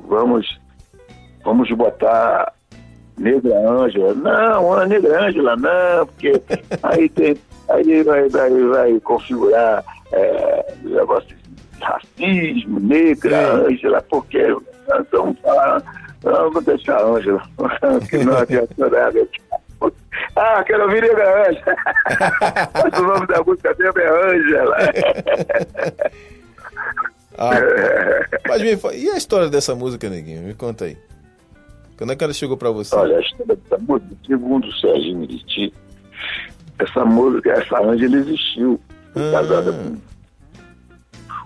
Vamos. 0.08 0.60
Vamos 1.44 1.70
botar 1.72 2.54
Negra 3.18 3.58
Ângela. 3.70 4.14
Não, 4.14 4.74
a 4.74 4.86
Negra 4.86 5.26
Ângela 5.26 5.56
não, 5.56 6.06
porque 6.08 6.42
aí 6.84 7.10
tem. 7.10 7.38
Aí 7.70 8.04
vai, 8.04 8.30
vai, 8.30 8.50
vai 8.50 9.00
configurar 9.02 9.84
é, 10.14 10.74
negócio 10.84 11.28
de 11.28 11.84
racismo, 11.84 12.80
negra, 12.80 13.56
Ângela, 13.56 14.02
porque 14.10 14.56
então 15.00 15.36
vamos 16.22 16.64
deixar 16.66 16.98
a 17.00 17.06
Ângela, 17.06 17.42
que 18.10 18.18
não 18.18 18.38
adianta 18.38 18.90
nada. 18.90 19.28
Ah, 20.36 20.64
quero 20.64 20.84
ouvir 20.84 21.02
Negra 21.02 21.50
Ângela. 21.50 21.76
Mas 22.74 22.94
o 23.00 23.04
nome 23.04 23.28
da 23.28 23.44
música 23.44 23.76
mesmo 23.78 24.00
é 24.00 24.36
Ângela. 24.36 24.78
Ah, 27.40 27.52
mas 28.48 28.64
me 28.64 28.76
fala, 28.78 28.96
e 28.96 29.08
a 29.12 29.16
história 29.16 29.48
dessa 29.48 29.76
música, 29.76 30.10
Neguinho? 30.10 30.42
Me 30.42 30.56
conta 30.56 30.86
aí. 30.86 30.98
Quando 31.96 32.12
é 32.12 32.16
que 32.16 32.24
ela 32.24 32.34
chegou 32.34 32.58
pra 32.58 32.72
você? 32.72 32.96
Olha, 32.96 33.18
a 33.18 33.22
história 33.22 33.56
dessa 33.56 33.78
música, 33.78 34.16
segundo 34.26 34.68
o 34.68 34.74
Serginho 34.74 35.20
Meriti, 35.20 35.72
essa 36.80 37.06
música, 37.06 37.52
essa 37.52 37.80
Ângela 37.80 38.18
existiu. 38.18 38.82
Ah. 39.16 39.32
Casada 39.34 39.72
com, 39.72 39.98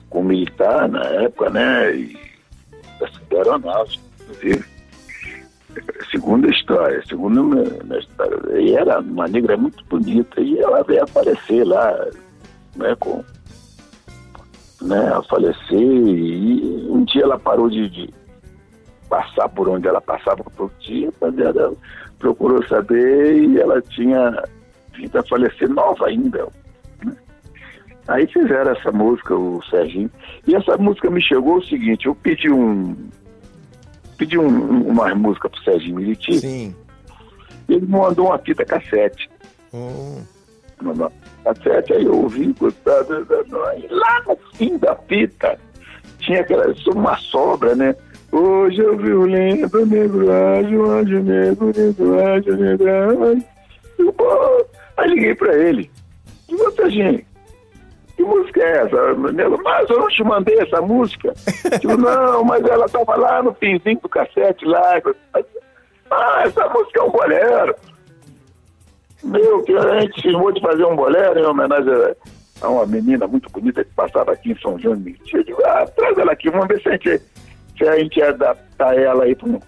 com 0.10 0.22
um 0.22 0.24
militar 0.24 0.88
na 0.88 1.04
época, 1.04 1.50
né? 1.50 1.94
E 1.94 2.18
da 3.30 3.38
aeronáutica, 3.38 4.04
inclusive. 4.32 4.64
Segunda 6.10 6.50
história, 6.50 7.02
segunda 7.08 7.42
minha, 7.42 7.84
minha 7.84 8.00
história. 8.00 8.60
E 8.60 8.76
era 8.76 9.00
uma 9.00 9.28
negra 9.28 9.56
muito 9.56 9.84
bonita. 9.86 10.42
E 10.42 10.60
ela 10.60 10.84
veio 10.84 11.04
aparecer 11.04 11.64
lá, 11.64 12.08
né, 12.76 12.96
com. 13.00 13.24
Né, 14.82 15.14
a 15.14 15.22
falecer. 15.24 15.80
E 15.80 16.88
um 16.90 17.06
dia 17.06 17.24
ela 17.24 17.40
parou 17.40 17.70
de, 17.70 17.90
de 17.90 18.10
passar 19.10 19.48
por 19.50 19.70
onde 19.70 19.88
ela 19.88 20.02
passava 20.02 20.44
todo 20.58 20.72
dia, 20.80 21.12
mas 21.22 21.38
ela 21.38 21.74
procurou 22.20 22.66
saber 22.68 23.44
e 23.44 23.60
ela 23.60 23.82
tinha 23.82 24.44
vindo 24.94 25.18
a 25.18 25.24
falecer 25.24 25.70
nova 25.70 26.08
ainda. 26.08 26.48
né. 27.04 27.16
Aí 28.08 28.28
fizeram 28.28 28.72
essa 28.72 28.92
música, 28.92 29.36
o 29.36 29.62
Serginho. 29.70 30.10
E 30.48 30.56
essa 30.56 30.78
música 30.78 31.10
me 31.10 31.22
chegou 31.22 31.58
o 31.58 31.64
seguinte, 31.64 32.08
eu 32.08 32.16
pedi 32.16 32.52
um. 32.52 32.96
Pedi 34.22 34.38
um, 34.38 34.46
um- 34.46 34.88
uma 34.90 35.16
música 35.16 35.50
pro 35.50 35.64
Serginho 35.64 35.96
Militi, 35.96 36.40
Sim. 36.40 36.76
ele 37.68 37.82
me 37.82 37.88
mandou 37.88 38.28
uma 38.28 38.38
fita 38.38 38.64
cassete. 38.64 39.28
Hum. 39.74 40.22
Mandou 40.80 41.08
uma 41.44 41.54
cassete, 41.56 41.92
aí 41.94 42.06
eu 42.06 42.16
ouvi, 42.16 42.54
gostado, 42.60 43.26
e 43.80 43.88
lá 43.92 44.22
no 44.28 44.38
fim 44.54 44.78
da 44.78 44.96
fita 44.96 45.58
tinha 46.20 46.42
aquela 46.42 46.72
uma 46.94 47.18
sobra, 47.18 47.74
né? 47.74 47.96
Hoje 48.32 48.78
eu 48.78 48.96
vi 48.96 49.12
o 49.12 49.26
lindo 49.26 49.86
negro 49.88 50.32
ágil, 50.32 50.92
anjo 50.92 51.24
negro, 51.24 51.72
negro 51.76 52.24
ágil, 52.24 52.58
negro 52.58 52.90
ágil. 53.24 53.46
Aí 54.98 55.10
liguei 55.10 55.34
pra 55.34 55.56
ele. 55.58 55.90
E 56.48 56.56
você, 56.56 56.92
gente? 56.92 57.26
Que 58.22 58.28
música 58.28 58.62
é 58.62 58.78
essa? 58.84 59.14
Nego, 59.34 59.60
Mas 59.64 59.90
eu 59.90 60.00
não 60.00 60.08
te 60.08 60.24
mandei 60.24 60.60
essa 60.60 60.80
música. 60.82 61.34
Digo, 61.80 61.98
não, 61.98 62.44
mas 62.44 62.64
ela 62.66 62.86
estava 62.86 63.16
lá 63.16 63.42
no 63.42 63.54
finzinho 63.56 64.00
do 64.00 64.08
cassete 64.10 64.64
lá. 64.66 65.02
Ah, 66.12 66.44
essa 66.46 66.68
música 66.70 67.00
é 67.00 67.04
um 67.04 67.10
bolero. 67.10 67.76
Meu, 69.24 69.64
que 69.64 69.74
a 69.76 70.02
gente 70.02 70.22
cismou 70.22 70.52
de 70.52 70.62
fazer 70.62 70.86
um 70.86 70.96
bolero 70.96 71.40
em 71.40 71.46
homenagem 71.46 71.92
a- 71.94 72.16
a 72.66 72.70
uma 72.70 72.86
menina 72.86 73.26
muito 73.28 73.50
bonita 73.52 73.84
que 73.84 73.92
passava 73.94 74.32
aqui 74.34 74.52
em 74.52 74.60
São 74.60 74.78
João 74.80 74.96
de 74.96 75.04
Meriti. 75.04 75.36
Eu 75.36 75.44
digo, 75.44 75.62
ah, 75.66 75.86
traz 75.96 76.18
ela 76.18 76.32
aqui, 76.32 76.50
vamos 76.50 76.68
ver 76.68 76.82
se 76.82 76.90
a 76.90 76.92
gente, 76.92 77.22
se 77.78 77.88
a 77.88 77.98
gente 77.98 78.22
adaptar 78.22 78.98
ela 78.98 79.24
aí 79.24 79.36
para 79.36 79.50
um, 79.50 79.60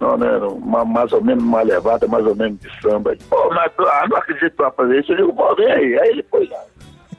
não, 0.00 0.16
né, 0.18 0.36
uma, 0.38 0.84
mais 0.84 1.12
ou 1.12 1.22
menos 1.22 1.42
uma 1.42 1.62
levada, 1.62 2.06
mais 2.06 2.26
ou 2.26 2.34
menos 2.36 2.58
de 2.60 2.80
samba. 2.80 3.16
Pô, 3.30 3.48
mas 3.50 3.72
ah, 3.78 4.06
não 4.08 4.16
acredito 4.16 4.50
que 4.56 4.62
vai 4.62 4.70
fazer 4.72 5.00
isso. 5.00 5.12
Eu 5.12 5.16
digo, 5.16 5.34
pô, 5.34 5.54
vem 5.56 5.70
aí. 5.72 5.98
Aí 6.00 6.08
ele 6.10 6.22
foi 6.30 6.46
lá. 6.48 6.62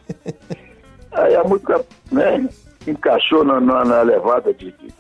Aí 1.11 1.35
a 1.35 1.43
música, 1.43 1.83
né, 2.11 2.47
encaixou 2.87 3.43
na, 3.43 3.59
na, 3.61 3.85
na 3.85 4.01
levada 4.01 4.53
de, 4.53 4.71
de- 4.73 4.93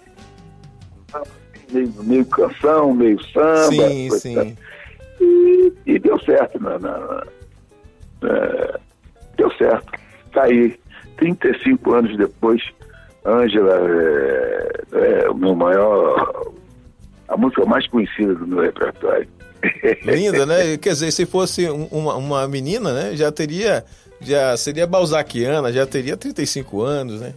meio, 1.71 1.93
meio 2.03 2.25
canção, 2.25 2.93
meio 2.93 3.21
samba. 3.31 3.69
Sim, 3.89 4.09
sim. 4.11 4.57
e, 5.19 5.73
e 5.85 5.99
deu 5.99 6.19
certo. 6.21 6.61
Na, 6.61 6.79
na- 6.79 7.23
é, 8.23 8.79
deu 9.37 9.51
certo. 9.57 9.91
Tá 10.33 10.43
aí, 10.43 10.77
35 11.17 11.93
anos 11.93 12.17
depois, 12.17 12.61
Ângela 13.25 13.73
é, 14.93 15.23
é 15.25 15.29
o 15.29 15.35
meu 15.35 15.55
maior. 15.55 16.51
a 17.27 17.35
música 17.37 17.65
mais 17.65 17.87
conhecida 17.87 18.35
do 18.35 18.47
meu 18.47 18.61
repertório. 18.61 19.27
Linda, 20.03 20.45
né? 20.45 20.77
Quer 20.79 20.89
dizer, 20.93 21.11
se 21.11 21.25
fosse 21.25 21.69
um- 21.69 21.87
uma, 21.91 22.15
uma 22.15 22.47
menina, 22.47 22.93
né? 22.93 23.15
Já 23.15 23.31
teria. 23.31 23.83
Já 24.25 24.57
seria 24.57 24.87
balzaquiana, 24.87 25.71
já 25.71 25.85
teria 25.85 26.17
35 26.17 26.81
anos, 26.81 27.21
né? 27.21 27.33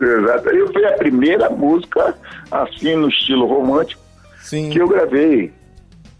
Exato. 0.00 0.48
Eu 0.48 0.72
foi 0.72 0.84
a 0.86 0.92
primeira 0.92 1.50
música, 1.50 2.16
assim, 2.50 2.96
no 2.96 3.08
estilo 3.10 3.46
romântico, 3.46 4.00
Sim. 4.42 4.70
que 4.70 4.78
eu 4.78 4.88
gravei 4.88 5.52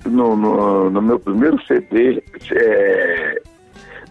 no, 0.04 0.36
no, 0.36 0.90
no 0.90 1.02
meu 1.02 1.18
primeiro 1.18 1.58
CD, 1.66 2.22
é, 2.52 3.42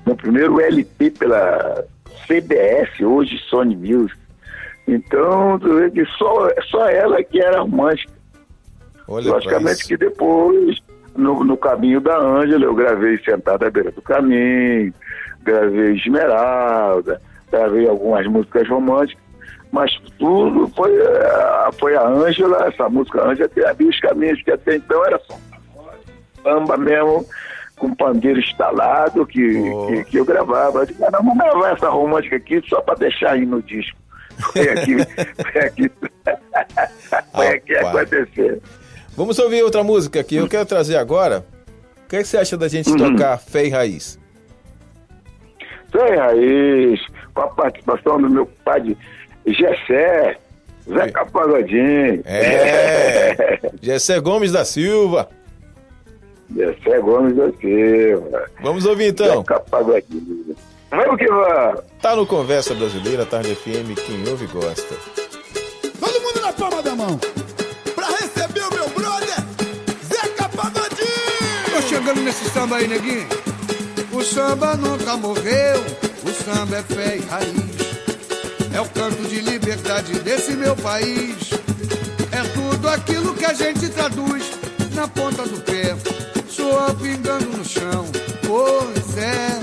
no 0.06 0.16
primeiro 0.16 0.60
LP 0.60 1.12
pela 1.12 1.86
CBS, 2.28 3.00
hoje 3.02 3.38
Sony 3.50 3.76
Music. 3.76 4.18
Então, 4.88 5.60
só, 6.18 6.50
só 6.72 6.90
ela 6.90 7.24
que 7.24 7.40
era 7.40 7.62
romântica. 7.62 8.12
Olha 9.08 9.32
Logicamente 9.32 9.88
que 9.88 9.98
depois, 9.98 10.80
no, 11.20 11.44
no 11.44 11.58
caminho 11.58 12.00
da 12.02 12.18
Ângela, 12.18 12.64
eu 12.66 12.74
gravei 12.76 13.18
Sentada 13.20 13.68
à 13.68 13.70
Beira 13.70 13.92
do 13.92 14.02
Caminho, 14.02 14.94
gravei 15.44 15.96
Esmeralda, 15.96 17.22
gravei 17.52 17.88
algumas 17.88 18.26
músicas 18.28 18.68
românticas, 18.68 19.24
mas 19.72 19.92
tudo 20.18 20.68
foi, 20.76 20.92
eh, 20.96 21.70
foi 21.80 21.96
a 21.96 22.08
Ângela, 22.08 22.68
essa 22.68 22.90
música 22.90 23.22
Ângela, 23.24 23.50
que 23.50 23.64
abriu 23.64 23.90
os 23.90 24.00
caminhos, 24.00 24.42
que 24.42 24.52
até 24.52 24.76
então 24.78 25.06
era 25.06 25.20
só 25.20 25.38
samba 26.44 26.78
mesmo, 26.78 27.26
com 27.78 27.94
pandeiro 27.96 28.40
instalado, 28.40 29.26
que, 29.26 29.70
Oh. 29.72 29.88
que, 29.88 30.04
que 30.06 30.18
eu 30.18 30.26
gravava. 30.26 30.80
Eu 30.80 30.86
disse, 30.86 31.04
"Ah, 31.04 31.10
não, 31.12 31.20
vamos 31.24 31.38
gravar 31.38 31.72
essa 31.74 31.90
romântica 31.90 32.36
aqui 32.38 32.62
só 32.68 32.82
para 32.82 32.96
deixar 32.96 33.32
aí 33.32 33.46
no 33.46 33.62
disco. 33.62 33.98
Foi 34.54 34.70
aqui, 34.70 34.96
foi 35.52 35.62
aqui, 35.62 35.92
foi 37.36 37.48
aqui 37.48 37.74
Rapaz. 37.76 37.96
acontecer. 38.14 38.62
Vamos 39.20 39.38
ouvir 39.38 39.62
outra 39.64 39.84
música 39.84 40.24
que 40.24 40.38
eu 40.38 40.48
quero 40.48 40.66
trazer 40.66 40.96
agora. 40.96 41.44
O 42.06 42.08
que, 42.08 42.16
é 42.16 42.20
que 42.22 42.26
você 42.30 42.38
acha 42.38 42.56
da 42.56 42.70
gente 42.70 42.90
Uhum. 42.90 43.18
tocar 43.18 43.38
Fé 43.38 43.66
e 43.66 43.70
Raiz? 43.70 44.18
Sem 45.92 46.16
raiz, 46.16 47.02
com 47.34 47.42
a 47.42 47.48
participação 47.50 48.22
do 48.22 48.30
meu 48.30 48.46
pai 48.64 48.96
Gessé, 49.46 50.38
Zeca 50.88 51.26
Pagodinho. 51.26 52.22
É! 52.24 53.60
Gessé 53.84 54.22
Gomes 54.22 54.54
da 54.54 54.64
Silva. 54.64 55.28
Gessé 56.56 57.02
Gomes 57.02 57.36
da 57.36 57.52
Silva. 57.60 58.46
Vamos 58.64 58.86
ouvir 58.86 59.08
então. 59.10 59.40
Zeca 59.40 59.60
Pagodinho. 59.60 60.56
Vamos 60.92 61.18
que 61.18 61.28
vamos. 61.28 61.82
Tá 62.02 62.16
no 62.16 62.26
Conversa 62.26 62.74
Brasileira, 62.74 63.26
Tarde 63.26 63.54
FM, 63.54 64.00
quem 64.06 64.30
ouve 64.30 64.48
gosta. 64.48 64.96
Todo 66.00 66.22
mundo 66.22 66.40
na 66.42 66.54
palma 66.54 66.82
da 66.82 66.96
mão. 66.96 67.20
Chegando 71.90 72.22
nesse 72.22 72.48
samba 72.52 72.78
aí, 72.78 72.88
neguinho. 72.88 73.28
O 74.14 74.24
samba 74.24 74.76
nunca 74.76 75.18
morreu, 75.18 75.84
o 76.24 76.32
samba 76.44 76.78
é 76.78 76.84
fé 76.84 77.18
e 77.18 77.26
raiz. 77.26 77.80
É 78.72 78.80
o 78.80 78.86
canto 78.90 79.28
de 79.28 79.42
liberdade 79.42 80.20
desse 80.20 80.52
meu 80.52 80.76
país. 80.76 81.50
É 82.32 82.44
tudo 82.54 82.88
aquilo 82.90 83.34
que 83.34 83.46
a 83.46 83.54
gente 83.54 83.90
traduz 83.90 84.44
na 84.94 85.08
ponta 85.08 85.44
do 85.48 85.60
pé, 85.62 85.98
soa 86.48 86.94
pingando 86.94 87.58
no 87.58 87.66
chão. 87.66 88.06
Pois 88.46 89.18
é, 89.18 89.60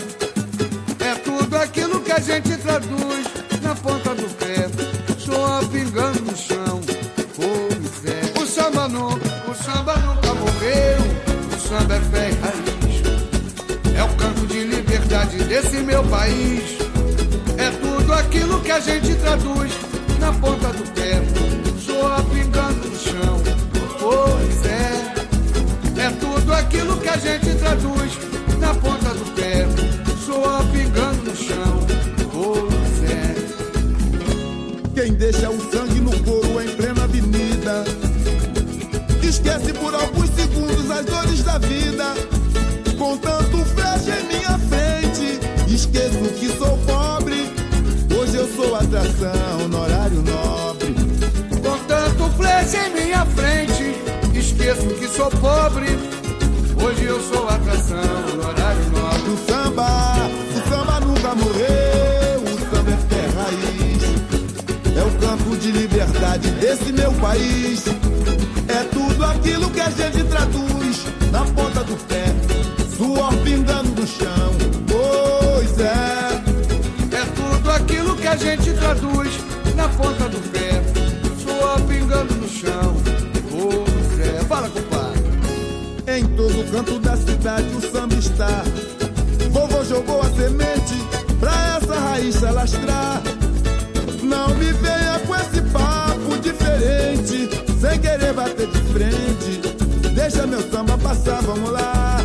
é 1.08 1.14
tudo 1.22 1.56
aquilo 1.56 2.00
que 2.00 2.10
a 2.10 2.18
gente 2.18 2.56
traduz 2.56 3.26
na 3.62 3.74
ponta 3.76 4.14
do 4.16 4.28
pé, 4.34 4.68
soa 5.16 5.62
pingando 5.70 6.22
no 6.22 6.36
chão. 6.36 6.65
é 11.76 12.00
fé 12.00 12.30
e 12.30 12.34
raiz. 12.40 13.96
É 13.96 14.02
o 14.02 14.08
canto 14.16 14.46
de 14.46 14.64
liberdade 14.64 15.36
desse 15.44 15.76
meu 15.78 16.02
país. 16.04 16.78
É 17.58 17.70
tudo 17.70 18.12
aquilo 18.14 18.60
que 18.60 18.70
a 18.70 18.80
gente 18.80 19.14
traduz 19.16 19.72
na 20.18 20.32
ponta 20.32 20.68
do 20.68 20.84
pé, 20.92 21.22
soa 21.78 22.22
pingando 22.24 22.88
no 22.88 22.98
chão. 22.98 23.42
Pois 24.00 24.66
é, 24.66 26.06
é 26.06 26.10
tudo 26.18 26.52
aquilo 26.54 26.96
que 26.98 27.08
a 27.08 27.16
gente 27.16 27.54
traduz 27.56 28.18
na 28.58 28.74
ponta 28.74 29.10
do 29.10 29.34
pé, 29.34 29.66
soa 30.24 30.64
pingando 30.72 31.15
sou 55.16 55.30
pobre. 55.30 55.86
Hoje 56.84 57.04
eu 57.04 57.18
sou 57.22 57.48
atração 57.48 57.96
no 58.34 58.46
horário 58.46 58.90
nobre. 58.90 59.30
O 59.30 59.50
samba, 59.50 60.28
o 60.54 60.68
samba 60.68 61.00
nunca 61.00 61.34
morreu. 61.34 62.40
O 62.44 62.58
samba 62.70 62.90
é 62.90 62.96
fé 63.08 63.26
raiz. 63.34 64.02
É 64.94 65.02
o 65.02 65.10
campo 65.18 65.56
de 65.56 65.72
liberdade 65.72 66.50
desse 66.60 66.92
meu 66.92 67.12
país. 67.14 67.84
É 68.68 68.84
tudo 68.92 69.24
aquilo 69.24 69.70
que 69.70 69.80
a 69.80 69.90
gente 69.90 70.22
traduz 70.24 71.06
na 71.32 71.44
ponta 71.46 71.82
do 71.82 71.96
pé. 72.06 72.26
Suor 72.96 73.34
pingando 73.42 73.98
no 73.98 74.06
chão. 74.06 74.52
Pois 74.86 75.80
é. 75.80 76.42
É 77.16 77.24
tudo 77.34 77.70
aquilo 77.70 78.16
que 78.16 78.28
a 78.28 78.36
gente 78.36 78.70
traduz 78.74 79.45
cidade 87.56 87.74
o 87.74 87.80
samba 87.80 88.14
está. 88.14 88.62
Vovô 89.50 89.84
jogou 89.84 90.20
a 90.20 90.30
semente 90.30 90.94
pra 91.40 91.78
essa 91.78 91.94
raiz 91.94 92.44
alastrar. 92.44 93.22
Não 94.22 94.48
me 94.56 94.72
venha 94.72 95.20
com 95.26 95.34
esse 95.36 95.62
papo 95.72 96.38
diferente, 96.40 97.48
sem 97.80 97.98
querer 98.00 98.32
bater 98.34 98.66
de 98.66 98.80
frente. 98.92 99.60
Deixa 100.14 100.46
meu 100.46 100.60
samba 100.70 100.98
passar, 100.98 101.40
vamos 101.42 101.70
lá. 101.70 102.18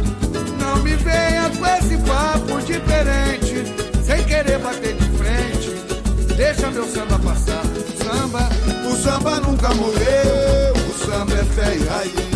Não 0.60 0.78
me 0.84 0.96
venha 0.96 1.50
com 1.58 1.66
esse 1.66 1.98
papo 1.98 2.62
diferente, 2.66 3.64
sem 4.06 4.24
querer 4.24 4.60
bater 4.60 4.96
de 4.96 5.10
frente. 5.18 6.36
Deixa 6.36 6.72
meu 6.72 6.86
samba 6.86 7.20
passar. 7.20 7.64
Samba, 8.04 8.50
O 8.90 8.96
samba 8.96 9.40
nunca 9.40 9.74
morreu, 9.76 10.74
o 10.74 11.06
samba 11.06 11.34
é 11.34 11.44
fé 11.44 11.76
e 11.76 11.88
raiz. 11.88 12.31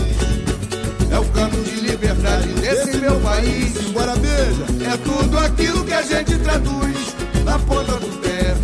Desse 2.65 2.97
meu 2.97 3.19
país. 3.19 3.73
Bora 3.91 4.15
beija. 4.15 4.65
É 4.91 4.97
tudo 4.97 5.37
aquilo 5.37 5.85
que 5.85 5.93
a 5.93 6.01
gente 6.01 6.35
traduz 6.39 7.15
na 7.43 7.59
ponta 7.59 7.93
do 7.93 8.21
pé, 8.21 8.55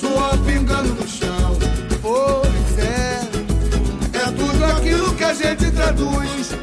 suor 0.00 0.38
pingando 0.46 0.94
no 0.94 1.06
chão. 1.06 1.58
Pois 2.00 2.78
é, 2.78 3.20
é 4.14 4.30
tudo 4.32 4.64
aquilo 4.64 5.14
que 5.14 5.24
a 5.24 5.34
gente 5.34 5.70
traduz 5.70 6.61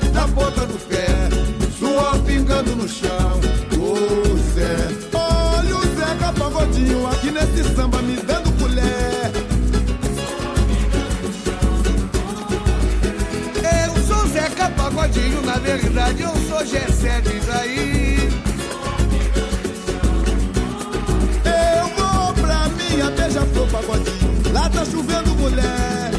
Gessé, 16.70 17.20
diz 17.22 17.49
aí. 17.49 18.30
Eu 21.43 21.88
vou 21.97 22.34
pra 22.36 22.70
minha 22.70 23.09
beija-flor 23.09 23.67
pagodinho. 23.70 24.53
Lá 24.53 24.70
tá 24.70 24.86
chovendo 24.86 25.34
mulher. 25.34 26.11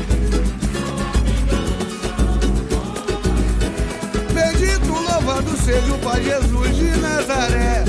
Bendito, 4.34 4.92
louvado 4.92 5.56
seja 5.56 5.94
o 5.94 5.98
Pai 6.00 6.20
Jesus 6.24 6.76
de 6.76 6.96
Nazaré. 6.96 7.84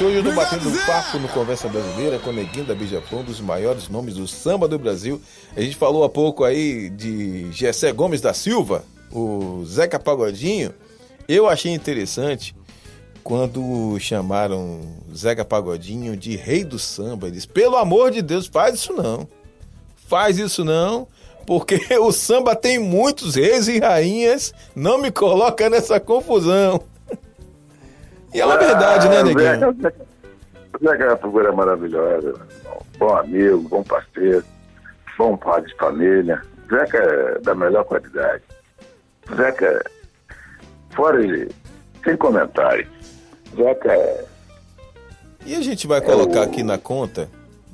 Gente, 0.00 0.04
hoje 0.04 0.16
eu 0.16 0.24
tô 0.24 0.32
batendo 0.32 0.86
papo 0.86 1.18
no 1.18 1.28
Conversa 1.28 1.68
Brasileira 1.68 2.18
com 2.18 2.30
o 2.30 2.32
Neguinho 2.32 2.64
da 2.64 2.74
Beija-Flor, 2.74 3.20
um 3.20 3.24
dos 3.24 3.38
maiores 3.38 3.90
nomes 3.90 4.14
do 4.14 4.26
samba 4.26 4.66
do 4.66 4.78
Brasil. 4.78 5.20
A 5.54 5.60
gente 5.60 5.76
falou 5.76 6.04
há 6.04 6.08
pouco 6.08 6.42
aí 6.42 6.88
de 6.88 7.52
Gessé 7.52 7.92
Gomes 7.92 8.22
da 8.22 8.32
Silva, 8.32 8.82
o 9.12 9.62
Zeca 9.66 9.98
Pagodinho. 9.98 10.72
Eu 11.28 11.46
achei 11.46 11.74
interessante 11.74 12.56
quando 13.22 13.98
chamaram 14.00 14.80
Zeca 15.14 15.44
Pagodinho 15.44 16.16
de 16.16 16.34
rei 16.34 16.64
do 16.64 16.78
samba. 16.78 17.26
Ele 17.26 17.36
disse, 17.36 17.48
pelo 17.48 17.76
amor 17.76 18.10
de 18.10 18.22
Deus, 18.22 18.46
faz 18.46 18.76
isso 18.76 18.94
não. 18.94 19.28
Faz 20.08 20.38
isso 20.38 20.64
não, 20.64 21.06
porque 21.46 21.78
o 22.00 22.10
samba 22.10 22.56
tem 22.56 22.78
muitos 22.78 23.34
reis 23.34 23.68
e 23.68 23.78
rainhas. 23.78 24.54
Não 24.74 24.96
me 24.96 25.10
coloca 25.10 25.68
nessa 25.68 26.00
confusão. 26.00 26.80
E 28.32 28.40
é 28.40 28.46
uma 28.46 28.56
verdade, 28.56 29.08
né, 29.08 29.22
Neguinho? 29.22 29.74
Zeca, 29.82 29.94
Zeca 30.82 31.04
é 31.04 31.08
uma 31.08 31.16
figura 31.16 31.52
maravilhosa. 31.52 32.34
Bom 32.98 33.16
amigo, 33.16 33.68
bom 33.68 33.82
parceiro, 33.82 34.44
bom 35.18 35.36
pai 35.36 35.62
de 35.62 35.74
família. 35.76 36.40
Zeca 36.70 36.98
é 36.98 37.38
da 37.40 37.54
melhor 37.54 37.84
qualidade. 37.84 38.42
Zeca, 39.34 39.84
fora 40.90 41.20
de. 41.26 41.48
sem 42.04 42.16
comentário. 42.16 42.86
Zeca 43.56 43.92
é. 43.92 44.24
E 45.44 45.54
a 45.54 45.60
gente 45.62 45.86
vai 45.86 46.00
colocar 46.00 46.42
aqui 46.42 46.62
na 46.62 46.78
conta, 46.78 47.28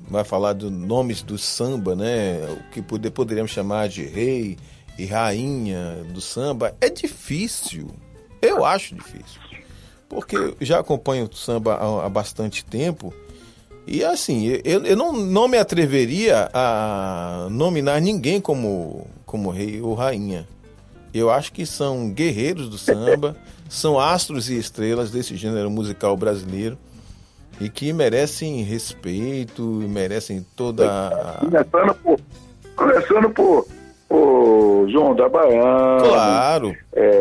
vai 0.09 0.25
falar 0.25 0.53
dos 0.53 0.71
nomes 0.71 1.23
do 1.23 1.37
samba, 1.37 1.95
né? 1.95 2.39
O 2.51 2.71
que 2.71 2.81
poder, 2.81 3.11
poderíamos 3.11 3.51
chamar 3.51 3.89
de 3.89 4.05
rei 4.05 4.57
e 4.99 5.05
rainha 5.05 6.05
do 6.09 6.21
samba. 6.21 6.75
É 6.81 6.89
difícil. 6.89 7.89
Eu 8.41 8.65
acho 8.65 8.95
difícil. 8.95 9.41
Porque 10.09 10.55
já 10.61 10.79
acompanho 10.79 11.29
o 11.31 11.35
samba 11.35 11.75
há, 11.75 12.07
há 12.07 12.09
bastante 12.09 12.65
tempo. 12.65 13.13
E 13.87 14.05
assim, 14.05 14.47
eu, 14.65 14.85
eu 14.85 14.97
não, 14.97 15.13
não 15.13 15.47
me 15.47 15.59
atreveria 15.59 16.49
a 16.53 17.47
nominar 17.51 18.01
ninguém 18.01 18.41
como, 18.41 19.07
como 19.25 19.51
rei 19.51 19.81
ou 19.81 19.95
rainha. 19.95 20.47
Eu 21.15 21.31
acho 21.31 21.53
que 21.53 21.65
são 21.65 22.11
guerreiros 22.11 22.69
do 22.69 22.77
samba, 22.77 23.37
são 23.71 23.99
astros 23.99 24.51
e 24.51 24.59
estrelas 24.59 25.11
desse 25.11 25.37
gênero 25.37 25.71
musical 25.71 26.17
brasileiro 26.17 26.77
e 27.61 27.69
que 27.69 27.93
merecem 27.93 28.63
respeito, 28.63 29.63
merecem 29.63 30.45
toda 30.55 30.87
a... 30.87 31.39
Começando 31.41 31.95
por. 31.95 32.21
Começando 32.75 33.31
por. 33.31 33.67
por 34.09 34.89
João 34.91 35.15
da 35.15 35.29
Baiana. 35.29 36.03
Claro. 36.03 36.77
É, 36.93 37.16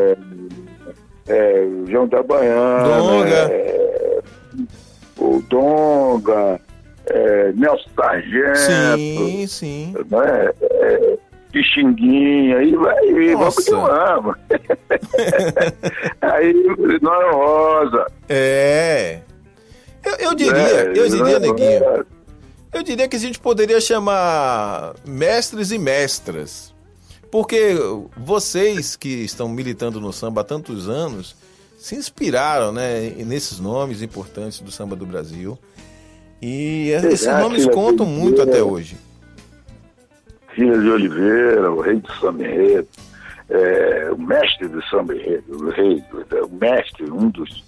da 2.07 2.23
Baiana. 2.23 2.97
Donga. 2.97 3.51
é, 3.51 4.21
o 5.17 5.41
Donga. 5.49 6.59
É, 7.07 7.51
Nelson 7.53 7.89
Sargento. 7.95 8.57
Sim, 8.57 9.47
sim. 9.47 9.93
Né? 10.09 10.51
É, 10.59 11.17
Pixinguinha, 11.51 12.57
aí 12.57 12.75
vai, 12.75 13.05
e 13.05 13.35
vamos 13.35 13.55
que 13.55 13.71
vamos. 13.71 14.35
aí, 16.21 16.53
Nora 17.01 17.31
Rosa. 17.31 18.07
É. 18.27 19.19
Eu, 20.03 20.15
eu 20.15 20.35
diria, 20.35 20.57
É, 20.57 20.87
eu 20.89 21.07
diria, 21.07 21.39
Neguinho, 21.39 22.05
eu 22.73 22.83
diria 22.83 23.07
que 23.07 23.15
a 23.15 23.19
gente 23.19 23.39
poderia 23.39 23.79
chamar 23.79 24.95
mestres 25.05 25.71
e 25.71 25.77
mestras. 25.77 26.73
Porque 27.31 27.75
vocês 28.17 28.95
que 28.95 29.23
estão 29.23 29.47
militando 29.47 30.01
no 30.01 30.11
samba 30.11 30.41
há 30.41 30.43
tantos 30.43 30.89
anos 30.89 31.35
se 31.77 31.95
inspiraram 31.95 32.71
né, 32.71 33.09
nesses 33.25 33.59
nomes 33.59 34.01
importantes 34.01 34.59
do 34.61 34.71
samba 34.71 34.95
do 34.95 35.05
Brasil. 35.05 35.57
E 36.41 36.89
esses 36.89 37.27
nomes 37.27 37.65
contam 37.67 38.05
muito 38.05 38.41
Oliveira. 38.41 38.51
até 38.51 38.63
hoje. 38.63 38.97
Filha 40.53 40.77
de 40.79 40.89
Oliveira, 40.89 41.71
o 41.71 41.81
rei 41.81 41.95
do 41.95 42.11
samba 42.13 42.43
enredo, 42.43 42.87
é, 43.49 44.09
o 44.11 44.17
mestre 44.17 44.67
do 44.67 44.81
samba 44.85 45.15
enredo, 45.15 45.65
o 45.65 45.69
rei, 45.69 46.01
do- 46.11 46.45
o 46.45 46.55
mestre, 46.55 47.11
um 47.11 47.29
dos, 47.29 47.63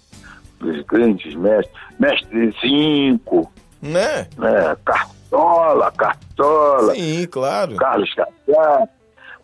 dos 0.59 0.81
grandes 0.85 1.35
mestres, 1.35 1.75
mestre 1.99 2.55
cinco, 2.61 3.51
Né? 3.81 4.27
né? 4.37 4.77
Cartola, 4.85 5.91
Cartola, 5.91 6.95
Sim, 6.95 7.27
claro. 7.29 7.75
Carlos 7.75 8.13
Cacá, 8.13 8.87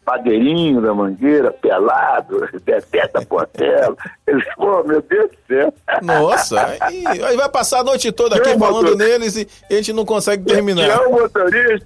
Padeirinho 0.06 0.82
da 0.82 0.94
Mangueira, 0.94 1.52
Pelado, 1.52 2.48
Deteta 2.66 3.22
Portela. 3.26 3.96
Eles, 4.28 4.44
Pô, 4.56 4.84
meu 4.84 5.02
Deus 5.02 5.30
do 5.32 5.38
céu. 5.48 5.74
Nossa, 6.02 6.78
aí 6.82 7.36
vai 7.38 7.50
passar 7.50 7.80
a 7.80 7.84
noite 7.84 8.12
toda 8.12 8.36
aqui 8.36 8.58
falando 8.58 8.84
motor- 8.92 8.98
neles 8.98 9.36
e 9.38 9.48
a 9.70 9.74
gente 9.76 9.94
não 9.94 10.06
consegue 10.06 10.44
terminar. 10.46 11.08
um 11.08 11.12
motorista, 11.12 11.86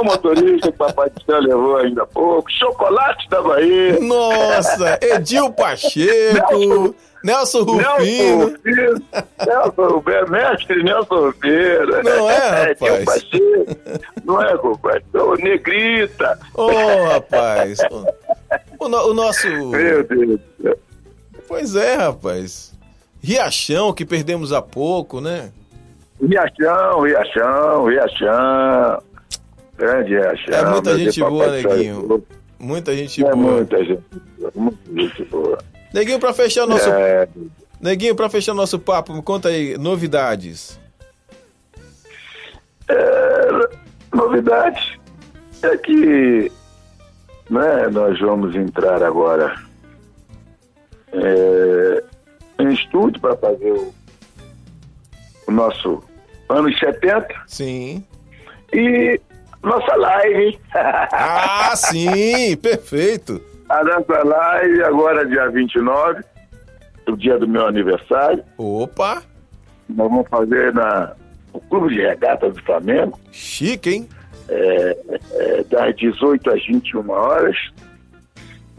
um 0.00 0.04
motorista 0.04 0.60
que 0.62 0.68
o 0.68 0.72
Papai 0.72 1.10
do 1.10 1.22
Céu 1.24 1.40
levou 1.40 1.76
ainda 1.78 2.02
há 2.02 2.06
pouco, 2.06 2.50
chocolate 2.50 3.28
da 3.28 3.42
Bahia. 3.42 3.98
Nossa, 4.00 4.98
Edil 5.02 5.52
Pacheco, 5.52 6.94
Nelson 7.24 7.62
Rufino. 7.62 7.78
Nelson 7.86 8.44
Rufino, 8.44 9.02
Nelson 9.46 9.88
Rufino, 9.88 10.30
mestre 10.30 10.82
Nelson 10.82 11.26
Rufino. 11.26 12.02
Não 12.04 12.30
é, 12.30 12.68
rapaz? 12.68 13.04
parceiro. 13.04 13.66
Não 14.24 14.42
é, 14.42 14.56
compadre? 14.58 15.04
Ô, 15.14 15.34
Negrita. 15.36 16.38
Ô, 16.54 16.68
rapaz. 17.08 17.78
O, 18.78 18.88
no- 18.88 19.10
o 19.10 19.14
nosso. 19.14 19.48
Meu 19.48 20.04
Deus 20.04 20.38
do 20.38 20.40
céu. 20.62 20.78
Pois 21.48 21.74
é, 21.76 21.94
rapaz. 21.94 22.72
Riachão, 23.22 23.92
que 23.92 24.04
perdemos 24.04 24.52
há 24.52 24.60
pouco, 24.62 25.20
né? 25.20 25.50
Riachão, 26.22 27.00
Riachão, 27.02 27.84
Riachão. 27.86 29.02
Grande 29.76 30.10
Riachão. 30.10 30.54
É 30.54 30.64
muita 30.70 30.98
gente 30.98 31.20
boa, 31.20 31.46
Neguinho. 31.50 32.24
Muita 32.58 32.96
gente 32.96 33.24
É 33.24 33.30
boa. 33.30 33.36
muita 33.36 33.84
gente 33.84 34.02
boa, 34.38 34.52
muita 34.54 34.92
gente 35.02 35.24
boa. 35.24 35.58
Neguinho, 35.92 36.18
pra 36.18 36.32
fechar 36.32 36.66
nosso. 36.66 36.88
É, 36.88 37.28
Neguinho, 37.80 38.14
pra 38.14 38.28
fechar 38.30 38.54
nosso 38.54 38.78
papo, 38.78 39.12
me 39.12 39.22
conta 39.22 39.48
aí, 39.48 39.76
novidades. 39.76 40.80
É, 42.88 43.48
novidade 44.14 45.00
é 45.62 45.76
que 45.76 46.50
né, 47.50 47.88
nós 47.90 48.18
vamos 48.20 48.54
entrar 48.54 49.02
agora 49.02 49.54
é, 51.12 52.04
em 52.60 52.72
estúdio 52.72 53.20
para 53.20 53.36
fazer 53.36 53.72
o, 53.72 53.94
o 55.46 55.50
nosso 55.50 56.02
anos 56.48 56.78
70 56.78 57.26
Sim. 57.46 58.04
e 58.72 59.20
nossa 59.62 59.96
live. 59.96 60.58
Ah, 60.74 61.72
sim, 61.76 62.56
perfeito. 62.56 63.40
A 63.68 63.82
nossa 63.82 64.22
live 64.24 64.82
agora 64.84 65.26
dia 65.26 65.48
29, 65.50 66.22
o 67.08 67.16
dia 67.16 67.38
do 67.38 67.48
meu 67.48 67.66
aniversário. 67.66 68.44
Opa, 68.56 69.22
Nós 69.88 70.08
vamos 70.10 70.28
fazer 70.28 70.72
na, 70.72 71.14
no 71.52 71.60
Clube 71.62 71.94
de 71.94 72.00
Regata 72.02 72.50
do 72.50 72.62
Flamengo. 72.62 73.18
chique, 73.32 73.90
hein? 73.90 74.08
é, 74.48 74.96
é, 75.32 75.64
das 75.64 75.96
18 75.96 76.50
às 76.50 76.64
21 76.66 77.10
horas. 77.10 77.56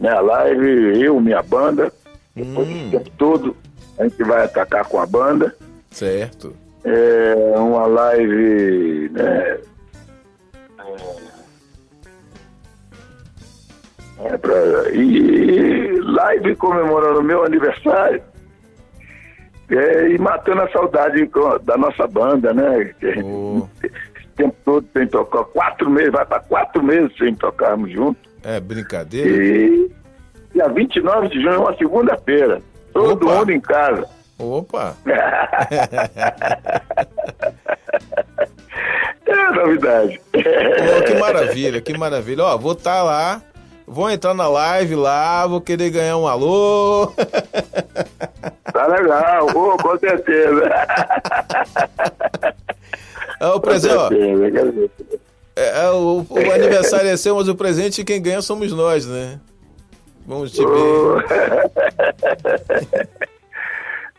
Né, 0.00 0.08
a 0.10 0.20
live, 0.20 1.02
eu, 1.04 1.20
minha 1.20 1.42
banda. 1.42 1.92
Depois 2.34 2.68
Hum. 2.68 2.86
o 2.86 2.90
tempo 2.92 3.10
todo 3.18 3.56
a 3.98 4.04
gente 4.04 4.22
vai 4.22 4.44
atacar 4.44 4.84
com 4.86 5.00
a 5.00 5.06
banda. 5.06 5.54
Certo. 5.90 6.54
É 6.84 7.34
uma 7.58 7.84
live, 7.86 9.10
né? 9.12 9.58
É, 14.24 14.36
pra, 14.36 14.54
e 14.92 16.00
live 16.00 16.56
comemorando 16.56 17.20
o 17.20 17.24
meu 17.24 17.44
aniversário. 17.44 18.20
É, 19.70 20.08
e 20.08 20.18
matando 20.18 20.62
a 20.62 20.70
saudade 20.70 21.30
da 21.62 21.76
nossa 21.76 22.06
banda, 22.06 22.52
né? 22.54 22.94
Que 22.98 23.06
a 23.06 23.14
gente, 23.14 23.24
Oh. 23.24 23.68
esse 23.84 24.26
tempo 24.36 24.56
todo 24.64 24.86
sem 24.96 25.06
tocar, 25.06 25.44
quatro 25.44 25.90
meses, 25.90 26.10
vai 26.10 26.24
para 26.24 26.40
quatro 26.40 26.82
meses 26.82 27.14
sem 27.18 27.34
tocarmos 27.34 27.92
juntos. 27.92 28.22
É 28.42 28.58
brincadeira. 28.58 29.28
E 29.28 29.90
dia 30.54 30.68
29 30.68 31.28
de 31.28 31.42
junho 31.42 31.54
é 31.54 31.58
uma 31.58 31.76
segunda-feira. 31.76 32.62
Todo 32.92 33.26
Opa. 33.26 33.34
mundo 33.36 33.50
em 33.52 33.60
casa. 33.60 34.08
Opa. 34.38 34.96
É 39.38 39.50
novidade. 39.52 40.20
Pô, 40.32 41.04
que 41.06 41.14
maravilha, 41.14 41.80
que 41.80 41.96
maravilha. 41.96 42.44
Ó, 42.44 42.58
vou 42.58 42.72
estar 42.72 43.02
lá, 43.02 43.40
vou 43.86 44.10
entrar 44.10 44.34
na 44.34 44.48
live 44.48 44.96
lá, 44.96 45.46
vou 45.46 45.60
querer 45.60 45.90
ganhar 45.90 46.16
um 46.16 46.26
alô. 46.26 47.12
Tá 48.70 48.86
legal, 48.86 49.46
oh, 49.54 49.76
com 49.82 49.98
certeza. 49.98 50.62
É, 53.40 53.46
o 53.46 53.58
presente, 53.58 53.94
ó, 53.94 54.08
é, 55.56 55.84
é, 55.84 55.90
o, 55.90 56.24
o 56.28 56.52
aniversário 56.52 57.08
é 57.08 57.16
seu, 57.16 57.34
mas 57.34 57.48
o 57.48 57.54
presente 57.56 58.04
quem 58.04 58.20
ganha 58.22 58.42
somos 58.42 58.70
nós, 58.72 59.06
né? 59.06 59.40
Vamos 60.26 60.52
te 60.52 60.58
ver. 60.58 60.66
oh. 60.66 61.18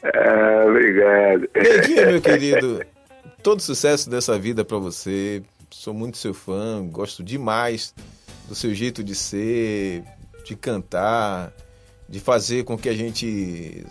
Ah, 0.01 0.63
obrigado. 0.65 1.49
Neguinho, 1.55 2.07
meu 2.07 2.21
querido, 2.21 2.81
todo 3.41 3.61
sucesso 3.61 4.09
dessa 4.09 4.37
vida 4.37 4.63
pra 4.63 4.77
você. 4.77 5.41
Sou 5.71 5.93
muito 5.93 6.17
seu 6.17 6.33
fã, 6.33 6.85
gosto 6.87 7.23
demais 7.23 7.93
do 8.47 8.55
seu 8.55 8.73
jeito 8.73 9.03
de 9.03 9.13
ser, 9.13 10.03
de 10.43 10.55
cantar, 10.55 11.53
de 12.07 12.19
fazer 12.19 12.63
com 12.63 12.77
que 12.77 12.89
a 12.89 12.93
gente 12.93 13.85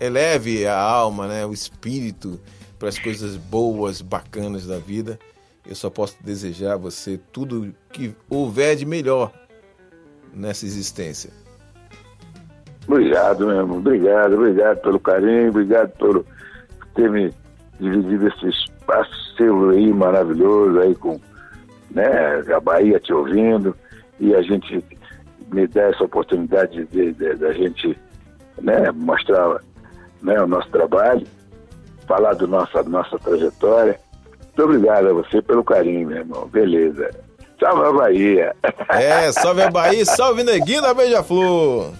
eleve 0.00 0.66
a 0.66 0.78
alma, 0.78 1.26
né, 1.26 1.44
o 1.44 1.52
espírito 1.52 2.40
para 2.78 2.88
as 2.88 2.98
coisas 2.98 3.36
boas, 3.36 4.00
bacanas 4.00 4.66
da 4.66 4.78
vida. 4.78 5.18
Eu 5.66 5.74
só 5.74 5.90
posso 5.90 6.16
desejar 6.22 6.74
a 6.74 6.76
você 6.76 7.18
tudo 7.32 7.74
que 7.92 8.14
houver 8.28 8.76
de 8.76 8.86
melhor 8.86 9.32
nessa 10.32 10.64
existência. 10.64 11.30
Obrigado, 12.86 13.46
meu 13.46 13.56
irmão. 13.56 13.78
Obrigado, 13.78 14.34
obrigado 14.34 14.80
pelo 14.80 14.98
carinho, 14.98 15.50
obrigado 15.50 15.90
por 15.98 16.24
ter 16.94 17.10
me 17.10 17.32
dividido 17.82 18.28
esse 18.28 18.48
espaço 18.48 19.10
seu 19.36 19.70
aí 19.70 19.92
maravilhoso 19.92 20.80
aí 20.80 20.94
com 20.94 21.20
né, 21.90 22.42
a 22.54 22.60
Bahia 22.60 22.98
te 23.00 23.12
ouvindo 23.12 23.74
e 24.20 24.34
a 24.34 24.42
gente 24.42 24.82
me 25.52 25.66
dá 25.66 25.82
essa 25.82 26.04
oportunidade 26.04 26.84
de, 26.86 27.12
de- 27.12 27.34
da 27.34 27.52
gente 27.52 27.98
né, 28.60 28.90
mostrar 28.92 29.58
né, 30.22 30.40
o 30.40 30.46
nosso 30.46 30.68
trabalho, 30.70 31.26
falar 32.06 32.34
do 32.34 32.46
nossa, 32.46 32.82
nossa 32.84 33.18
trajetória. 33.18 33.98
Muito 34.40 34.62
obrigado 34.64 35.08
a 35.08 35.12
você 35.12 35.40
pelo 35.42 35.64
carinho, 35.64 36.08
meu 36.08 36.18
irmão. 36.18 36.46
Beleza. 36.48 37.10
Salve 37.58 37.86
a 37.88 37.92
Bahia. 37.92 38.56
É, 38.88 39.32
salve 39.32 39.62
a 39.62 39.70
Bahia, 39.70 40.04
salve 40.06 40.42
Neguinho 40.44 40.82
da 40.82 40.92
Beija-Flor. 40.94 41.92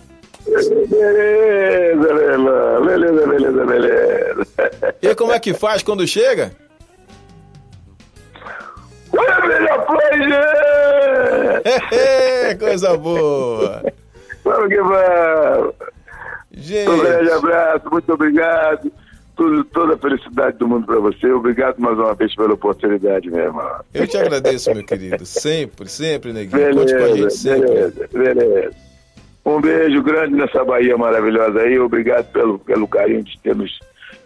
Beleza, 0.47 2.15
meu 2.15 2.31
irmão. 2.33 2.85
Beleza, 2.85 3.27
beleza, 3.27 3.65
beleza. 3.65 4.47
E 5.01 5.15
como 5.15 5.33
é 5.33 5.41
que 5.41 5.55
faz 5.55 5.83
quando 5.83 6.07
chega? 6.07 6.53
Olha, 9.17 9.47
melhor 9.47 9.87
play, 9.87 10.29
Coisa 12.59 12.97
boa. 12.97 13.83
Vamos 14.45 14.69
que 14.69 14.81
vamos. 14.81 15.75
Gente. 16.53 16.91
Um 16.91 16.99
grande 16.99 17.31
abraço, 17.31 17.91
muito 17.91 18.13
obrigado. 18.13 18.93
Tudo, 19.35 19.65
toda 19.65 19.95
a 19.95 19.99
felicidade 19.99 20.59
do 20.59 20.69
mundo 20.69 20.85
para 20.87 20.99
você. 20.99 21.33
Obrigado 21.33 21.79
mais 21.79 21.97
uma 21.99 22.15
vez 22.15 22.35
pela 22.35 22.53
oportunidade, 22.53 23.31
meu 23.31 23.45
irmão. 23.45 23.81
Eu 23.95 24.07
te 24.07 24.19
agradeço, 24.19 24.75
meu 24.75 24.85
querido. 24.85 25.25
Sempre, 25.25 25.89
sempre, 25.89 26.33
Neguinho. 26.35 26.75
Conte 26.77 26.95
com 26.95 27.03
a 27.05 27.09
gente 27.09 27.17
Beleza, 27.17 27.31
sempre. 27.31 27.69
beleza, 27.69 28.09
beleza. 28.13 28.92
Um 29.45 29.61
beijo 29.61 30.03
grande 30.03 30.35
nessa 30.35 30.65
Bahia 30.65 30.97
maravilhosa 30.97 31.61
aí. 31.61 31.79
Obrigado 31.79 32.31
pelo, 32.33 32.59
pelo 32.59 32.87
carinho 32.87 33.25
de 33.25 33.39
ter 33.39 33.57
nos, 33.57 33.79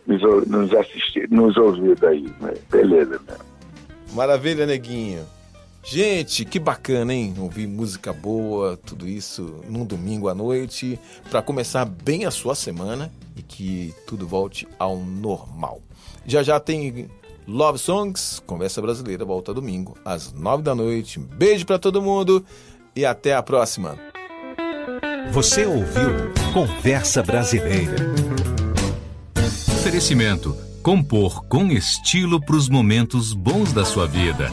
nos, 0.06 0.46
nos 0.46 0.74
assistido, 0.74 1.34
nos 1.34 1.56
ouvido 1.56 2.06
aí. 2.06 2.26
né? 2.40 2.54
Beleza, 2.70 3.20
meu. 3.26 3.36
Maravilha, 4.14 4.66
Neguinho. 4.66 5.24
Gente, 5.82 6.44
que 6.44 6.58
bacana, 6.58 7.14
hein? 7.14 7.34
Ouvir 7.38 7.68
música 7.68 8.12
boa, 8.12 8.76
tudo 8.76 9.06
isso 9.06 9.60
num 9.68 9.84
domingo 9.84 10.28
à 10.28 10.34
noite, 10.34 10.98
para 11.30 11.40
começar 11.40 11.84
bem 11.84 12.26
a 12.26 12.30
sua 12.30 12.56
semana 12.56 13.10
e 13.36 13.42
que 13.42 13.94
tudo 14.04 14.26
volte 14.26 14.66
ao 14.78 14.96
normal. 14.96 15.80
Já 16.26 16.42
já 16.42 16.58
tem 16.58 17.08
Love 17.46 17.78
Songs, 17.78 18.42
Conversa 18.44 18.82
Brasileira, 18.82 19.24
volta 19.24 19.54
domingo 19.54 19.96
às 20.04 20.32
nove 20.32 20.64
da 20.64 20.74
noite. 20.74 21.20
Beijo 21.20 21.64
para 21.64 21.78
todo 21.78 22.02
mundo 22.02 22.44
e 22.96 23.04
até 23.04 23.34
a 23.34 23.42
próxima. 23.42 23.96
Você 25.32 25.66
ouviu 25.66 26.32
Conversa 26.52 27.22
Brasileira. 27.22 27.94
Oferecimento: 29.68 30.56
compor 30.82 31.44
com 31.46 31.66
estilo 31.66 32.40
para 32.40 32.56
os 32.56 32.68
momentos 32.68 33.32
bons 33.32 33.72
da 33.72 33.84
sua 33.84 34.06
vida. 34.06 34.50